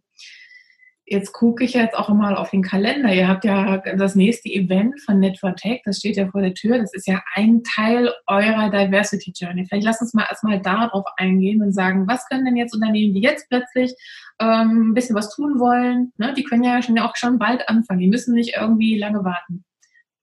jetzt 1.11 1.33
gucke 1.33 1.64
ich 1.64 1.75
jetzt 1.75 1.97
auch 1.97 2.09
mal 2.11 2.37
auf 2.37 2.51
den 2.51 2.62
Kalender. 2.62 3.12
Ihr 3.12 3.29
habt 3.29 3.44
ja 3.44 3.79
das 3.97 4.14
nächste 4.14 4.49
Event 4.49 5.01
von 5.01 5.21
Net4Tech, 5.21 5.81
das 5.85 5.99
steht 5.99 6.16
ja 6.16 6.29
vor 6.29 6.40
der 6.40 6.55
Tür. 6.55 6.79
Das 6.79 6.92
ist 6.92 7.07
ja 7.07 7.23
ein 7.35 7.62
Teil 7.62 8.12
eurer 8.27 8.71
Diversity 8.71 9.33
Journey. 9.35 9.66
Vielleicht 9.66 9.87
lass 9.87 10.01
uns 10.01 10.14
mal 10.14 10.27
erstmal 10.29 10.61
darauf 10.61 11.05
eingehen 11.16 11.62
und 11.62 11.73
sagen, 11.73 12.07
was 12.07 12.27
können 12.29 12.44
denn 12.44 12.57
jetzt 12.57 12.75
Unternehmen, 12.75 13.14
die 13.14 13.21
jetzt 13.21 13.49
plötzlich 13.49 13.94
ähm, 14.40 14.90
ein 14.90 14.94
bisschen 14.94 15.16
was 15.16 15.35
tun 15.35 15.59
wollen, 15.59 16.12
ne, 16.16 16.35
die 16.35 16.44
können 16.44 16.64
ja 16.64 16.81
schon, 16.83 16.99
auch 16.99 17.16
schon 17.16 17.38
bald 17.38 17.68
anfangen. 17.68 18.01
Die 18.01 18.09
müssen 18.09 18.35
nicht 18.35 18.57
irgendwie 18.57 18.99
lange 18.99 19.25
warten. 19.25 19.64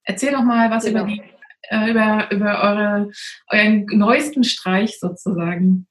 Erzähl 0.04 0.32
doch 0.32 0.44
mal 0.44 0.70
was 0.70 0.84
genau. 0.84 1.02
über 1.02 1.08
die 1.08 1.22
äh, 1.68 1.90
über, 1.90 2.30
über 2.30 2.62
eure, 2.62 3.10
euren 3.48 3.86
neuesten 3.86 4.44
Streich 4.44 4.98
sozusagen. 4.98 5.86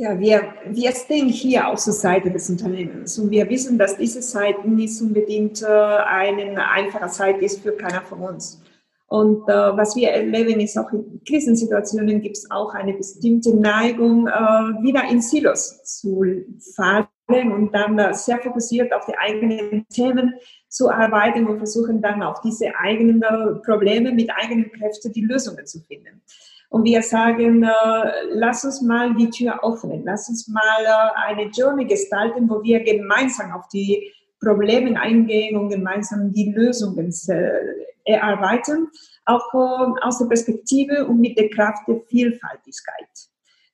Ja, 0.00 0.16
wir, 0.16 0.54
wir 0.66 0.92
stehen 0.92 1.28
hier 1.28 1.66
auf 1.66 1.82
der 1.82 1.92
Seite 1.92 2.30
des 2.30 2.48
Unternehmens 2.48 3.18
und 3.18 3.32
wir 3.32 3.50
wissen, 3.50 3.76
dass 3.78 3.96
diese 3.96 4.20
Zeit 4.20 4.64
nicht 4.64 5.02
unbedingt 5.02 5.60
äh, 5.60 5.66
eine 5.66 6.70
einfache 6.70 7.08
Zeit 7.08 7.42
ist 7.42 7.62
für 7.62 7.72
keiner 7.72 8.02
von 8.02 8.20
uns. 8.20 8.62
Und 9.08 9.48
äh, 9.48 9.52
was 9.52 9.96
wir 9.96 10.10
erleben, 10.10 10.60
ist 10.60 10.78
auch 10.78 10.92
in 10.92 11.20
Krisensituationen 11.26 12.20
gibt 12.20 12.36
es 12.36 12.48
auch 12.48 12.74
eine 12.74 12.92
bestimmte 12.92 13.56
Neigung, 13.56 14.28
äh, 14.28 14.30
wieder 14.84 15.02
in 15.10 15.20
Silos 15.20 15.82
zu 15.82 16.24
fallen 16.76 17.52
und 17.52 17.74
dann 17.74 17.98
äh, 17.98 18.14
sehr 18.14 18.38
fokussiert 18.38 18.92
auf 18.92 19.04
die 19.04 19.18
eigenen 19.18 19.84
Themen 19.88 20.34
zu 20.68 20.90
arbeiten 20.90 21.44
und 21.48 21.58
versuchen 21.58 22.00
dann 22.00 22.22
auf 22.22 22.40
diese 22.42 22.66
eigenen 22.76 23.20
äh, 23.22 23.56
Probleme 23.64 24.12
mit 24.12 24.30
eigenen 24.30 24.70
Kräften 24.70 25.12
die 25.12 25.24
Lösungen 25.24 25.66
zu 25.66 25.80
finden 25.80 26.22
und 26.70 26.84
wir 26.84 27.02
sagen, 27.02 27.62
äh, 27.62 27.70
lass 28.30 28.64
uns 28.64 28.82
mal 28.82 29.14
die 29.14 29.30
Tür 29.30 29.58
öffnen, 29.64 30.02
lass 30.04 30.28
uns 30.28 30.48
mal 30.48 30.84
äh, 30.84 31.28
eine 31.28 31.50
Journey 31.50 31.86
gestalten, 31.86 32.48
wo 32.48 32.62
wir 32.62 32.80
gemeinsam 32.80 33.52
auf 33.52 33.68
die 33.68 34.12
Probleme 34.40 35.00
eingehen 35.00 35.56
und 35.56 35.70
gemeinsam 35.70 36.32
die 36.32 36.52
Lösungen 36.52 37.12
äh, 37.28 38.12
erarbeiten, 38.12 38.88
auch 39.24 39.52
äh, 39.54 40.06
aus 40.06 40.18
der 40.18 40.26
Perspektive 40.26 41.06
und 41.06 41.20
mit 41.20 41.38
der 41.38 41.50
Kraft 41.50 41.88
der 41.88 42.00
Vielfaltigkeit. 42.08 43.08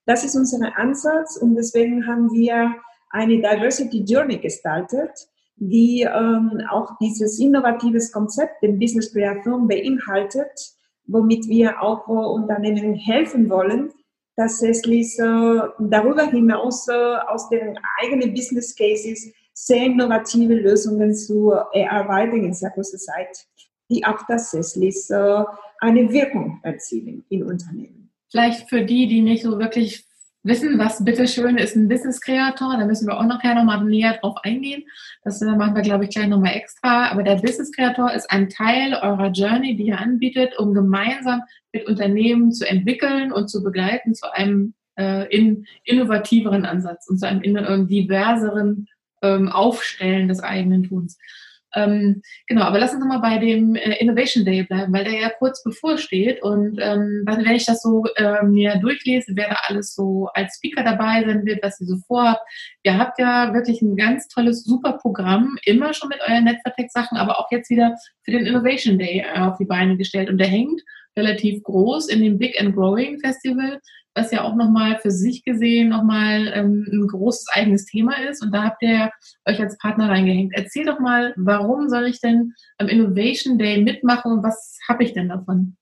Das 0.06 0.24
ist 0.24 0.36
unser 0.36 0.76
Ansatz 0.76 1.36
und 1.36 1.54
deswegen 1.56 2.06
haben 2.06 2.30
wir 2.32 2.74
eine 3.10 3.36
Diversity 3.36 4.04
Journey 4.04 4.38
gestaltet, 4.38 5.10
die 5.56 6.02
ähm, 6.02 6.60
auch 6.68 6.96
dieses 7.00 7.38
innovatives 7.38 8.12
Konzept, 8.12 8.62
den 8.62 8.78
Business 8.78 9.12
Creation 9.12 9.68
beinhaltet, 9.68 10.73
womit 11.06 11.48
wir 11.48 11.82
auch 11.82 12.06
Unternehmen 12.08 12.94
helfen 12.94 13.50
wollen, 13.50 13.92
tatsächlich 14.36 15.18
äh, 15.18 15.60
darüber 15.78 16.26
hinaus 16.26 16.88
äh, 16.88 16.92
aus 16.92 17.48
den 17.48 17.78
eigenen 18.02 18.34
Business 18.34 18.74
Cases 18.74 19.32
sehr 19.52 19.86
innovative 19.86 20.54
Lösungen 20.54 21.14
zu 21.14 21.52
erarbeiten 21.72 22.44
in 22.44 22.52
sehr 22.52 22.70
kurzer 22.70 22.98
Zeit, 22.98 23.46
die 23.88 24.04
auch 24.04 24.26
tatsächlich 24.26 24.96
äh, 25.10 25.44
eine 25.80 26.12
Wirkung 26.12 26.58
erzielen 26.62 27.24
in 27.28 27.44
Unternehmen. 27.44 28.10
Vielleicht 28.30 28.68
für 28.68 28.82
die, 28.82 29.06
die 29.06 29.22
nicht 29.22 29.44
so 29.44 29.58
wirklich 29.58 30.04
wissen, 30.44 30.78
was 30.78 31.04
bitteschön 31.04 31.56
ist 31.56 31.74
ein 31.74 31.88
Business 31.88 32.20
Creator. 32.20 32.76
Da 32.78 32.86
müssen 32.86 33.08
wir 33.08 33.18
auch 33.18 33.24
nachher 33.24 33.54
nochmal 33.54 33.82
näher 33.84 34.18
drauf 34.20 34.36
eingehen. 34.42 34.84
Das 35.24 35.40
machen 35.40 35.74
wir, 35.74 35.82
glaube 35.82 36.04
ich, 36.04 36.10
gleich 36.10 36.28
nochmal 36.28 36.54
extra. 36.54 37.10
Aber 37.10 37.22
der 37.22 37.36
Business 37.36 37.72
Creator 37.72 38.12
ist 38.12 38.30
ein 38.30 38.48
Teil 38.48 38.94
eurer 38.94 39.30
Journey, 39.30 39.74
die 39.76 39.86
ihr 39.86 39.98
anbietet, 39.98 40.56
um 40.58 40.74
gemeinsam 40.74 41.42
mit 41.72 41.86
Unternehmen 41.86 42.52
zu 42.52 42.68
entwickeln 42.68 43.32
und 43.32 43.48
zu 43.48 43.62
begleiten 43.62 44.14
zu 44.14 44.32
einem 44.32 44.74
äh, 44.96 45.26
in, 45.34 45.66
innovativeren 45.84 46.64
Ansatz 46.64 47.08
und 47.08 47.18
zu 47.18 47.26
einem 47.26 47.42
in, 47.42 47.56
äh, 47.56 47.86
diverseren 47.86 48.86
ähm, 49.22 49.48
Aufstellen 49.48 50.28
des 50.28 50.40
eigenen 50.40 50.84
Tuns. 50.84 51.18
Ähm, 51.74 52.22
genau, 52.46 52.62
aber 52.62 52.78
lass 52.78 52.92
uns 52.92 53.00
nochmal 53.00 53.20
bei 53.20 53.38
dem 53.38 53.74
äh, 53.74 53.96
Innovation 53.98 54.44
Day 54.44 54.62
bleiben, 54.62 54.92
weil 54.92 55.04
der 55.04 55.20
ja 55.20 55.30
kurz 55.30 55.62
bevorsteht. 55.62 56.42
Und 56.42 56.78
ähm, 56.80 57.22
wenn 57.26 57.54
ich 57.54 57.66
das 57.66 57.82
so 57.82 58.04
äh, 58.16 58.42
mir 58.44 58.76
durchlese, 58.76 59.32
wer 59.34 59.48
da 59.48 59.56
alles 59.68 59.94
so 59.94 60.28
als 60.34 60.56
Speaker 60.56 60.84
dabei 60.84 61.24
sein 61.24 61.44
wird, 61.44 61.62
was 61.62 61.80
ihr 61.80 61.86
so 61.86 61.96
vorhabt. 62.06 62.42
Ihr 62.84 62.98
habt 62.98 63.18
ja 63.18 63.52
wirklich 63.52 63.82
ein 63.82 63.96
ganz 63.96 64.28
tolles, 64.28 64.64
super 64.64 64.92
Programm, 64.92 65.58
immer 65.64 65.92
schon 65.94 66.10
mit 66.10 66.20
euren 66.20 66.44
Netzwerk-Sachen, 66.44 67.18
aber 67.18 67.40
auch 67.40 67.50
jetzt 67.50 67.70
wieder 67.70 67.96
für 68.22 68.30
den 68.30 68.46
Innovation 68.46 68.98
Day 68.98 69.24
äh, 69.26 69.40
auf 69.40 69.56
die 69.58 69.64
Beine 69.64 69.96
gestellt. 69.96 70.28
Und 70.30 70.38
der 70.38 70.48
hängt 70.48 70.80
relativ 71.16 71.62
groß 71.62 72.08
in 72.08 72.22
dem 72.22 72.38
Big 72.38 72.60
and 72.60 72.74
Growing 72.74 73.18
Festival 73.20 73.80
was 74.14 74.30
ja 74.30 74.44
auch 74.44 74.54
nochmal 74.54 74.98
für 75.00 75.10
sich 75.10 75.44
gesehen 75.44 75.88
nochmal 75.88 76.52
ähm, 76.54 76.86
ein 76.90 77.06
großes 77.08 77.46
eigenes 77.52 77.86
Thema 77.86 78.14
ist. 78.28 78.42
Und 78.42 78.52
da 78.54 78.64
habt 78.64 78.82
ihr 78.82 79.10
euch 79.44 79.60
als 79.60 79.76
Partner 79.78 80.08
reingehängt. 80.08 80.52
Erzähl 80.54 80.84
doch 80.84 81.00
mal, 81.00 81.34
warum 81.36 81.88
soll 81.88 82.06
ich 82.06 82.20
denn 82.20 82.54
am 82.78 82.88
Innovation 82.88 83.58
Day 83.58 83.82
mitmachen 83.82 84.32
und 84.32 84.42
was 84.44 84.78
habe 84.88 85.02
ich 85.04 85.12
denn 85.12 85.28
davon? 85.28 85.76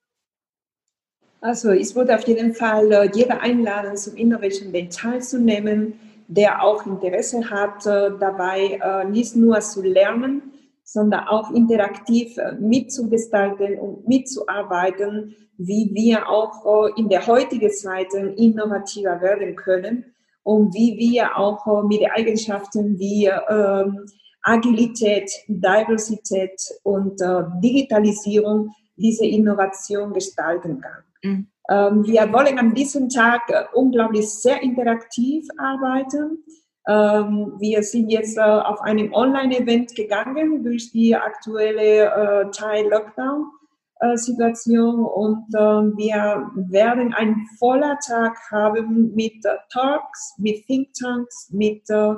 Also 1.41 1.73
ich 1.73 1.95
würde 1.95 2.15
auf 2.15 2.27
jeden 2.27 2.55
Fall 2.55 2.91
äh, 2.93 3.11
jeder 3.13 3.41
einladen, 3.41 3.97
zum 3.97 4.17
Innovation 4.17 4.73
Day 4.73 4.89
teilzunehmen, 4.89 5.95
der 6.29 6.63
auch 6.63 6.87
Interesse 6.87 7.49
hat, 7.51 7.87
äh, 7.87 8.11
dabei 8.19 8.79
äh, 8.83 9.05
nicht 9.09 9.37
nur 9.37 9.61
zu 9.61 9.83
lernen, 9.83 10.53
sondern 10.85 11.29
auch 11.29 11.51
interaktiv 11.51 12.37
äh, 12.39 12.53
mitzugestalten 12.53 13.79
und 13.79 14.09
mitzuarbeiten, 14.09 15.35
wie 15.59 15.91
wir 15.93 16.29
auch 16.29 16.97
in 16.97 17.09
der 17.09 17.27
heutigen 17.27 17.71
Zeit 17.71 18.13
innovativer 18.15 19.21
werden 19.21 19.55
können 19.55 20.07
und 20.43 20.75
wie 20.75 20.97
wir 20.97 21.37
auch 21.37 21.85
mit 21.85 22.01
Eigenschaften 22.11 22.99
wie 22.99 23.27
ähm, 23.27 24.07
Agilität, 24.43 25.31
Diversität 25.47 26.59
und 26.83 27.21
Digitalisierung 27.63 28.71
diese 28.97 29.25
Innovation 29.25 30.13
gestalten 30.13 30.81
kann. 30.81 31.05
Mhm. 31.23 31.47
Ähm, 31.73 32.05
wir 32.05 32.33
wollen 32.33 32.59
an 32.59 32.75
diesem 32.75 33.09
Tag 33.09 33.41
unglaublich 33.73 34.29
sehr 34.29 34.61
interaktiv 34.63 35.47
arbeiten. 35.57 36.45
Ähm, 36.87 37.55
wir 37.59 37.83
sind 37.83 38.11
jetzt 38.11 38.37
äh, 38.37 38.43
auf 38.43 38.83
einem 38.83 39.15
Online-Event 39.15 39.95
gegangen 39.95 40.63
durch 40.65 40.93
die 40.93 41.17
aktuelle 41.17 42.11
äh, 42.11 42.51
Teil-Lockdown-Situation 42.51 45.03
und 45.05 45.47
äh, 45.55 45.97
wir 45.97 46.51
werden 46.57 47.15
einen 47.15 47.47
voller 47.59 47.97
Tag 48.05 48.37
haben 48.51 49.15
mit 49.15 49.43
äh, 49.45 49.57
Talks, 49.73 50.35
mit 50.39 50.67
Thinktanks, 50.67 51.51
mit 51.53 51.89
äh, 51.89 52.15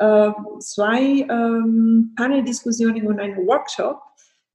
äh, 0.00 0.32
zwei 0.58 1.24
ähm, 1.30 2.14
Panel-Diskussionen 2.16 3.06
und 3.06 3.20
einem 3.20 3.46
Workshop, 3.46 4.02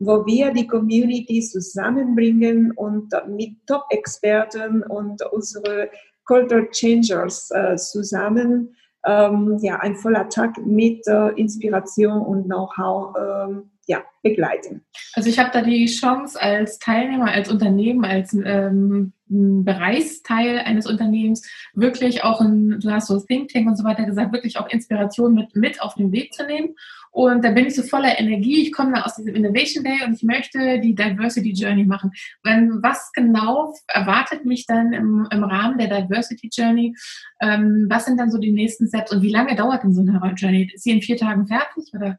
wo 0.06 0.26
wir 0.26 0.52
die 0.52 0.68
Community 0.68 1.42
zusammenbringen 1.42 2.72
und 2.72 3.12
mit 3.28 3.56
Top-Experten 3.68 4.84
und 4.84 5.22
unsere 5.32 5.89
Culture 6.26 6.70
Changers 6.72 7.52
zusammen 7.76 8.76
ähm, 9.06 9.58
ja, 9.62 9.80
ein 9.80 9.96
voller 9.96 10.30
Tag 10.30 10.58
mit 10.66 11.06
äh, 11.08 11.30
Inspiration 11.36 12.22
und 12.22 12.46
Know-how 12.46 13.16
ähm, 13.18 13.72
ja, 13.86 14.02
begleiten. 14.22 14.86
Also 15.13 15.30
ich 15.30 15.39
habe 15.39 15.50
da 15.52 15.62
die 15.62 15.88
Chance 15.88 16.42
als 16.42 16.80
Teilnehmer, 16.80 17.30
als 17.32 17.52
Unternehmen, 17.52 18.06
als 18.06 18.34
ähm, 18.34 19.12
Bereichsteil 19.28 20.60
eines 20.60 20.88
Unternehmens 20.88 21.46
wirklich 21.74 22.24
auch, 22.24 22.39
in, 22.39 22.80
du 22.80 22.89
hast 22.89 23.08
so 23.08 23.20
Think 23.20 23.50
Tank 23.50 23.68
und 23.68 23.76
so 23.76 23.84
weiter 23.84 24.06
gesagt, 24.06 24.32
wirklich 24.32 24.58
auch 24.58 24.70
Inspiration 24.70 25.34
mit, 25.34 25.54
mit 25.56 25.82
auf 25.82 25.96
den 25.96 26.13
Weg 26.13 26.34
zu 26.34 26.46
nehmen. 26.46 26.76
Und 27.13 27.45
da 27.45 27.52
bin 27.52 27.67
ich 27.67 27.76
so 27.76 27.84
voller 27.84 28.19
Energie. 28.19 28.63
Ich 28.63 28.73
komme 28.73 28.93
da 28.93 29.04
aus 29.04 29.15
diesem 29.15 29.36
Innovation 29.36 29.84
Day 29.84 30.04
und 30.04 30.15
ich 30.15 30.23
möchte 30.23 30.80
die 30.80 30.95
Diversity 30.95 31.52
Journey 31.52 31.84
machen. 31.84 32.12
Wenn, 32.41 32.82
was 32.82 33.12
genau 33.13 33.71
erwartet 33.88 34.45
mich 34.45 34.65
dann 34.65 34.93
im, 34.93 35.28
im 35.32 35.43
Rahmen 35.43 35.78
der 35.78 35.89
Diversity 35.89 36.49
Journey? 36.52 36.95
Ähm, 37.39 37.86
was 37.88 38.06
sind 38.06 38.19
dann 38.19 38.32
so 38.32 38.39
die 38.39 38.52
nächsten 38.52 38.88
Steps 38.88 39.13
und 39.13 39.21
wie 39.21 39.30
lange 39.30 39.56
dauert 39.56 39.84
denn 39.84 39.93
so 39.93 40.02
eine 40.02 40.34
Journey? 40.36 40.71
Ist 40.73 40.86
sie 40.86 40.89
in 40.89 41.04
vier 41.04 41.15
Tagen 41.15 41.45
fertig 41.45 41.93
oder? 41.93 42.17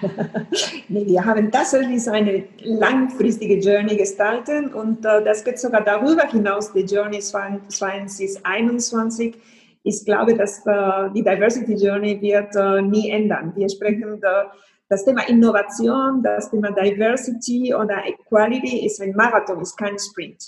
nee, 0.88 1.06
wir 1.06 1.24
haben 1.24 1.52
tatsächlich 1.52 2.10
eine 2.10 2.42
langfristige 2.64 3.60
Journey 3.60 3.96
gestaltet 3.96 4.74
und 4.74 5.04
äh, 5.04 5.24
das 5.24 5.44
geht 5.44 5.60
sogar 5.60 5.84
darüber 5.84 6.28
hinaus, 6.28 6.72
die 6.72 6.80
Journey 6.80 7.20
2021. 7.20 9.36
Ich 9.82 10.04
glaube, 10.04 10.34
dass 10.34 10.64
äh, 10.66 11.10
die 11.14 11.22
Diversity 11.22 11.74
Journey 11.74 12.20
wird 12.20 12.54
äh, 12.54 12.82
nie 12.82 13.10
ändern. 13.10 13.52
Wir 13.56 13.68
sprechen 13.68 14.22
äh, 14.22 14.44
das 14.88 15.04
Thema 15.04 15.26
Innovation, 15.28 16.22
das 16.22 16.50
Thema 16.50 16.72
Diversity 16.72 17.74
oder 17.74 18.04
Equality 18.06 18.84
ist 18.84 19.00
ein 19.00 19.14
Marathon, 19.14 19.60
ist 19.60 19.76
kein 19.76 19.98
Sprint. 19.98 20.42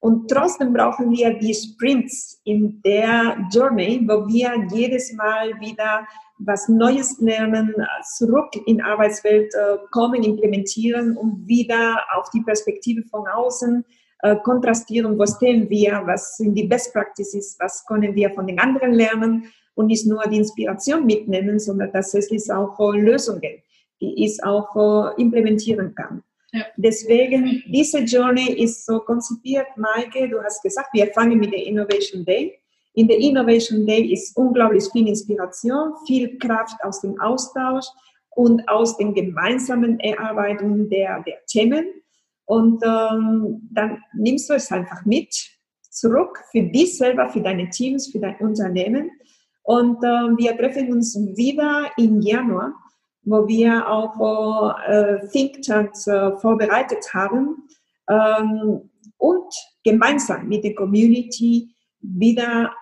Und 0.00 0.30
trotzdem 0.30 0.72
brauchen 0.72 1.10
wir 1.10 1.32
die 1.38 1.54
Sprints 1.54 2.40
in 2.44 2.80
der 2.82 3.38
Journey, 3.50 4.02
wo 4.06 4.26
wir 4.28 4.66
jedes 4.70 5.12
Mal 5.14 5.58
wieder 5.60 6.06
was 6.38 6.68
Neues 6.68 7.18
lernen, 7.20 7.74
zurück 8.16 8.50
in 8.66 8.82
Arbeitswelt 8.82 9.52
äh, 9.54 9.78
kommen, 9.90 10.22
implementieren 10.22 11.16
und 11.16 11.46
wieder 11.48 12.04
auf 12.14 12.28
die 12.30 12.42
Perspektive 12.42 13.02
von 13.10 13.26
außen 13.26 13.84
äh, 14.22 14.36
kontrastieren, 14.36 15.18
wo 15.18 15.26
stehen 15.26 15.68
wir, 15.68 16.02
was 16.06 16.36
sind 16.36 16.54
die 16.54 16.64
Best 16.64 16.92
Practices, 16.92 17.56
was 17.60 17.84
können 17.86 18.14
wir 18.14 18.30
von 18.30 18.46
den 18.46 18.58
anderen 18.58 18.92
lernen 18.92 19.52
und 19.74 19.86
nicht 19.86 20.06
nur 20.06 20.22
die 20.24 20.38
Inspiration 20.38 21.04
mitnehmen, 21.04 21.58
sondern 21.58 21.92
tatsächlich 21.92 22.50
auch 22.50 22.78
äh, 22.80 22.98
Lösungen, 22.98 23.62
die 24.00 24.24
ich 24.24 24.42
auch 24.42 24.74
äh, 24.76 25.20
implementieren 25.20 25.94
kann. 25.94 26.22
Ja. 26.52 26.64
Deswegen, 26.76 27.62
diese 27.66 27.98
Journey 28.00 28.52
ist 28.54 28.86
so 28.86 29.00
konzipiert, 29.00 29.66
Maike, 29.76 30.28
du 30.28 30.42
hast 30.42 30.62
gesagt, 30.62 30.88
wir 30.94 31.08
fangen 31.08 31.38
mit 31.38 31.52
der 31.52 31.66
Innovation 31.66 32.24
Day. 32.24 32.58
In 32.94 33.08
der 33.08 33.18
Innovation 33.18 33.84
Day 33.84 34.10
ist 34.10 34.34
unglaublich 34.36 34.84
viel 34.90 35.06
Inspiration, 35.08 35.92
viel 36.06 36.38
Kraft 36.38 36.82
aus 36.82 37.02
dem 37.02 37.20
Austausch 37.20 37.84
und 38.30 38.66
aus 38.68 38.96
den 38.96 39.12
gemeinsamen 39.12 40.00
Erarbeitungen 40.00 40.88
der, 40.88 41.22
der 41.26 41.44
Themen. 41.46 41.84
Und 42.46 42.82
ähm, 42.84 43.68
dann 43.72 43.98
nimmst 44.14 44.48
du 44.48 44.54
es 44.54 44.70
einfach 44.72 45.04
mit 45.04 45.34
zurück 45.90 46.42
für 46.50 46.62
dich 46.62 46.96
selber, 46.96 47.28
für 47.28 47.40
deine 47.40 47.68
Teams, 47.70 48.10
für 48.10 48.20
dein 48.20 48.36
Unternehmen. 48.36 49.10
Und 49.62 50.02
äh, 50.04 50.36
wir 50.36 50.56
treffen 50.56 50.92
uns 50.92 51.16
wieder 51.36 51.90
im 51.96 52.20
Januar, 52.20 52.72
wo 53.24 53.48
wir 53.48 53.88
auch 53.88 54.78
äh, 54.86 55.26
Thinktanks 55.28 56.06
äh, 56.06 56.36
vorbereitet 56.36 57.12
haben 57.12 57.66
ähm, 58.08 58.88
und 59.18 59.54
gemeinsam 59.82 60.48
mit 60.48 60.62
der 60.62 60.74
Community 60.76 61.74
wieder 62.00 62.72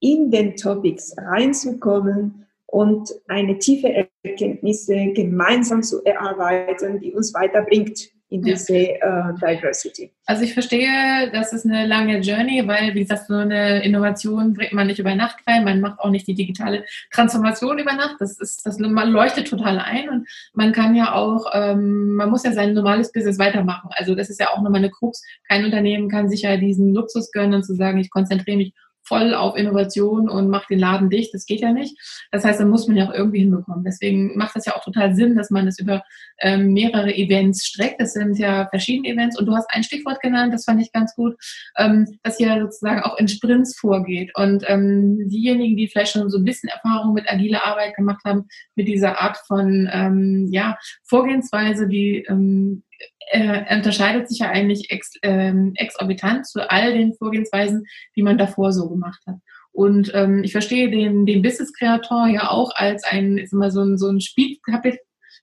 in 0.00 0.30
den 0.30 0.56
Topics 0.56 1.14
reinzukommen 1.16 2.46
und 2.66 3.08
eine 3.28 3.58
tiefe 3.58 4.06
Erkenntnisse 4.22 5.12
gemeinsam 5.14 5.82
zu 5.82 6.04
erarbeiten, 6.04 7.00
die 7.00 7.14
uns 7.14 7.32
weiterbringt 7.32 8.15
in 8.28 8.42
diese 8.42 8.76
ja. 8.76 9.30
uh, 9.30 9.38
Diversity. 9.38 10.12
Also 10.26 10.42
ich 10.42 10.52
verstehe, 10.52 11.30
das 11.32 11.52
ist 11.52 11.64
eine 11.64 11.86
lange 11.86 12.18
Journey, 12.18 12.66
weil, 12.66 12.94
wie 12.94 13.02
gesagt, 13.02 13.28
so 13.28 13.34
eine 13.34 13.84
Innovation 13.84 14.52
bringt 14.52 14.72
man 14.72 14.88
nicht 14.88 14.98
über 14.98 15.14
Nacht 15.14 15.36
rein, 15.46 15.62
man 15.62 15.80
macht 15.80 16.00
auch 16.00 16.10
nicht 16.10 16.26
die 16.26 16.34
digitale 16.34 16.84
Transformation 17.12 17.78
über 17.78 17.92
Nacht, 17.92 18.16
das 18.18 18.38
ist, 18.40 18.66
das 18.66 18.78
man 18.78 19.10
leuchtet 19.10 19.48
total 19.48 19.78
ein 19.78 20.08
und 20.08 20.28
man 20.54 20.72
kann 20.72 20.96
ja 20.96 21.14
auch, 21.14 21.46
ähm, 21.52 22.14
man 22.14 22.30
muss 22.30 22.42
ja 22.42 22.52
sein 22.52 22.74
normales 22.74 23.12
Business 23.12 23.38
weitermachen. 23.38 23.90
Also 23.92 24.16
das 24.16 24.28
ist 24.28 24.40
ja 24.40 24.50
auch 24.50 24.60
nochmal 24.60 24.80
eine 24.80 24.90
Krux. 24.90 25.22
Kein 25.48 25.64
Unternehmen 25.64 26.08
kann 26.08 26.28
sich 26.28 26.42
ja 26.42 26.56
diesen 26.56 26.92
Luxus 26.94 27.30
gönnen, 27.30 27.62
zu 27.62 27.74
sagen, 27.74 27.98
ich 27.98 28.10
konzentriere 28.10 28.56
mich 28.56 28.72
voll 29.06 29.34
auf 29.34 29.56
Innovation 29.56 30.28
und 30.28 30.48
macht 30.48 30.70
den 30.70 30.78
Laden 30.78 31.10
dicht. 31.10 31.32
Das 31.32 31.46
geht 31.46 31.60
ja 31.60 31.72
nicht. 31.72 31.96
Das 32.32 32.44
heißt, 32.44 32.60
dann 32.60 32.70
muss 32.70 32.88
man 32.88 32.96
ja 32.96 33.08
auch 33.08 33.14
irgendwie 33.14 33.40
hinbekommen. 33.40 33.84
Deswegen 33.84 34.36
macht 34.36 34.56
das 34.56 34.66
ja 34.66 34.74
auch 34.74 34.84
total 34.84 35.14
Sinn, 35.14 35.36
dass 35.36 35.50
man 35.50 35.66
es 35.66 35.78
über 35.78 36.02
ähm, 36.40 36.72
mehrere 36.72 37.14
Events 37.14 37.64
streckt. 37.64 38.00
Das 38.00 38.12
sind 38.12 38.38
ja 38.38 38.66
verschiedene 38.68 39.08
Events 39.08 39.38
und 39.38 39.46
du 39.46 39.54
hast 39.54 39.68
ein 39.70 39.84
Stichwort 39.84 40.20
genannt, 40.20 40.52
das 40.52 40.64
fand 40.64 40.80
ich 40.80 40.92
ganz 40.92 41.14
gut, 41.14 41.36
ähm, 41.76 42.18
dass 42.22 42.40
ihr 42.40 42.60
sozusagen 42.60 43.02
auch 43.02 43.16
in 43.18 43.28
Sprints 43.28 43.78
vorgeht. 43.78 44.32
Und 44.34 44.64
ähm, 44.66 45.28
diejenigen, 45.28 45.76
die 45.76 45.88
vielleicht 45.88 46.12
schon 46.12 46.28
so 46.30 46.38
ein 46.38 46.44
bisschen 46.44 46.68
Erfahrung 46.68 47.14
mit 47.14 47.30
agiler 47.30 47.64
Arbeit 47.64 47.94
gemacht 47.94 48.22
haben, 48.24 48.46
mit 48.74 48.88
dieser 48.88 49.20
Art 49.20 49.38
von 49.46 49.88
ähm, 49.92 50.48
ja, 50.50 50.78
Vorgehensweise, 51.04 51.88
die 51.88 52.24
ähm, 52.28 52.82
äh, 53.30 53.74
unterscheidet 53.74 54.28
sich 54.28 54.38
ja 54.38 54.48
eigentlich 54.48 54.90
ex, 54.90 55.12
ähm, 55.22 55.72
exorbitant 55.76 56.46
zu 56.46 56.70
all 56.70 56.92
den 56.92 57.14
Vorgehensweisen, 57.14 57.84
die 58.14 58.22
man 58.22 58.38
davor 58.38 58.72
so 58.72 58.88
gemacht 58.88 59.22
hat. 59.26 59.36
Und 59.72 60.10
ähm, 60.14 60.42
ich 60.42 60.52
verstehe 60.52 60.90
den, 60.90 61.26
den 61.26 61.42
Business 61.42 61.72
Creator 61.74 62.28
ja 62.28 62.50
auch 62.50 62.70
als 62.74 63.04
ein, 63.04 63.36
ist 63.36 63.52
immer 63.52 63.70
so 63.70 63.82
ein, 63.82 63.98
so 63.98 64.08
ein 64.08 64.20
Spielkapitel, 64.20 65.00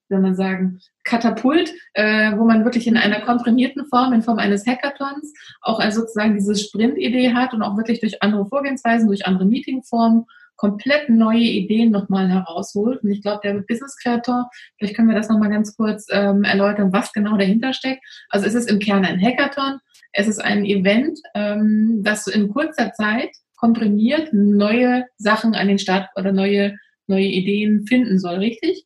soll 0.10 0.22
man 0.22 0.36
sagen, 0.36 0.80
Katapult, 1.04 1.74
äh, 1.94 2.36
wo 2.38 2.46
man 2.46 2.63
wirklich 2.63 2.88
in 2.88 2.98
einer 2.98 3.22
komprimierten 3.22 3.86
Form, 3.86 4.13
in 4.13 4.24
Form 4.24 4.39
eines 4.39 4.66
Hackathons, 4.66 5.34
auch 5.62 5.80
also 5.80 6.02
sozusagen 6.02 6.34
diese 6.34 6.56
Sprint-Idee 6.56 7.34
hat 7.34 7.54
und 7.54 7.62
auch 7.62 7.78
wirklich 7.78 8.00
durch 8.00 8.24
andere 8.24 8.46
Vorgehensweisen, 8.48 9.08
durch 9.08 9.26
andere 9.26 9.46
Meetingformen 9.46 10.26
komplett 10.63 11.10
neue 11.10 11.41
Ideen 11.41 11.91
nochmal 11.91 12.30
herausholt. 12.30 13.04
Und 13.04 13.12
ich 13.12 13.21
glaube, 13.21 13.41
der 13.43 13.56
Business 13.67 13.97
Creator, 14.02 14.49
vielleicht 14.78 14.95
können 14.95 15.10
wir 15.10 15.15
das 15.15 15.28
nochmal 15.28 15.49
ganz 15.49 15.76
kurz 15.76 16.08
ähm, 16.10 16.45
erläutern, 16.45 16.93
was 16.93 17.12
genau 17.12 17.36
dahinter 17.36 17.73
steckt. 17.73 18.02
Also 18.30 18.45
es 18.45 18.54
ist 18.54 18.71
im 18.71 18.80
Kern 18.80 19.04
ein 19.04 19.21
Hackathon. 19.21 19.80
Es 20.13 20.30
ist 20.30 20.39
ein 20.39 20.63
Event, 20.63 21.19
ähm, 21.36 21.99
das 22.02 22.28
in 22.28 22.47
kurzer 22.47 22.93
Zeit 22.93 23.32
komprimiert 23.58 24.30
neue 24.32 25.04
Sachen 25.17 25.54
an 25.54 25.67
den 25.67 25.80
Start 25.80 26.08
oder 26.15 26.32
neue, 26.32 26.78
neue 27.08 27.26
Ideen 27.26 27.86
finden 27.86 28.17
soll, 28.17 28.36
richtig? 28.36 28.86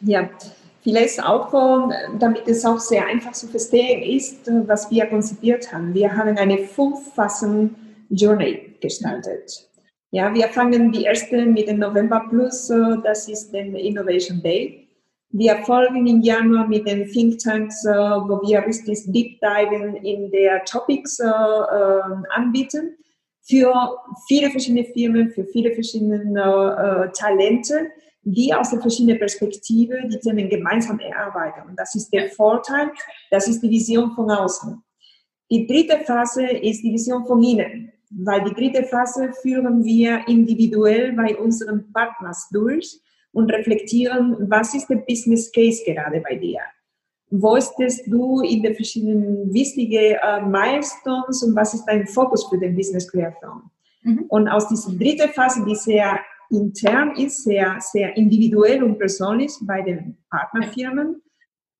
Ja, 0.00 0.28
Vielleicht 0.82 1.22
auch, 1.22 1.52
damit 2.18 2.48
es 2.48 2.64
auch 2.64 2.80
sehr 2.80 3.06
einfach 3.06 3.32
zu 3.32 3.46
verstehen 3.46 4.02
ist, 4.02 4.50
was 4.66 4.90
wir 4.90 5.06
konzipiert 5.06 5.72
haben. 5.72 5.92
Wir 5.92 6.16
haben 6.16 6.38
eine 6.38 6.58
Fünf-Phasen-Journey 6.58 8.76
gestaltet. 8.80 9.67
Ja, 10.10 10.32
wir 10.32 10.48
fangen 10.48 10.90
die 10.90 11.02
erste 11.02 11.44
mit 11.44 11.68
dem 11.68 11.80
November 11.80 12.24
Plus, 12.30 12.70
äh, 12.70 12.96
das 13.04 13.28
ist 13.28 13.52
der 13.52 13.66
Innovation 13.66 14.42
Day. 14.42 14.88
Wir 15.30 15.58
folgen 15.66 16.06
im 16.06 16.22
Januar 16.22 16.66
mit 16.66 16.88
den 16.88 17.06
Think 17.10 17.38
Tanks, 17.40 17.84
äh, 17.84 17.90
wo 17.90 18.40
wir 18.40 18.64
richtig 18.64 19.00
Deep 19.08 19.38
Diven 19.42 19.96
in 19.96 20.30
der 20.30 20.64
Topics 20.64 21.18
äh, 21.18 21.26
anbieten. 22.34 22.96
Für 23.42 23.98
viele 24.26 24.50
verschiedene 24.50 24.84
Firmen, 24.84 25.30
für 25.30 25.44
viele 25.44 25.72
verschiedene 25.72 27.10
Talente, 27.14 27.88
die 28.22 28.52
aus 28.52 28.70
der 28.70 28.80
verschiedenen 28.80 29.18
Perspektive 29.18 30.06
die 30.06 30.18
Themen 30.18 30.50
gemeinsam 30.50 30.98
erarbeiten. 31.00 31.62
Und 31.66 31.78
das 31.78 31.94
ist 31.94 32.10
der 32.10 32.28
Vorteil, 32.28 32.90
das 33.30 33.48
ist 33.48 33.62
die 33.62 33.70
Vision 33.70 34.10
von 34.12 34.30
außen. 34.30 34.82
Die 35.50 35.66
dritte 35.66 35.98
Phase 36.04 36.46
ist 36.46 36.82
die 36.82 36.92
Vision 36.92 37.24
von 37.24 37.42
innen 37.42 37.90
weil 38.10 38.44
die 38.44 38.54
dritte 38.54 38.84
Phase 38.84 39.32
führen 39.42 39.84
wir 39.84 40.26
individuell 40.28 41.12
bei 41.12 41.36
unseren 41.36 41.92
Partners 41.92 42.48
durch 42.52 43.00
und 43.32 43.52
reflektieren, 43.52 44.50
was 44.50 44.74
ist 44.74 44.88
der 44.88 44.96
Business 44.96 45.52
Case 45.52 45.82
gerade 45.84 46.20
bei 46.20 46.36
dir? 46.36 46.60
Wo 47.30 47.60
stehst 47.60 48.06
du 48.06 48.40
in 48.40 48.62
den 48.62 48.74
verschiedenen 48.74 49.52
wichtigen 49.52 50.16
äh, 50.22 50.40
Milestones 50.42 51.42
und 51.42 51.54
was 51.54 51.74
ist 51.74 51.84
dein 51.84 52.06
Fokus 52.06 52.48
für 52.48 52.58
den 52.58 52.74
Business 52.74 53.10
Creation? 53.10 53.70
Mhm. 54.02 54.24
Und 54.28 54.48
aus 54.48 54.68
dieser 54.68 54.92
dritten 54.92 55.28
Phase, 55.28 55.62
die 55.66 55.74
sehr 55.74 56.18
intern 56.50 57.14
ist, 57.16 57.44
sehr, 57.44 57.76
sehr 57.80 58.16
individuell 58.16 58.82
und 58.82 58.98
persönlich 58.98 59.52
bei 59.60 59.82
den 59.82 60.16
Partnerfirmen, 60.30 61.22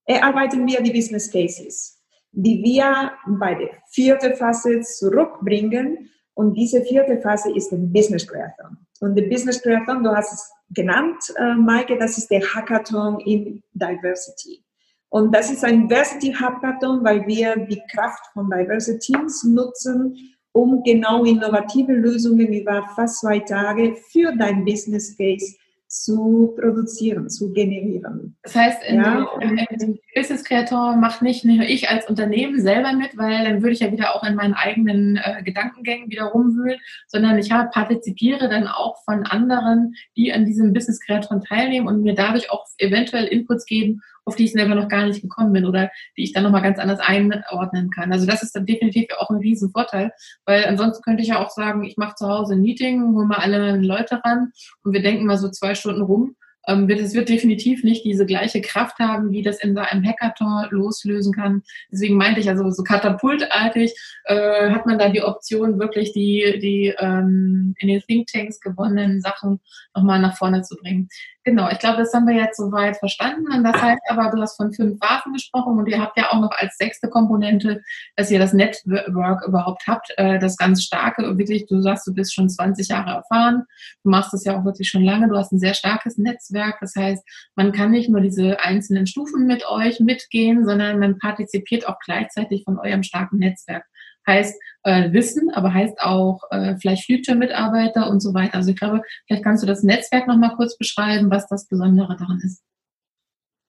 erarbeiten 0.04 0.66
wir 0.66 0.82
die 0.82 0.92
Business 0.92 1.30
Cases, 1.30 1.98
die 2.32 2.62
wir 2.62 3.12
bei 3.38 3.54
der 3.54 3.70
vierten 3.90 4.34
Phase 4.34 4.80
zurückbringen 4.80 6.10
und 6.38 6.55
diese 6.55 6.83
vierte 6.83 7.20
Phase 7.20 7.51
ist 7.53 7.72
der 7.72 7.79
Business 7.79 8.24
Creathon. 8.24 8.79
Und 9.01 9.16
der 9.16 9.29
Business 9.29 9.61
Creathon, 9.61 10.05
du 10.05 10.14
hast 10.14 10.33
es 10.33 10.53
genannt, 10.72 11.16
äh, 11.37 11.55
Maike, 11.57 11.99
das 11.99 12.16
ist 12.16 12.30
der 12.30 12.43
Hackathon 12.43 13.18
in 13.26 13.61
Diversity. 13.72 14.62
Und 15.09 15.34
das 15.34 15.51
ist 15.51 15.64
ein 15.64 15.89
Diversity 15.89 16.32
Hackathon, 16.32 17.03
weil 17.03 17.26
wir 17.26 17.57
die 17.57 17.82
Kraft 17.91 18.24
von 18.34 18.49
Diversity 18.49 19.12
Teams 19.12 19.43
nutzen, 19.43 20.14
um 20.53 20.80
genau 20.84 21.24
innovative 21.24 21.93
Lösungen 21.93 22.53
über 22.53 22.89
fast 22.95 23.18
zwei 23.18 23.41
Tage 23.41 23.97
für 24.12 24.32
dein 24.36 24.64
Business 24.64 25.16
Case 25.16 25.57
zu 25.89 26.55
produzieren, 26.61 27.30
zu 27.30 27.53
generieren. 27.53 28.36
Das 28.43 28.55
heißt, 28.55 28.84
in, 28.86 28.97
ja, 28.97 29.26
in 29.70 29.99
Business 30.14 30.45
Creator 30.45 30.97
macht 30.97 31.22
nicht 31.22 31.47
nur 31.47 31.64
ich 31.64 31.89
als 31.89 32.07
Unternehmen 32.07 32.61
selber 32.61 32.93
mit, 32.93 33.16
weil 33.16 33.45
dann 33.45 33.62
würde 33.62 33.72
ich 33.72 33.80
ja 33.80 33.91
wieder 33.91 34.14
auch 34.14 34.22
in 34.22 34.34
meinen 34.34 34.53
eigenen 34.53 35.16
äh, 35.16 35.43
Gedankengängen 35.43 36.11
wieder 36.11 36.24
rumwühlen, 36.24 36.78
sondern 37.07 37.39
ich 37.39 37.53
habe, 37.53 37.70
partizipiere 37.70 38.51
dann 38.51 38.66
auch 38.66 39.03
von 39.05 39.24
anderen, 39.24 39.95
die 40.14 40.32
an 40.32 40.45
diesem 40.45 40.74
Business 40.74 41.01
Creator 41.01 41.41
teilnehmen 41.41 41.89
und 41.89 42.03
mir 42.03 42.14
dadurch 42.14 42.51
auch 42.51 42.66
eventuell 42.76 43.24
Inputs 43.24 43.64
geben, 43.64 44.03
auf 44.29 44.37
die 44.37 44.45
ich 44.45 44.53
selber 44.53 44.74
noch 44.74 44.89
gar 44.89 45.07
nicht 45.07 45.22
gekommen 45.22 45.53
bin 45.53 45.64
oder 45.64 45.91
die 46.16 46.22
ich 46.22 46.33
dann 46.33 46.45
nochmal 46.45 46.62
ganz 46.62 46.79
anders 46.79 47.01
einordnen 47.01 47.91
kann. 47.91 48.12
Also 48.12 48.26
das 48.26 48.43
ist 48.43 48.55
dann 48.55 48.66
definitiv 48.66 49.07
auch 49.18 49.31
ein 49.31 49.39
Riesenvorteil, 49.39 50.12
weil 50.45 50.66
ansonsten 50.66 51.03
könnte 51.03 51.22
ich 51.22 51.29
ja 51.29 51.45
auch 51.45 51.51
sagen, 51.51 51.85
ich 51.85 51.97
mache 51.97 52.14
zu 52.14 52.29
Hause 52.29 52.55
ein 52.55 52.62
Meeting, 52.62 53.14
hole 53.14 53.26
mal 53.26 53.39
alle 53.39 53.79
Leute 53.79 54.20
ran 54.24 54.53
und 54.85 54.93
wir 54.93 55.03
denken 55.03 55.26
mal 55.26 55.39
so 55.39 55.49
zwei 55.49 55.74
Stunden 55.74 56.03
rum 56.03 56.37
ähm, 56.68 56.89
es 56.91 57.14
wird 57.14 57.31
definitiv 57.31 57.83
nicht 57.83 58.05
diese 58.05 58.26
gleiche 58.26 58.61
Kraft 58.61 58.99
haben, 58.99 59.33
wie 59.33 59.43
das 59.43 59.59
in 59.59 59.74
so 59.74 59.81
einem 59.81 60.05
Hackathon 60.05 60.66
loslösen 60.70 61.33
kann. 61.33 61.62
Deswegen 61.91 62.16
meinte 62.16 62.41
ich 62.41 62.49
also 62.49 62.70
so 62.70 62.83
katapultartig 62.83 63.95
äh, 64.24 64.70
hat 64.70 64.85
man 64.85 64.99
da 64.99 65.09
die 65.09 65.22
Option, 65.22 65.79
wirklich 65.79 66.12
die, 66.12 66.59
die 66.61 66.95
ähm, 66.99 67.74
in 67.79 67.89
den 67.89 68.03
Thinktanks 68.03 68.61
gewonnenen 68.61 69.22
Sachen 69.22 69.61
nochmal 69.95 70.20
nach 70.20 70.37
vorne 70.37 70.62
zu 70.62 70.76
bringen. 70.76 71.09
Genau, 71.49 71.70
ich 71.70 71.78
glaube, 71.78 71.96
das 71.96 72.12
haben 72.12 72.26
wir 72.26 72.34
jetzt 72.34 72.59
soweit 72.59 72.99
verstanden. 72.99 73.51
Und 73.51 73.64
das 73.64 73.80
heißt 73.80 74.03
aber, 74.11 74.30
du 74.30 74.42
hast 74.42 74.59
von 74.59 74.70
fünf 74.70 74.99
Phasen 74.99 75.32
gesprochen 75.32 75.78
und 75.78 75.88
ihr 75.88 75.99
habt 75.99 76.18
ja 76.18 76.28
auch 76.28 76.42
noch 76.42 76.51
als 76.51 76.76
sechste 76.76 77.09
Komponente, 77.09 77.80
dass 78.16 78.30
ihr 78.30 78.38
das 78.38 78.53
Network 78.53 79.46
überhaupt 79.46 79.86
habt, 79.86 80.12
äh, 80.18 80.38
das 80.38 80.59
ganz 80.59 80.82
starke, 80.82 81.38
wirklich, 81.38 81.64
du 81.64 81.80
sagst, 81.80 82.07
du 82.07 82.12
bist 82.12 82.34
schon 82.34 82.51
20 82.51 82.88
Jahre 82.88 83.12
erfahren, 83.12 83.64
du 84.05 84.11
machst 84.11 84.34
das 84.34 84.44
ja 84.44 84.61
auch 84.61 84.66
wirklich 84.66 84.90
schon 84.90 85.03
lange, 85.03 85.26
du 85.26 85.38
hast 85.38 85.51
ein 85.51 85.59
sehr 85.59 85.72
starkes 85.72 86.18
Netzwerk. 86.18 86.76
Das 86.82 86.94
heißt, 86.94 87.26
man 87.57 87.72
kann 87.72 87.92
nicht 87.92 88.11
nur 88.11 88.20
diese 88.20 88.61
einzelnen 88.61 89.07
Stufen 89.07 89.46
mit 89.46 89.66
euch 89.70 90.01
mitgehen, 90.01 90.66
sondern 90.66 90.99
man 90.99 91.18
partizipiert 91.18 91.88
auch 91.88 91.96
gleichzeitig 92.05 92.64
von 92.64 92.78
eurem 92.78 93.05
starken 93.05 93.38
Netzwerk 93.38 93.86
heißt 94.29 94.61
äh, 94.85 95.12
Wissen, 95.12 95.51
aber 95.53 95.74
heißt 95.74 96.01
auch 96.01 96.43
äh, 96.51 96.76
vielleicht 96.81 97.07
Future-Mitarbeiter 97.07 98.09
und 98.09 98.20
so 98.20 98.33
weiter. 98.35 98.55
Also 98.55 98.70
ich 98.70 98.76
glaube, 98.76 99.03
vielleicht 99.26 99.43
kannst 99.43 99.62
du 99.62 99.66
das 99.66 99.83
Netzwerk 99.83 100.29
nochmal 100.29 100.55
kurz 100.57 100.79
beschreiben, 100.79 101.31
was 101.31 101.49
das 101.49 101.66
Besondere 101.66 102.16
daran 102.16 102.41
ist. 102.45 102.62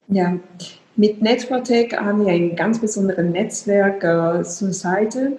Ja, 0.07 0.37
mit 0.95 1.21
Networtech 1.21 1.95
haben 1.95 2.25
wir 2.25 2.33
ein 2.33 2.55
ganz 2.55 2.79
besonderes 2.79 3.25
Netzwerk 3.25 4.03
äh, 4.03 4.43
zur 4.43 4.73
Seite, 4.73 5.37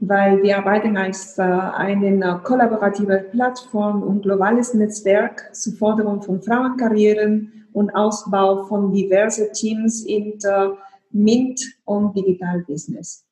weil 0.00 0.42
wir 0.42 0.58
arbeiten 0.58 0.96
als 0.96 1.38
äh, 1.38 1.42
eine 1.42 2.40
kollaborative 2.42 3.26
Plattform 3.30 4.02
und 4.02 4.22
globales 4.22 4.74
Netzwerk 4.74 5.54
zur 5.54 5.74
Förderung 5.74 6.22
von 6.22 6.40
Frauenkarrieren 6.40 7.66
und 7.72 7.90
Ausbau 7.94 8.64
von 8.64 8.92
diversen 8.92 9.52
Teams 9.52 10.02
in 10.04 10.38
der 10.38 10.76
MINT 11.10 11.60
und 11.84 12.16
Digitalbusiness. 12.16 13.24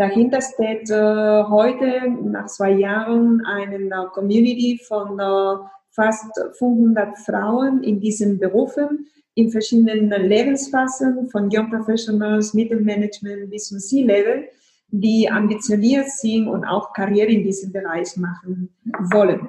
Dahinter 0.00 0.40
steht 0.40 0.88
äh, 0.88 1.44
heute, 1.44 2.08
nach 2.24 2.46
zwei 2.46 2.70
Jahren, 2.70 3.44
eine 3.44 4.08
Community 4.14 4.80
von 4.88 5.20
äh, 5.20 5.62
fast 5.90 6.40
500 6.58 7.18
Frauen 7.18 7.82
in 7.82 8.00
diesen 8.00 8.38
Berufen, 8.38 9.08
in 9.34 9.50
verschiedenen 9.50 10.08
Lebensphasen, 10.08 11.28
von 11.28 11.50
Young 11.52 11.68
Professionals, 11.68 12.54
Mittelmanagement 12.54 13.50
bis 13.50 13.68
zum 13.68 13.78
C-Level, 13.78 14.48
die 14.88 15.28
ambitioniert 15.28 16.08
sind 16.08 16.48
und 16.48 16.64
auch 16.64 16.94
Karriere 16.94 17.32
in 17.32 17.44
diesem 17.44 17.70
Bereich 17.70 18.16
machen 18.16 18.70
wollen. 19.12 19.48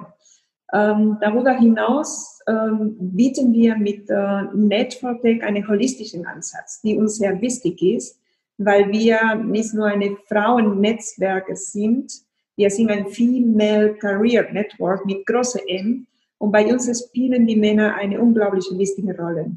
Ähm, 0.74 1.16
darüber 1.22 1.52
hinaus 1.52 2.40
ähm, 2.46 2.96
bieten 2.98 3.54
wir 3.54 3.74
mit 3.76 4.10
äh, 4.10 4.42
Network 4.52 5.24
einen 5.24 5.66
holistischen 5.66 6.26
Ansatz, 6.26 6.82
die 6.82 6.98
uns 6.98 7.16
sehr 7.16 7.40
wichtig 7.40 7.80
ist 7.80 8.18
weil 8.64 8.90
wir 8.90 9.34
nicht 9.36 9.74
nur 9.74 9.86
eine 9.86 10.16
Frauennetzwerke 10.28 11.56
sind, 11.56 12.12
wir 12.56 12.70
sind 12.70 12.90
ein 12.90 13.06
Female 13.06 13.94
Career 13.94 14.52
Network 14.52 15.06
mit 15.06 15.24
großer 15.26 15.60
M 15.68 16.06
und 16.38 16.52
bei 16.52 16.66
uns 16.72 16.86
spielen 17.06 17.46
die 17.46 17.56
Männer 17.56 17.94
eine 17.94 18.20
unglaublich 18.20 18.66
wichtige 18.76 19.16
Rolle. 19.16 19.56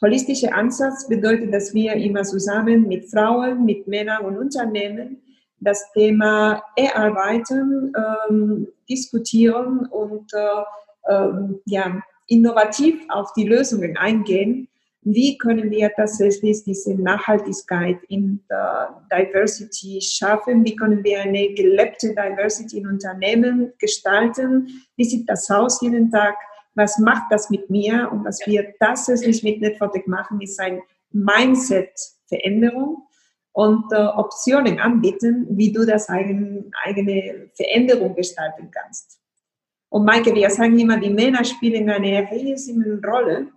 Holistischer 0.00 0.54
Ansatz 0.54 1.06
bedeutet, 1.08 1.54
dass 1.54 1.74
wir 1.74 1.94
immer 1.94 2.22
zusammen 2.22 2.88
mit 2.88 3.10
Frauen, 3.10 3.64
mit 3.64 3.86
Männern 3.86 4.24
und 4.24 4.36
Unternehmen 4.36 5.22
das 5.60 5.92
Thema 5.92 6.62
erarbeiten, 6.74 7.92
ähm, 8.28 8.68
diskutieren 8.88 9.86
und 9.86 10.32
äh, 10.32 11.12
ähm, 11.12 11.60
ja, 11.66 12.02
innovativ 12.26 13.00
auf 13.10 13.32
die 13.34 13.46
Lösungen 13.46 13.96
eingehen, 13.96 14.68
wie 15.04 15.36
können 15.36 15.70
wir 15.70 15.92
tatsächlich 15.94 16.62
diese 16.62 16.94
Nachhaltigkeit 16.94 17.98
in 18.08 18.40
der 18.48 19.04
Diversity 19.10 20.00
schaffen? 20.00 20.64
Wie 20.64 20.76
können 20.76 21.02
wir 21.02 21.22
eine 21.22 21.52
gelebte 21.54 22.14
Diversity 22.14 22.78
in 22.78 22.86
Unternehmen 22.86 23.72
gestalten? 23.78 24.68
Wie 24.96 25.04
sieht 25.04 25.28
das 25.28 25.50
aus 25.50 25.82
jeden 25.82 26.10
Tag? 26.10 26.36
Was 26.74 26.98
macht 26.98 27.32
das 27.32 27.50
mit 27.50 27.68
mir? 27.68 28.10
Und 28.12 28.24
was 28.24 28.46
wir 28.46 28.74
tatsächlich 28.78 29.42
mit 29.42 29.60
Network 29.60 30.06
machen, 30.06 30.40
ist 30.40 30.60
ein 30.60 30.80
Mindset-Veränderung 31.10 33.08
und 33.50 33.92
äh, 33.92 33.96
Optionen 33.96 34.78
anbieten, 34.78 35.46
wie 35.50 35.72
du 35.72 35.84
das 35.84 36.08
eigen, 36.08 36.70
eigene 36.84 37.50
Veränderung 37.54 38.14
gestalten 38.14 38.70
kannst. 38.70 39.20
Und 39.88 40.04
Maike, 40.06 40.32
wir 40.34 40.48
sagen 40.48 40.78
immer, 40.78 40.98
die 40.98 41.10
Männer 41.10 41.44
spielen 41.44 41.90
eine 41.90 42.30
riesige 42.30 43.00
Rolle 43.04 43.48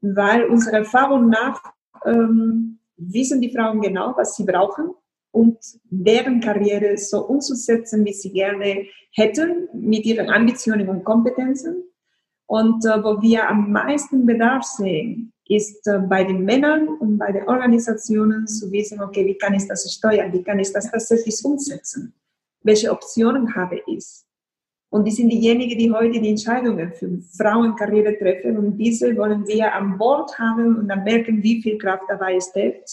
weil 0.00 0.44
unserer 0.44 0.78
Erfahrung 0.78 1.28
nach 1.28 1.62
ähm, 2.04 2.78
wissen 2.96 3.40
die 3.40 3.54
Frauen 3.54 3.80
genau, 3.80 4.14
was 4.16 4.36
sie 4.36 4.44
brauchen, 4.44 4.90
um 5.30 5.56
deren 5.84 6.40
Karriere 6.40 6.96
so 6.96 7.26
umzusetzen, 7.26 8.04
wie 8.04 8.12
sie 8.12 8.32
gerne 8.32 8.86
hätten, 9.12 9.68
mit 9.72 10.04
ihren 10.04 10.30
Ambitionen 10.30 10.88
und 10.88 11.04
Kompetenzen. 11.04 11.84
Und 12.46 12.84
äh, 12.86 13.02
wo 13.04 13.20
wir 13.20 13.48
am 13.48 13.70
meisten 13.72 14.24
Bedarf 14.24 14.64
sehen, 14.64 15.32
ist 15.48 15.86
äh, 15.86 15.98
bei 15.98 16.24
den 16.24 16.44
Männern 16.44 16.88
und 16.88 17.18
bei 17.18 17.32
den 17.32 17.48
Organisationen 17.48 18.46
zu 18.46 18.70
wissen, 18.72 19.00
okay, 19.00 19.26
wie 19.26 19.36
kann 19.36 19.54
ich 19.54 19.66
das 19.66 19.92
steuern, 19.92 20.32
wie 20.32 20.42
kann 20.42 20.58
ich 20.58 20.72
das 20.72 20.90
tatsächlich 20.90 21.44
umsetzen, 21.44 22.14
welche 22.62 22.90
Optionen 22.90 23.54
habe 23.54 23.82
ich. 23.86 24.04
Und 24.90 25.04
die 25.04 25.10
sind 25.10 25.28
diejenigen, 25.28 25.78
die 25.78 25.92
heute 25.92 26.20
die 26.20 26.30
Entscheidungen 26.30 26.92
für 26.94 27.18
Frauenkarriere 27.36 28.16
treffen. 28.18 28.56
Und 28.56 28.78
diese 28.78 29.16
wollen 29.16 29.46
wir 29.46 29.74
an 29.74 29.98
Bord 29.98 30.38
haben 30.38 30.76
und 30.76 30.88
dann 30.88 31.04
merken, 31.04 31.42
wie 31.42 31.60
viel 31.60 31.76
Kraft 31.76 32.04
dabei 32.08 32.38
steckt, 32.40 32.90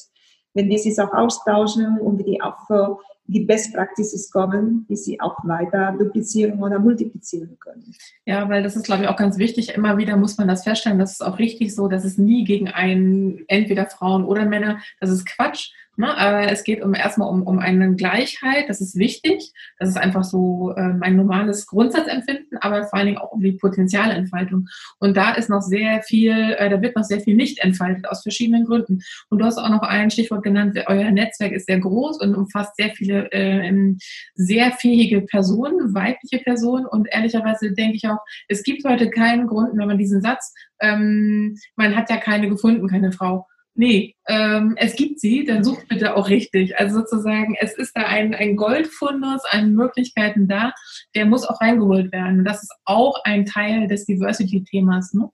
wenn 0.54 0.70
die 0.70 0.78
sich 0.78 1.00
auch 1.00 1.14
austauschen 1.14 2.00
und 2.00 2.18
die 2.26 2.40
für 2.68 3.00
die 3.28 3.42
Best 3.42 3.74
Practices 3.74 4.30
kommen, 4.30 4.86
die 4.88 4.96
sie 4.96 5.20
auch 5.20 5.36
weiter 5.44 5.96
duplizieren 5.98 6.62
oder 6.62 6.80
multiplizieren 6.80 7.58
können. 7.60 7.96
Ja, 8.26 8.48
weil 8.50 8.62
das 8.62 8.76
ist, 8.76 8.86
glaube 8.86 9.04
ich, 9.04 9.10
auch 9.10 9.16
ganz 9.16 9.38
wichtig. 9.38 9.74
Immer 9.74 9.98
wieder 9.98 10.16
muss 10.16 10.38
man 10.38 10.48
das 10.48 10.64
feststellen. 10.64 11.00
Das 11.00 11.14
ist 11.14 11.26
auch 11.26 11.40
richtig 11.40 11.74
so, 11.74 11.88
dass 11.88 12.06
es 12.06 12.18
nie 12.18 12.44
gegen 12.44 12.68
einen, 12.68 13.44
entweder 13.48 13.88
Frauen 13.88 14.26
oder 14.26 14.46
Männer, 14.46 14.80
das 15.00 15.10
ist 15.10 15.26
Quatsch 15.26 15.72
Ne? 15.98 16.16
Aber 16.18 16.52
es 16.52 16.64
geht 16.64 16.82
um, 16.82 16.94
erstmal 16.94 17.30
um, 17.30 17.44
um 17.44 17.60
eine 17.60 17.96
Gleichheit, 17.96 18.70
das 18.70 18.82
ist 18.82 18.98
wichtig. 18.98 19.52
Das 19.80 19.90
ist 19.90 19.98
einfach 19.98 20.24
so 20.24 20.74
ähm, 20.78 21.00
ein 21.02 21.16
normales 21.16 21.68
Grundsatzempfinden, 21.68 22.58
aber 22.60 22.84
vor 22.84 22.96
allen 22.96 23.08
Dingen 23.08 23.18
auch 23.18 23.32
um 23.32 23.42
die 23.42 23.54
Potenzialentfaltung. 23.54 24.68
Und 25.00 25.16
da 25.16 25.34
ist 25.34 25.50
noch 25.50 25.62
sehr 25.62 26.02
viel, 26.04 26.32
äh, 26.32 26.70
da 26.70 26.82
wird 26.82 26.96
noch 26.96 27.04
sehr 27.04 27.22
viel 27.22 27.36
nicht 27.36 27.60
entfaltet 27.60 28.08
aus 28.08 28.24
verschiedenen 28.24 28.66
Gründen. 28.66 29.00
Und 29.30 29.40
du 29.40 29.46
hast 29.46 29.58
auch 29.58 29.70
noch 29.70 29.84
ein 29.84 30.12
Stichwort 30.12 30.44
genannt, 30.44 30.78
euer 30.88 31.12
Netzwerk 31.12 31.54
ist 31.54 31.68
sehr 31.68 31.80
groß 31.80 32.20
und 32.22 32.36
umfasst 32.36 32.76
sehr 32.76 32.90
viele 32.90 33.32
äh, 33.32 33.96
sehr 34.36 34.72
fähige 34.72 35.22
Personen, 35.22 35.94
weibliche 35.94 36.40
Personen. 36.44 36.86
Und 36.86 37.08
ehrlicherweise 37.12 37.72
denke 37.74 37.96
ich 37.96 38.08
auch, 38.08 38.20
es 38.48 38.64
gibt 38.64 38.84
heute 38.86 39.10
keinen 39.10 39.48
Grund, 39.48 39.78
wenn 39.78 39.88
man 39.88 39.98
diesen 39.98 40.22
Satz, 40.22 40.54
ähm, 40.82 41.58
man 41.76 41.96
hat 41.96 42.10
ja 42.10 42.18
keine 42.18 42.50
gefunden, 42.50 42.88
keine 42.88 43.12
Frau 43.12 43.48
nee, 43.76 44.15
ähm, 44.28 44.76
es 44.78 44.96
gibt 44.96 45.20
sie, 45.20 45.46
dann 45.46 45.64
sucht 45.64 45.88
bitte 45.88 46.16
auch 46.16 46.30
richtig. 46.30 46.78
Also 46.80 47.00
sozusagen, 47.00 47.56
es 47.60 47.74
ist 47.78 47.96
da 47.96 48.04
ein, 48.04 48.34
ein 48.34 48.56
Goldfundus 48.56 49.44
an 49.50 49.74
Möglichkeiten 49.74 50.48
da, 50.48 50.74
der 51.16 51.26
muss 51.26 51.48
auch 51.48 51.62
reingeholt 51.62 52.12
werden. 52.12 52.40
Und 52.40 52.46
das 52.46 52.64
ist 52.64 52.74
auch 52.86 53.24
ein 53.24 53.46
Teil 53.46 53.88
des 53.88 54.06
Diversity-Themas. 54.06 55.14
Ne? 55.14 55.30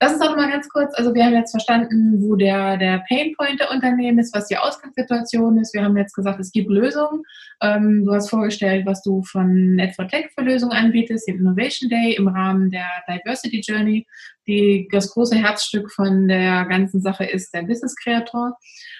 Lass 0.00 0.14
uns 0.14 0.20
doch 0.20 0.34
mal 0.34 0.50
ganz 0.50 0.68
kurz, 0.68 0.92
also 0.94 1.14
wir 1.14 1.24
haben 1.24 1.34
jetzt 1.34 1.52
verstanden, 1.52 2.20
wo 2.22 2.34
der, 2.34 2.76
der 2.76 3.04
Painpoint 3.08 3.60
der 3.60 3.70
Unternehmen 3.70 4.18
ist, 4.18 4.34
was 4.34 4.48
die 4.48 4.56
Ausgangssituation 4.56 5.58
ist. 5.58 5.74
Wir 5.74 5.84
haben 5.84 5.96
jetzt 5.96 6.14
gesagt, 6.14 6.40
es 6.40 6.50
gibt 6.50 6.70
Lösungen. 6.70 7.22
Ähm, 7.60 8.04
du 8.04 8.12
hast 8.12 8.28
vorgestellt, 8.28 8.84
was 8.84 9.02
du 9.02 9.22
von 9.22 9.76
Net4Tech 9.76 10.30
für 10.34 10.44
Lösungen 10.44 10.72
anbietest, 10.72 11.28
den 11.28 11.38
Innovation 11.38 11.88
Day 11.88 12.14
im 12.14 12.26
Rahmen 12.26 12.70
der 12.70 12.88
Diversity 13.08 13.60
Journey. 13.60 14.06
Die, 14.48 14.88
das 14.90 15.12
große 15.12 15.36
Herzstück 15.36 15.92
von 15.92 16.26
der 16.26 16.64
ganzen 16.64 17.00
Sache 17.00 17.24
ist 17.24 17.54
der 17.54 17.62
Business 17.62 17.94
Creator. 17.94 18.21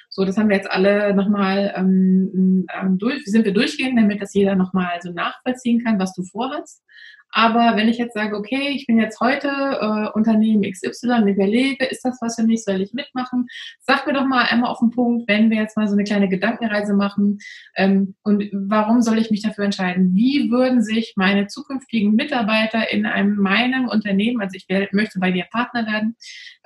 So, 0.09 0.25
das 0.25 0.37
haben 0.37 0.49
wir 0.49 0.57
jetzt 0.57 0.71
alle 0.71 1.15
nochmal 1.15 1.73
ähm, 1.77 2.67
ähm, 2.73 2.99
durch, 2.99 3.25
sind 3.25 3.45
wir 3.45 3.55
durchgehen, 3.55 3.97
damit 3.97 4.21
das 4.21 4.35
jeder 4.35 4.57
nochmal 4.57 5.01
so 5.01 5.11
nachvollziehen 5.13 5.83
kann, 5.83 5.99
was 5.99 6.13
du 6.13 6.23
vorhast. 6.23 6.83
Aber 7.33 7.77
wenn 7.77 7.89
ich 7.89 7.97
jetzt 7.97 8.13
sage, 8.13 8.37
okay, 8.37 8.69
ich 8.75 8.87
bin 8.87 8.99
jetzt 8.99 9.19
heute 9.21 9.49
äh, 9.49 10.11
Unternehmen 10.17 10.71
XY 10.71 11.31
überlege, 11.31 11.87
ist 11.87 12.05
das 12.05 12.19
was 12.21 12.37
für 12.37 12.45
mich, 12.45 12.63
soll 12.63 12.83
ich 12.83 12.93
mitmachen? 12.93 13.47
Sag 13.81 14.07
mir 14.07 14.13
doch 14.13 14.27
mal 14.27 14.45
einmal 14.45 14.71
auf 14.71 14.81
den 14.81 14.91
Punkt, 14.91 15.27
wenn 15.29 15.51
wir 15.51 15.57
jetzt 15.57 15.77
mal 15.77 15.89
so 15.89 15.95
eine 15.95 16.05
kleine 16.05 16.29
Gedankenreise 16.29 16.95
machen 16.95 17.39
ähm, 17.75 18.15
und 18.23 18.45
warum 18.53 19.01
soll 19.01 19.19
ich 19.19 19.31
mich 19.31 19.43
dafür 19.43 19.65
entscheiden? 19.65 20.15
Wie 20.15 20.51
würden 20.51 20.83
sich 20.83 21.15
meine 21.17 21.47
zukünftigen 21.47 22.15
Mitarbeiter 22.15 22.93
in 22.93 23.07
einem 23.07 23.37
meinem 23.37 23.89
Unternehmen, 23.89 24.43
also 24.43 24.55
ich 24.55 24.67
möchte 24.93 25.19
bei 25.19 25.31
dir 25.31 25.47
Partner 25.51 25.87
werden, 25.87 26.17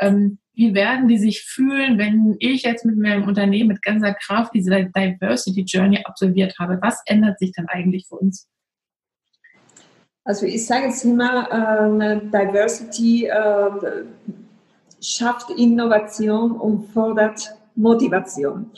ähm, 0.01 0.39
wie 0.53 0.75
werden 0.75 1.07
die 1.07 1.19
sich 1.19 1.43
fühlen, 1.43 1.99
wenn 1.99 2.35
ich 2.41 2.63
jetzt 2.63 2.85
mit 2.85 2.97
meinem 2.97 3.25
Unternehmen 3.25 3.69
mit 3.69 3.83
ganzer 3.83 4.15
Kraft 4.15 4.53
diese 4.55 4.71
Diversity 4.87 5.63
Journey 5.63 6.03
absolviert 6.05 6.59
habe? 6.59 6.79
Was 6.81 7.03
ändert 7.07 7.39
sich 7.39 7.53
dann 7.53 7.69
eigentlich 7.69 8.07
für 8.09 8.17
uns? 8.17 8.49
Also 10.27 10.45
ich 10.45 10.67
sage 10.67 10.89
es 10.89 11.05
immer, 11.05 11.49
äh, 11.53 12.21
Diversity 12.21 13.27
äh, 13.27 14.05
schafft 15.01 15.51
Innovation 15.51 16.51
und 16.51 16.89
fördert 16.89 17.55
Motivation. 17.77 18.69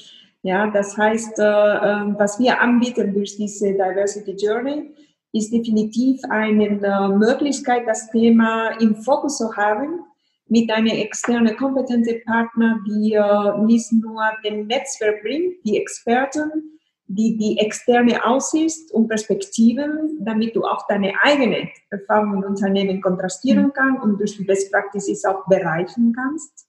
Ja, 0.42 0.70
das 0.70 0.98
heißt, 0.98 1.38
äh, 1.38 1.42
was 1.42 2.38
wir 2.38 2.60
anbieten 2.60 3.14
durch 3.14 3.34
diese 3.36 3.72
Diversity 3.72 4.32
Journey, 4.32 4.90
ist 5.32 5.50
definitiv 5.50 6.20
eine 6.28 7.16
Möglichkeit, 7.16 7.86
das 7.86 8.10
Thema 8.10 8.68
im 8.80 8.96
Fokus 8.96 9.38
zu 9.38 9.56
haben 9.56 10.00
mit 10.48 10.70
einem 10.70 10.86
externen 10.86 11.56
kompetenten 11.56 12.22
Partner, 12.24 12.78
die 12.86 13.18
nicht 13.66 13.92
nur 13.92 14.22
den 14.42 14.66
Netzwerk 14.66 15.20
bringt, 15.20 15.56
die 15.66 15.76
Experten, 15.76 16.77
die 17.08 17.36
die 17.36 17.58
externe 17.58 18.24
Aussicht 18.24 18.92
und 18.92 19.08
Perspektiven, 19.08 20.18
damit 20.20 20.54
du 20.54 20.64
auch 20.64 20.86
deine 20.86 21.12
eigene 21.22 21.68
Erfahrung 21.90 22.34
im 22.34 22.44
Unternehmen 22.44 23.00
kontrastieren 23.00 23.66
mhm. 23.66 23.72
kannst 23.72 24.02
und 24.02 24.18
durch 24.20 24.36
die 24.36 24.44
Best 24.44 24.70
Practices 24.70 25.24
auch 25.24 25.46
bereichen 25.46 26.12
kannst. 26.14 26.66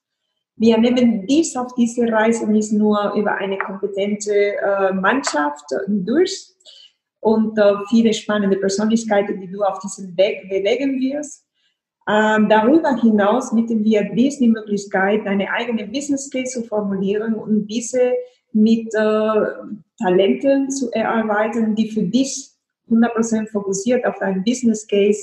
Wir 0.56 0.78
nehmen 0.78 1.26
dies 1.28 1.56
auf 1.56 1.74
diese 1.76 2.10
Reise 2.12 2.50
nicht 2.50 2.72
nur 2.72 3.14
über 3.16 3.36
eine 3.36 3.58
kompetente 3.58 4.34
äh, 4.34 4.94
Mannschaft 4.94 5.66
durch 5.88 6.48
und 7.22 7.58
äh, 7.58 7.76
viele 7.90 8.14
spannende 8.14 8.58
Persönlichkeiten, 8.58 9.40
die 9.40 9.52
du 9.52 9.62
auf 9.62 9.80
diesem 9.80 10.18
Weg 10.18 10.50
bewegen 10.50 11.00
wirst, 11.00 11.46
ähm, 12.10 12.50
darüber 12.50 12.96
hinaus 12.96 13.54
bieten 13.54 13.84
wir 13.84 14.04
dies 14.16 14.40
die 14.40 14.48
Möglichkeit, 14.48 15.28
eine 15.28 15.52
eigene 15.52 15.86
Business 15.88 16.30
Case 16.32 16.60
zu 16.60 16.68
formulieren 16.68 17.36
und 17.36 17.68
diese 17.68 18.14
mit 18.52 18.92
Talenten 20.02 20.72
zu 20.72 20.92
erarbeiten, 20.92 21.76
die 21.76 21.92
für 21.92 22.04
dich 22.04 22.50
100% 22.90 23.50
fokussiert 23.50 24.06
auf 24.06 24.16
dein 24.20 24.44
Business 24.44 24.88
Case, 24.88 25.22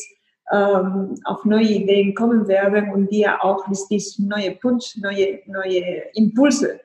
ähm, 0.53 1.15
auf 1.25 1.45
neue 1.45 1.69
Ideen 1.69 2.15
kommen 2.15 2.47
werden 2.47 2.91
und 2.93 3.11
dir 3.11 3.43
auch 3.43 3.69
richtig 3.69 4.19
neue 4.19 4.53
Punch, 4.53 4.97
neue, 4.97 5.41
neue 5.47 6.05
Impulse 6.15 6.81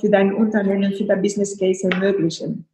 für 0.00 0.10
dein 0.10 0.34
Unternehmen, 0.34 0.92
für 0.92 1.04
dein 1.04 1.22
Business 1.22 1.58
Case 1.58 1.88
ermöglichen. 1.90 2.66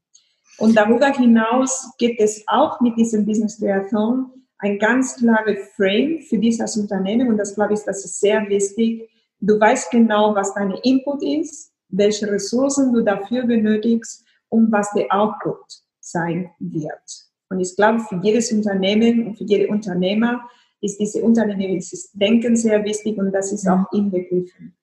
Und 0.58 0.76
darüber 0.76 1.12
hinaus 1.12 1.90
gibt 1.98 2.20
es 2.20 2.42
auch 2.48 2.80
mit 2.80 2.96
diesem 2.96 3.24
Business 3.24 3.58
Triathlon 3.58 4.30
ein 4.58 4.78
ganz 4.78 5.16
klares 5.16 5.58
Frame 5.76 6.20
für 6.22 6.38
dieses 6.38 6.76
Unternehmen 6.76 7.28
und 7.28 7.36
das 7.36 7.54
glaube 7.54 7.74
ich, 7.74 7.80
das 7.80 8.04
ist 8.04 8.20
sehr 8.20 8.48
wichtig. 8.48 9.08
Du 9.40 9.60
weißt 9.60 9.90
genau, 9.90 10.34
was 10.34 10.54
dein 10.54 10.72
Input 10.82 11.22
ist, 11.22 11.72
welche 11.90 12.30
Ressourcen 12.30 12.92
du 12.92 13.02
dafür 13.02 13.44
benötigst 13.44 14.25
und 14.48 14.70
was 14.72 14.90
der 14.92 15.06
Output 15.10 15.64
sein 16.00 16.50
wird. 16.58 17.26
Und 17.48 17.60
ich 17.60 17.76
glaube, 17.76 18.00
für 18.00 18.20
jedes 18.22 18.52
Unternehmen 18.52 19.26
und 19.26 19.38
für 19.38 19.44
jede 19.44 19.68
Unternehmer 19.68 20.48
ist 20.80 20.98
diese 20.98 21.22
unternehmerisches 21.22 22.10
Denken 22.12 22.56
sehr 22.56 22.84
wichtig 22.84 23.18
und 23.18 23.32
das 23.32 23.52
ist 23.52 23.66
auch 23.68 23.90
inbegriffen. 23.92 24.76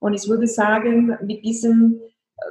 Und 0.00 0.14
ich 0.14 0.28
würde 0.28 0.46
sagen, 0.46 1.16
mit 1.22 1.44
diesen 1.44 2.00
äh, 2.36 2.42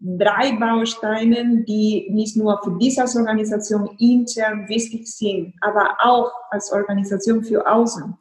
drei 0.00 0.52
Bausteinen, 0.52 1.64
die 1.64 2.08
nicht 2.10 2.36
nur 2.36 2.60
für 2.62 2.76
diese 2.78 3.02
Organisation 3.02 3.90
intern 3.98 4.68
wichtig 4.68 5.06
sind, 5.06 5.54
aber 5.60 5.96
auch 6.00 6.30
als 6.50 6.72
Organisation 6.72 7.42
für 7.42 7.66
außen. 7.66 8.16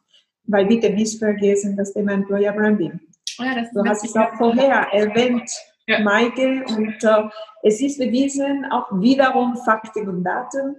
Weil 0.46 0.66
bitte 0.66 0.90
nicht 0.90 1.20
vergessen 1.20 1.78
das 1.78 1.94
Thema 1.94 2.14
Employer 2.14 2.52
Branding. 2.52 3.00
Ja, 3.38 3.64
du 3.74 3.86
hast 3.86 4.04
es 4.04 4.16
auch 4.16 4.36
vorher 4.38 4.88
erwähnt, 4.92 5.50
ja. 5.90 6.00
Maike, 6.00 6.64
und 6.68 7.04
äh, 7.04 7.30
es 7.64 7.82
ist 7.82 7.98
bewiesen, 8.00 8.66
auch 8.72 8.88
wiederum 9.02 9.58
Fakten 9.58 10.08
und 10.08 10.24
Daten 10.24 10.76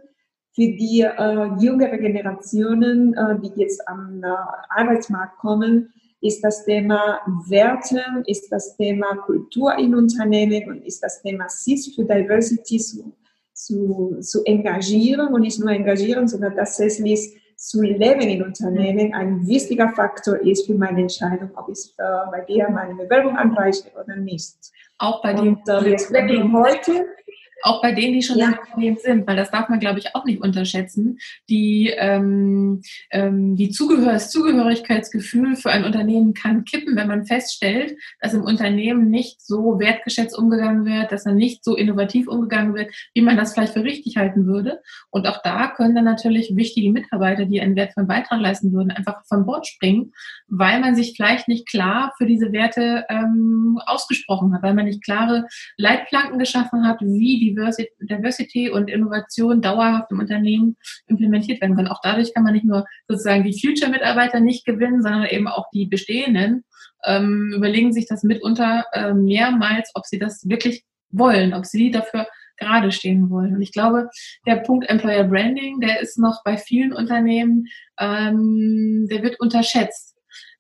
für 0.53 0.63
die 0.63 1.03
äh, 1.03 1.49
jüngere 1.59 1.99
Generationen, 1.99 3.15
äh, 3.15 3.39
die 3.41 3.61
jetzt 3.61 3.87
am 3.87 4.23
äh, 4.23 4.27
Arbeitsmarkt 4.69 5.39
kommen, 5.39 5.93
ist 6.21 6.43
das 6.45 6.65
Thema 6.65 7.21
Werte, 7.49 8.03
ist 8.27 8.51
das 8.51 8.77
Thema 8.77 9.17
Kultur 9.17 9.77
in 9.79 9.95
Unternehmen 9.95 10.69
und 10.69 10.85
ist 10.85 11.03
das 11.03 11.23
Thema 11.23 11.49
CIS 11.49 11.95
für 11.95 12.05
Diversity 12.05 12.79
zu, 12.79 13.17
zu, 13.55 14.19
zu 14.21 14.45
engagieren 14.45 15.33
und 15.33 15.43
nicht 15.43 15.59
nur 15.61 15.71
engagieren, 15.71 16.29
sondern 16.29 16.57
tatsächlich 16.57 17.40
zu 17.61 17.83
leben 17.83 18.23
in 18.23 18.43
Unternehmen 18.43 19.13
ein 19.13 19.47
wichtiger 19.47 19.91
Faktor 19.91 20.39
ist 20.41 20.67
für 20.67 20.75
meine 20.75 21.03
Entscheidung, 21.03 21.51
ob 21.57 21.69
ich 21.69 21.93
äh, 21.99 22.03
bei 22.31 22.41
dir 22.41 22.71
meine 22.71 22.95
Bewerbung 22.95 23.37
anreiche 23.37 23.91
oder 24.03 24.17
nicht. 24.17 24.57
Auch 24.97 25.23
bei 25.23 25.35
und, 25.35 25.69
äh, 25.69 25.85
wir 25.85 25.99
sprechen 25.99 26.55
heute 26.55 27.07
auch 27.63 27.83
bei 27.83 27.93
denen, 27.93 28.15
die 28.15 28.23
schon 28.23 28.39
ja. 28.39 28.47
im 28.47 28.59
Unternehmen 28.59 28.97
sind, 29.03 29.27
weil 29.27 29.37
das 29.37 29.51
darf 29.51 29.69
man, 29.69 29.81
glaube 29.81 29.99
ich, 29.99 30.15
auch 30.15 30.25
nicht 30.25 30.41
unterschätzen, 30.41 31.19
die, 31.49 31.93
ähm, 31.97 32.83
ähm, 33.11 33.57
die 33.57 33.71
Zugehörs 33.71 34.31
Zugehörigkeitsgefühl 34.31 35.57
für 35.57 35.71
ein 35.71 35.85
Unternehmen 35.85 36.35
kann 36.35 36.65
kippen, 36.65 36.97
wenn 36.97 37.09
man 37.09 37.27
feststellt, 37.27 37.97
dass 38.21 38.35
im 38.35 38.43
Unternehmen 38.43 39.11
nicht 39.11 39.41
so 39.41 39.79
wertgeschätzt 39.79 40.37
umgegangen 40.37 40.85
wird, 40.85 41.13
dass 41.13 41.25
dann 41.25 41.37
nicht 41.37 41.65
so 41.65 41.77
innovativ 41.77 42.29
umgegangen 42.29 42.75
wird, 42.75 42.93
wie 43.15 43.23
man 43.23 43.37
das 43.37 43.55
vielleicht 43.55 43.73
für 43.73 43.85
richtig 43.85 44.17
halten 44.17 44.47
würde. 44.47 44.81
Und 45.11 45.27
auch 45.27 45.43
da 45.43 45.69
können 45.69 45.95
dann 45.95 46.05
natürlich 46.05 46.55
wichtige 46.55 46.91
Mitarbeiter, 46.93 47.45
die 47.45 47.61
einen 47.61 47.77
wertvollen 47.77 48.09
Beitrag 48.09 48.41
leisten 48.41 48.73
würden, 48.73 48.91
einfach 48.91 49.25
von 49.27 49.47
Bord 49.47 49.67
springen, 49.67 50.13
weil 50.49 50.81
man 50.81 50.95
sich 50.95 51.15
vielleicht 51.17 51.49
nicht 51.49 51.69
klar 51.69 52.13
für 52.17 52.27
diese 52.27 52.53
Werte 52.53 53.05
ähm, 53.09 53.79
ausgesprochen 53.87 54.55
hat, 54.55 54.63
weil 54.63 54.75
man 54.75 54.87
nicht 54.87 55.05
klare 55.05 55.47
Leitplanken 55.77 56.39
geschaffen 56.39 56.87
hat, 56.87 57.01
wie 57.01 57.41
die 57.41 57.50
Diversity 57.55 58.71
und 58.71 58.91
Innovation 58.91 59.61
dauerhaft 59.61 60.11
im 60.11 60.21
Unternehmen 60.21 60.77
implementiert 61.07 61.61
werden 61.61 61.77
können. 61.77 61.89
Auch 61.89 62.01
dadurch 62.03 62.35
kann 62.35 62.45
man 62.45 62.55
nicht 62.55 62.65
nur 62.65 62.87
sozusagen 63.09 63.45
die 63.45 63.59
Future-Mitarbeiter 63.61 64.41
nicht 64.41 64.65
gewinnen, 64.65 65.03
sondern 65.03 65.27
eben 65.27 65.49
auch 65.49 65.67
die 65.73 65.87
bestehenden 65.87 66.65
ähm, 67.05 67.53
überlegen 67.55 67.93
sich 67.93 68.07
das 68.07 68.23
mitunter 68.23 68.85
äh, 68.93 69.15
mehrmals, 69.15 69.91
ob 69.95 70.07
sie 70.07 70.19
das 70.19 70.49
wirklich 70.49 70.85
wollen, 71.11 71.55
ob 71.55 71.67
sie 71.67 71.91
dafür 71.91 72.27
gerade 72.59 72.93
stehen 72.93 73.31
wollen. 73.31 73.55
Und 73.55 73.63
ich 73.63 73.73
glaube, 73.73 74.11
der 74.47 74.57
Punkt 74.57 74.89
Employer 74.89 75.25
Branding, 75.25 75.81
der 75.81 76.01
ist 76.01 76.19
noch 76.19 76.43
bei 76.45 76.57
vielen 76.57 76.93
Unternehmen, 76.93 77.67
ähm, 77.99 79.09
der 79.11 79.23
wird 79.23 79.41
unterschätzt 79.41 80.10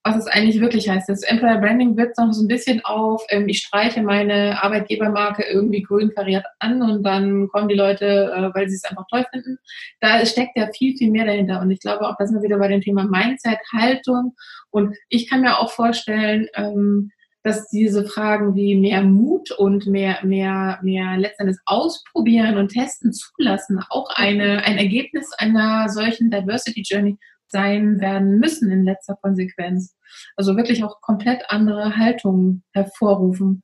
was 0.03 0.17
es 0.17 0.27
eigentlich 0.27 0.61
wirklich 0.61 0.89
heißt. 0.89 1.09
Das 1.09 1.23
Employer 1.23 1.59
Branding 1.59 1.97
wird 1.97 2.17
noch 2.17 2.33
so 2.33 2.43
ein 2.43 2.49
bisschen 2.49 2.83
auf, 2.85 3.23
ähm, 3.29 3.49
ich 3.49 3.59
streiche 3.59 4.03
meine 4.03 4.63
Arbeitgebermarke 4.63 5.45
irgendwie 5.45 5.83
grün 5.83 6.11
verriert 6.13 6.45
an 6.59 6.81
und 6.83 7.03
dann 7.03 7.49
kommen 7.49 7.69
die 7.69 7.75
Leute, 7.75 8.07
äh, 8.07 8.55
weil 8.55 8.69
sie 8.69 8.77
es 8.77 8.85
einfach 8.85 9.05
toll 9.11 9.27
finden. 9.31 9.59
Da 10.01 10.25
steckt 10.25 10.57
ja 10.57 10.69
viel, 10.77 10.97
viel 10.97 11.11
mehr 11.11 11.27
dahinter. 11.27 11.61
Und 11.61 11.71
ich 11.71 11.81
glaube 11.81 12.09
auch, 12.09 12.17
da 12.19 12.27
sind 12.27 12.37
wir 12.37 12.43
wieder 12.43 12.59
bei 12.59 12.69
dem 12.69 12.81
Thema 12.81 13.05
Mindset, 13.05 13.59
Haltung. 13.75 14.35
Und 14.71 14.97
ich 15.11 15.29
kann 15.29 15.43
mir 15.43 15.59
auch 15.59 15.71
vorstellen, 15.71 16.49
ähm, 16.55 17.11
dass 17.43 17.69
diese 17.69 18.05
Fragen 18.05 18.55
wie 18.55 18.77
mehr 18.77 19.03
Mut 19.03 19.51
und 19.51 19.87
mehr, 19.87 20.19
mehr, 20.23 20.79
mehr 20.83 21.17
letztendlich 21.17 21.57
ausprobieren 21.65 22.57
und 22.59 22.69
testen 22.69 23.13
zulassen 23.13 23.83
auch 23.89 24.09
eine, 24.15 24.63
ein 24.65 24.79
Ergebnis 24.79 25.31
einer 25.39 25.89
solchen 25.89 26.31
Diversity 26.31 26.83
Journey 26.87 27.19
sein 27.51 28.01
werden 28.01 28.39
müssen 28.39 28.71
in 28.71 28.85
letzter 28.85 29.17
Konsequenz. 29.21 29.97
Also 30.37 30.57
wirklich 30.57 30.83
auch 30.85 31.01
komplett 31.01 31.43
andere 31.49 31.97
Haltungen 31.97 32.63
hervorrufen. 32.73 33.63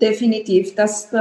Definitiv, 0.00 0.74
das 0.74 1.12
äh, 1.12 1.18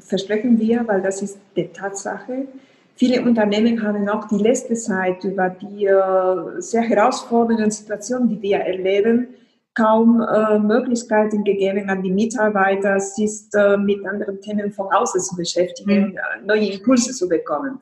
versprechen 0.00 0.58
wir, 0.58 0.86
weil 0.86 1.02
das 1.02 1.22
ist 1.22 1.38
die 1.56 1.68
Tatsache. 1.68 2.46
Viele 2.94 3.22
Unternehmen 3.22 3.82
haben 3.82 4.08
auch 4.08 4.28
die 4.28 4.36
letzte 4.36 4.74
Zeit 4.74 5.24
über 5.24 5.48
die 5.48 5.86
äh, 5.86 6.60
sehr 6.60 6.82
herausfordernden 6.82 7.70
Situationen, 7.70 8.28
die 8.28 8.42
wir 8.42 8.58
erleben, 8.58 9.28
kaum 9.74 10.20
äh, 10.20 10.58
Möglichkeiten 10.58 11.42
gegeben 11.44 11.88
an 11.88 12.02
die 12.02 12.10
Mitarbeiter, 12.10 13.00
sich 13.00 13.32
äh, 13.54 13.76
mit 13.76 14.06
anderen 14.06 14.40
Themen 14.40 14.70
von 14.70 14.88
außen 14.92 15.20
zu 15.20 15.36
beschäftigen, 15.36 16.08
mhm. 16.08 16.46
neue 16.46 16.72
Impulse 16.72 17.12
zu 17.12 17.28
bekommen. 17.28 17.80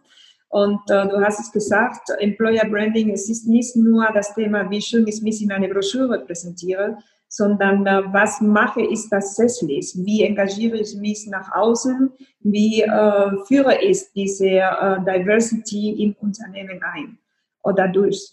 Und 0.48 0.80
äh, 0.88 1.06
du 1.08 1.20
hast 1.20 1.40
es 1.40 1.52
gesagt, 1.52 2.08
Employer 2.18 2.64
Branding, 2.68 3.10
es 3.10 3.28
ist 3.28 3.46
nicht 3.46 3.76
nur 3.76 4.08
das 4.14 4.34
Thema, 4.34 4.70
wie 4.70 4.80
schön 4.80 5.06
ich 5.06 5.20
mich 5.20 5.42
in 5.42 5.52
eine 5.52 5.68
Broschüre 5.68 6.20
präsentiere, 6.20 6.96
sondern 7.28 7.86
äh, 7.86 8.02
was 8.12 8.40
mache 8.40 8.80
ich 8.80 9.08
tatsächlich? 9.10 9.92
Wie 9.94 10.22
engagiere 10.22 10.78
ich 10.78 10.96
mich 10.96 11.26
nach 11.26 11.54
außen? 11.54 12.10
Wie 12.40 12.82
äh, 12.82 13.30
führe 13.46 13.82
ich 13.82 14.10
diese 14.14 14.46
äh, 14.46 15.00
Diversity 15.00 16.02
im 16.02 16.16
Unternehmen 16.20 16.80
ein 16.82 17.18
oder 17.62 17.86
durch? 17.88 18.32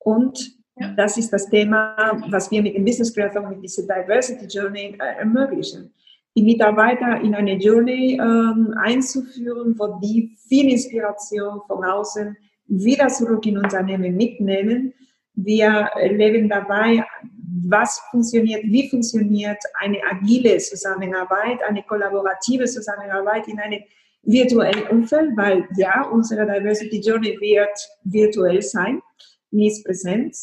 Und 0.00 0.56
ja. 0.76 0.92
das 0.96 1.16
ist 1.16 1.32
das 1.32 1.48
Thema, 1.48 2.20
was 2.28 2.50
wir 2.50 2.62
mit 2.62 2.74
dem 2.74 2.84
Business 2.84 3.14
Creator 3.14 3.48
mit 3.48 3.62
dieser 3.62 3.82
Diversity 3.82 4.46
Journey 4.46 4.96
äh, 4.98 5.20
ermöglichen. 5.20 5.92
Die 6.36 6.42
Mitarbeiter 6.42 7.20
in 7.20 7.34
eine 7.34 7.54
Journey 7.54 8.14
ähm, 8.14 8.74
einzuführen, 8.78 9.74
wo 9.78 9.98
die 10.00 10.36
viel 10.48 10.70
Inspiration 10.70 11.60
von 11.66 11.84
außen 11.84 12.36
wieder 12.66 13.08
zurück 13.08 13.44
in 13.46 13.58
Unternehmen 13.58 14.16
mitnehmen. 14.16 14.94
Wir 15.34 15.90
erleben 15.94 16.48
dabei 16.48 17.04
was 17.68 18.00
funktioniert, 18.10 18.62
wie 18.64 18.88
funktioniert 18.88 19.58
eine 19.80 19.98
agile 20.10 20.58
Zusammenarbeit, 20.58 21.62
eine 21.62 21.82
kollaborative 21.82 22.64
Zusammenarbeit 22.64 23.48
in 23.48 23.58
einem 23.58 23.82
virtuellen 24.22 24.86
Umfeld, 24.88 25.36
weil 25.36 25.66
ja, 25.76 26.02
unsere 26.08 26.46
Diversity 26.46 27.00
Journey 27.00 27.38
wird 27.40 27.88
virtuell 28.04 28.62
sein, 28.62 29.00
nicht 29.50 29.84
präsent. 29.84 30.36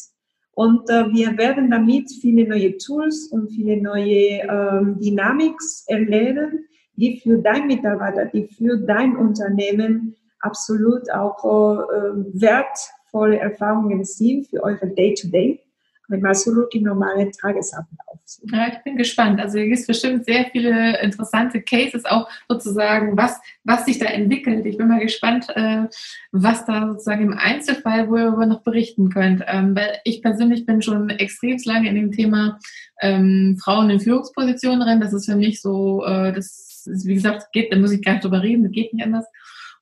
Und 0.58 0.90
äh, 0.90 1.08
wir 1.12 1.38
werden 1.38 1.70
damit 1.70 2.10
viele 2.20 2.44
neue 2.48 2.76
Tools 2.78 3.28
und 3.30 3.48
viele 3.48 3.80
neue 3.80 4.42
ähm, 4.42 4.98
Dynamics 4.98 5.84
erlernen, 5.86 6.66
die 6.96 7.20
für 7.20 7.38
dein 7.38 7.68
Mitarbeiter, 7.68 8.24
die 8.24 8.48
für 8.48 8.76
dein 8.76 9.14
Unternehmen 9.16 10.16
absolut 10.40 11.08
auch 11.12 11.44
äh, 11.44 12.40
wertvolle 12.40 13.38
Erfahrungen 13.38 14.02
sind 14.02 14.48
für 14.48 14.64
eure 14.64 14.88
Day-to-Day. 14.88 15.60
-Day 15.60 15.60
wenn 15.60 15.67
mal 16.08 16.34
im 16.72 16.82
normalen 16.82 17.32
Tagesablauf. 17.32 18.18
Ja, 18.52 18.68
ich 18.68 18.82
bin 18.84 18.96
gespannt. 18.96 19.40
Also 19.40 19.58
hier 19.58 19.68
gibt 19.68 19.80
es 19.80 19.86
bestimmt 19.86 20.24
sehr 20.24 20.46
viele 20.52 21.00
interessante 21.00 21.62
Cases, 21.62 22.04
auch 22.04 22.28
sozusagen, 22.48 23.16
was, 23.16 23.38
was 23.64 23.84
sich 23.84 23.98
da 23.98 24.06
entwickelt. 24.06 24.66
Ich 24.66 24.76
bin 24.76 24.88
mal 24.88 25.00
gespannt, 25.00 25.46
äh, 25.54 25.84
was 26.32 26.64
da 26.64 26.88
sozusagen 26.88 27.24
im 27.24 27.38
Einzelfall, 27.38 28.08
wo 28.08 28.16
ihr 28.16 28.46
noch 28.46 28.62
berichten 28.62 29.10
könnt. 29.10 29.42
Ähm, 29.46 29.74
weil 29.74 29.98
ich 30.04 30.22
persönlich 30.22 30.66
bin 30.66 30.82
schon 30.82 31.10
extrem 31.10 31.58
lange 31.64 31.88
in 31.88 31.94
dem 31.94 32.12
Thema 32.12 32.58
ähm, 33.00 33.58
Frauen 33.62 33.90
in 33.90 34.00
Führungspositionen 34.00 34.80
drin. 34.80 35.00
Das 35.00 35.12
ist 35.12 35.26
für 35.26 35.36
mich 35.36 35.60
so, 35.60 36.04
äh, 36.04 36.32
das 36.32 36.86
ist, 36.86 37.06
wie 37.06 37.14
gesagt, 37.14 37.52
geht, 37.52 37.72
da 37.72 37.76
muss 37.76 37.92
ich 37.92 38.02
gar 38.02 38.12
nicht 38.12 38.24
drüber 38.24 38.42
reden, 38.42 38.64
das 38.64 38.72
geht 38.72 38.92
nicht 38.92 39.04
anders. 39.04 39.26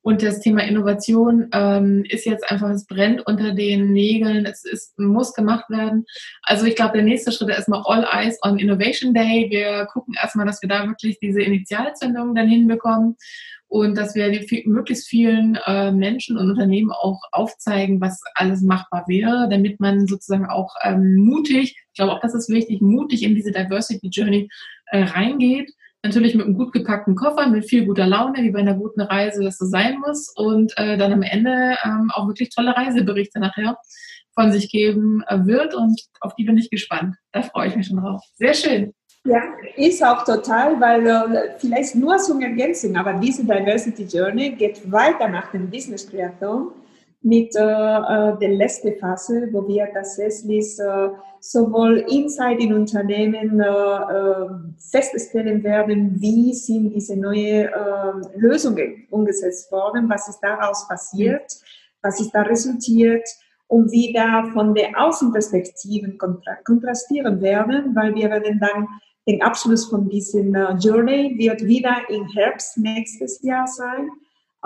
Und 0.06 0.22
das 0.22 0.38
Thema 0.38 0.62
Innovation 0.62 1.48
ähm, 1.52 2.04
ist 2.08 2.26
jetzt 2.26 2.48
einfach, 2.48 2.70
es 2.70 2.86
brennt 2.86 3.26
unter 3.26 3.50
den 3.50 3.92
Nägeln, 3.92 4.46
es 4.46 4.64
ist, 4.64 4.96
muss 5.00 5.34
gemacht 5.34 5.68
werden. 5.68 6.04
Also 6.44 6.64
ich 6.64 6.76
glaube, 6.76 6.92
der 6.92 7.02
nächste 7.02 7.32
Schritt 7.32 7.48
ist 7.48 7.56
erstmal 7.56 7.82
All 7.86 8.06
Eyes 8.12 8.38
on 8.42 8.60
Innovation 8.60 9.14
Day. 9.14 9.48
Wir 9.50 9.86
gucken 9.86 10.14
erstmal, 10.14 10.46
dass 10.46 10.62
wir 10.62 10.68
da 10.68 10.86
wirklich 10.86 11.18
diese 11.18 11.42
Initialzündung 11.42 12.36
dann 12.36 12.46
hinbekommen 12.46 13.16
und 13.66 13.98
dass 13.98 14.14
wir 14.14 14.30
möglichst 14.66 15.08
vielen 15.08 15.58
äh, 15.66 15.90
Menschen 15.90 16.38
und 16.38 16.50
Unternehmen 16.50 16.92
auch 16.92 17.22
aufzeigen, 17.32 18.00
was 18.00 18.20
alles 18.36 18.62
machbar 18.62 19.06
wäre, 19.08 19.48
damit 19.50 19.80
man 19.80 20.06
sozusagen 20.06 20.46
auch 20.46 20.72
ähm, 20.84 21.16
mutig, 21.16 21.76
ich 21.76 21.96
glaube 21.96 22.12
auch 22.12 22.20
das 22.20 22.32
ist 22.32 22.48
wichtig, 22.48 22.80
mutig 22.80 23.24
in 23.24 23.34
diese 23.34 23.50
Diversity 23.50 24.06
Journey 24.06 24.48
äh, 24.92 25.02
reingeht 25.02 25.72
Natürlich 26.06 26.34
mit 26.34 26.46
einem 26.46 26.56
gut 26.56 26.72
gepackten 26.72 27.16
Koffer, 27.16 27.48
mit 27.48 27.64
viel 27.64 27.84
guter 27.84 28.06
Laune, 28.06 28.42
wie 28.42 28.50
bei 28.50 28.60
einer 28.60 28.74
guten 28.74 29.00
Reise 29.00 29.42
das 29.42 29.58
so 29.58 29.66
sein 29.66 29.98
muss. 29.98 30.32
Und 30.36 30.72
äh, 30.76 30.96
dann 30.96 31.12
am 31.12 31.22
Ende 31.22 31.76
ähm, 31.84 32.10
auch 32.14 32.28
wirklich 32.28 32.50
tolle 32.50 32.76
Reiseberichte 32.76 33.40
nachher 33.40 33.76
von 34.34 34.52
sich 34.52 34.70
geben 34.70 35.24
äh, 35.26 35.44
wird. 35.46 35.74
Und 35.74 36.00
auf 36.20 36.34
die 36.36 36.44
bin 36.44 36.56
ich 36.56 36.70
gespannt. 36.70 37.16
Da 37.32 37.42
freue 37.42 37.68
ich 37.68 37.76
mich 37.76 37.86
schon 37.88 37.98
drauf. 37.98 38.22
Sehr 38.34 38.54
schön. 38.54 38.92
Ja, 39.24 39.42
ist 39.74 40.04
auch 40.04 40.24
total, 40.24 40.80
weil 40.80 41.04
äh, 41.04 41.58
vielleicht 41.58 41.96
nur 41.96 42.16
zum 42.18 42.40
Ergänzung, 42.40 42.96
aber 42.96 43.14
diese 43.14 43.42
Diversity 43.42 44.04
Journey 44.04 44.50
geht 44.50 44.90
weiter 44.90 45.26
nach 45.26 45.50
dem 45.50 45.68
Business 45.68 46.06
Triathlon 46.06 46.70
mit 47.26 47.56
äh, 47.56 47.60
äh, 47.60 48.38
der 48.38 48.50
letzten 48.50 48.96
Phase, 49.00 49.48
wo 49.50 49.66
wir 49.66 49.88
tatsächlich 49.92 50.78
äh, 50.78 51.08
sowohl 51.40 52.04
inside 52.08 52.62
in 52.62 52.72
Unternehmen 52.72 53.60
äh, 53.60 53.66
äh, 53.66 54.48
feststellen 54.78 55.64
werden, 55.64 56.20
wie 56.20 56.54
sind 56.54 56.90
diese 56.90 57.16
neuen 57.16 57.66
äh, 57.66 58.38
Lösungen 58.38 59.08
umgesetzt 59.10 59.72
worden, 59.72 60.08
was 60.08 60.28
ist 60.28 60.38
daraus 60.40 60.86
passiert, 60.86 61.52
was 62.00 62.20
ist 62.20 62.30
da 62.30 62.42
resultiert 62.42 63.28
und 63.66 63.90
wie 63.90 64.12
da 64.12 64.44
von 64.52 64.72
der 64.72 64.90
Außenperspektiven 64.96 66.18
kontra 66.18 66.54
kontrastieren 66.64 67.40
werden, 67.42 67.92
weil 67.96 68.14
wir 68.14 68.30
werden 68.30 68.60
dann 68.60 68.86
den 69.26 69.42
Abschluss 69.42 69.86
von 69.86 70.08
diesem 70.08 70.54
Journey 70.78 71.34
wird 71.36 71.64
wieder 71.64 71.96
im 72.08 72.28
Herbst 72.28 72.78
nächstes 72.78 73.42
Jahr 73.42 73.66
sein 73.66 74.10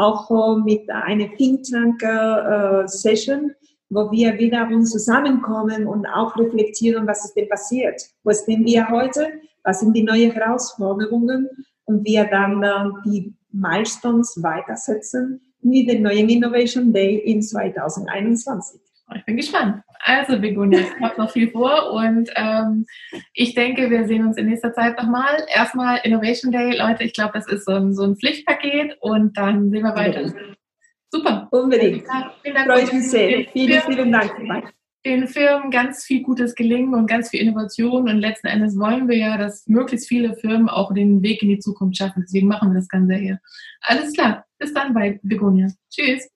auch 0.01 0.57
mit 0.64 0.88
einer 0.90 1.28
Think 1.36 1.64
Tank 1.64 2.03
äh, 2.03 2.86
Session, 2.86 3.53
wo 3.90 4.11
wir 4.11 4.38
wiederum 4.38 4.84
zusammenkommen 4.84 5.86
und 5.86 6.07
auch 6.07 6.36
reflektieren, 6.36 7.07
was 7.07 7.24
ist 7.24 7.34
denn 7.34 7.48
passiert, 7.48 8.01
wo 8.22 8.32
stehen 8.32 8.64
wir 8.64 8.88
heute, 8.88 9.28
was 9.64 9.80
sind 9.80 9.94
die 9.94 10.05
neuen 10.05 10.30
Herausforderungen? 10.30 11.48
Und 11.84 12.07
wir 12.07 12.24
dann 12.26 12.62
äh, 12.62 12.90
die 13.05 13.34
Milestones 13.51 14.40
weitersetzen 14.42 15.40
mit 15.61 15.90
dem 15.90 16.03
neuen 16.03 16.28
Innovation 16.28 16.92
Day 16.92 17.16
in 17.16 17.42
2021. 17.42 18.80
Ich 19.14 19.24
bin 19.24 19.36
gespannt. 19.36 19.82
Also, 20.02 20.38
Begonia, 20.38 20.80
ich 20.80 21.00
habe 21.00 21.20
noch 21.20 21.30
viel 21.30 21.50
vor 21.50 21.92
und 21.92 22.30
ähm, 22.36 22.86
ich 23.34 23.54
denke, 23.54 23.90
wir 23.90 24.06
sehen 24.06 24.26
uns 24.26 24.36
in 24.36 24.46
nächster 24.46 24.72
Zeit 24.72 24.96
nochmal. 24.98 25.44
Erstmal 25.54 26.00
Innovation 26.04 26.52
Day, 26.52 26.76
Leute, 26.76 27.04
ich 27.04 27.12
glaube, 27.12 27.32
das 27.34 27.46
ist 27.48 27.66
so 27.66 27.72
ein, 27.72 27.94
so 27.94 28.04
ein 28.04 28.16
Pflichtpaket 28.16 28.96
und 29.00 29.36
dann 29.36 29.70
sehen 29.70 29.82
wir 29.82 29.94
weiter. 29.94 30.32
Super. 31.11 31.48
Unbedingt. 31.50 32.04
vielen 32.42 32.54
Dank. 32.54 32.66
Freue 32.66 32.82
ich 32.84 32.92
mich 32.92 33.11
sehr. 33.11 33.44
Vielen, 33.52 33.80
vielen 33.82 34.12
Dank. 34.12 34.32
Den 35.04 35.26
Firmen 35.28 35.70
ganz 35.70 36.04
viel 36.04 36.22
Gutes 36.22 36.54
gelingen 36.54 36.94
und 36.94 37.06
ganz 37.06 37.30
viel 37.30 37.40
Innovation 37.40 38.08
und 38.08 38.18
letzten 38.18 38.48
Endes 38.48 38.78
wollen 38.78 39.08
wir 39.08 39.16
ja, 39.16 39.38
dass 39.38 39.66
möglichst 39.66 40.08
viele 40.08 40.34
Firmen 40.34 40.68
auch 40.68 40.92
den 40.92 41.22
Weg 41.22 41.42
in 41.42 41.48
die 41.48 41.58
Zukunft 41.58 41.96
schaffen. 41.96 42.22
Deswegen 42.26 42.48
machen 42.48 42.70
wir 42.70 42.80
das 42.80 42.88
Ganze 42.88 43.14
hier. 43.14 43.40
Alles 43.80 44.12
klar. 44.12 44.44
Bis 44.58 44.74
dann 44.74 44.92
bei 44.94 45.18
Begonia. 45.22 45.68
Tschüss. 45.90 46.28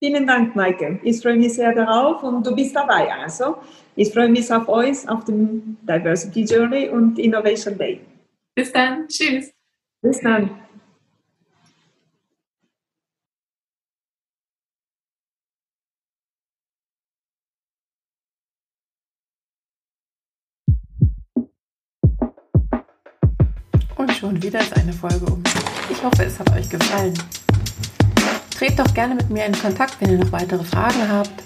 Vielen 0.00 0.28
Dank, 0.28 0.54
Maike. 0.54 1.00
Ich 1.02 1.20
freue 1.20 1.36
mich 1.36 1.54
sehr 1.54 1.74
darauf 1.74 2.22
und 2.22 2.46
du 2.46 2.54
bist 2.54 2.74
dabei. 2.76 3.12
Also, 3.12 3.56
ich 3.96 4.12
freue 4.12 4.28
mich 4.28 4.52
auf 4.52 4.68
euch 4.68 5.08
auf 5.08 5.24
dem 5.24 5.76
Diversity 5.82 6.42
Journey 6.44 6.88
und 6.88 7.18
Innovation 7.18 7.76
Day. 7.76 8.00
Bis 8.54 8.72
dann. 8.72 9.08
Tschüss. 9.08 9.52
Bis 10.00 10.20
dann. 10.20 10.50
Und 23.96 24.12
schon 24.12 24.40
wieder 24.40 24.60
ist 24.60 24.76
eine 24.76 24.92
Folge 24.92 25.26
um. 25.26 25.42
Ich 25.90 26.00
hoffe, 26.04 26.22
es 26.22 26.38
hat 26.38 26.52
euch 26.52 26.70
gefallen. 26.70 27.14
Tretet 28.58 28.80
doch 28.80 28.92
gerne 28.92 29.14
mit 29.14 29.30
mir 29.30 29.46
in 29.46 29.52
Kontakt, 29.52 30.00
wenn 30.00 30.10
ihr 30.10 30.18
noch 30.18 30.32
weitere 30.32 30.64
Fragen 30.64 31.08
habt. 31.08 31.44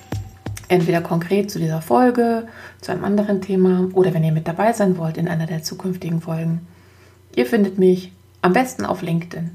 Entweder 0.68 1.02
konkret 1.02 1.50
zu 1.50 1.58
dieser 1.58 1.82
Folge, 1.82 2.48
zu 2.80 2.90
einem 2.90 3.04
anderen 3.04 3.42
Thema 3.42 3.90
oder 3.92 4.14
wenn 4.14 4.24
ihr 4.24 4.32
mit 4.32 4.48
dabei 4.48 4.72
sein 4.72 4.96
wollt 4.96 5.18
in 5.18 5.28
einer 5.28 5.44
der 5.44 5.62
zukünftigen 5.62 6.22
Folgen. 6.22 6.66
Ihr 7.36 7.44
findet 7.44 7.76
mich 7.76 8.12
am 8.40 8.54
besten 8.54 8.86
auf 8.86 9.02
LinkedIn 9.02 9.50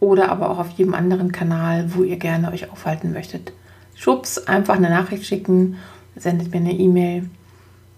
oder 0.00 0.30
aber 0.30 0.48
auch 0.48 0.58
auf 0.58 0.70
jedem 0.70 0.94
anderen 0.94 1.30
Kanal, 1.30 1.94
wo 1.94 2.04
ihr 2.04 2.16
gerne 2.16 2.50
euch 2.50 2.72
aufhalten 2.72 3.12
möchtet. 3.12 3.52
Schubs, 3.94 4.38
einfach 4.38 4.76
eine 4.76 4.88
Nachricht 4.88 5.26
schicken, 5.26 5.76
sendet 6.16 6.52
mir 6.52 6.60
eine 6.60 6.72
E-Mail, 6.72 7.28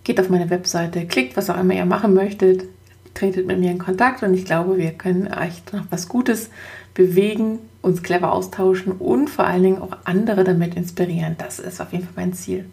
geht 0.03 0.19
auf 0.19 0.31
meine 0.31 0.51
Webseite, 0.51 1.07
klickt, 1.07 1.37
was 1.37 1.49
auch 1.49 1.61
immer 1.61 1.75
ihr 1.75 1.85
machen 1.85 2.13
möchtet, 2.13 2.65
tretet 3.15 3.47
mit 3.47 3.61
mir 3.61 3.71
in 3.71 3.79
Kontakt 3.79 4.25
und 4.25 4.35
ich 4.35 4.47
glaube, 4.47 4.79
wir 4.79 4.91
können 4.91 5.33
euch 5.33 5.63
noch 5.73 5.85
was 5.91 6.09
Gutes 6.09 6.51
bewegen 6.93 7.61
uns 7.83 8.03
clever 8.03 8.33
austauschen 8.33 8.93
und 8.93 9.31
vor 9.31 9.47
allen 9.47 9.63
Dingen 9.63 9.83
auch 9.83 9.97
andere 10.05 10.45
damit 10.45 10.75
inspirieren. 10.75 11.37
Das 11.39 11.59
ist 11.59 11.81
auf 11.81 11.93
jeden 11.93 12.05
Fall 12.05 12.15
mein 12.17 12.33
Ziel. 12.33 12.67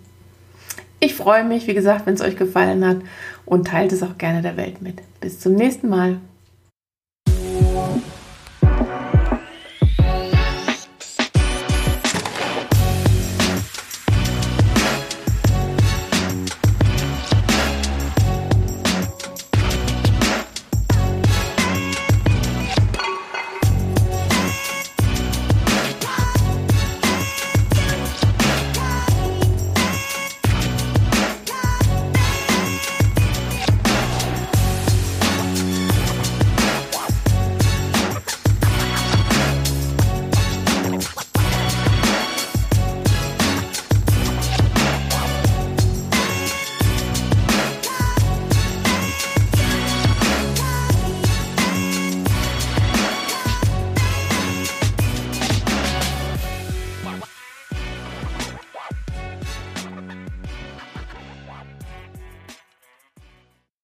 Ich 1.00 1.14
freue 1.14 1.44
mich, 1.44 1.68
wie 1.68 1.74
gesagt, 1.74 2.06
wenn 2.06 2.16
es 2.16 2.22
euch 2.22 2.38
gefallen 2.38 2.86
hat 2.86 2.98
und 3.46 3.68
teilt 3.68 3.92
es 3.92 4.02
auch 4.02 4.18
gerne 4.18 4.42
der 4.42 4.58
Welt 4.58 4.82
mit. 4.82 5.02
Bis 5.22 5.40
zum 5.40 5.54
nächsten 5.54 5.90
Mal. 5.90 6.18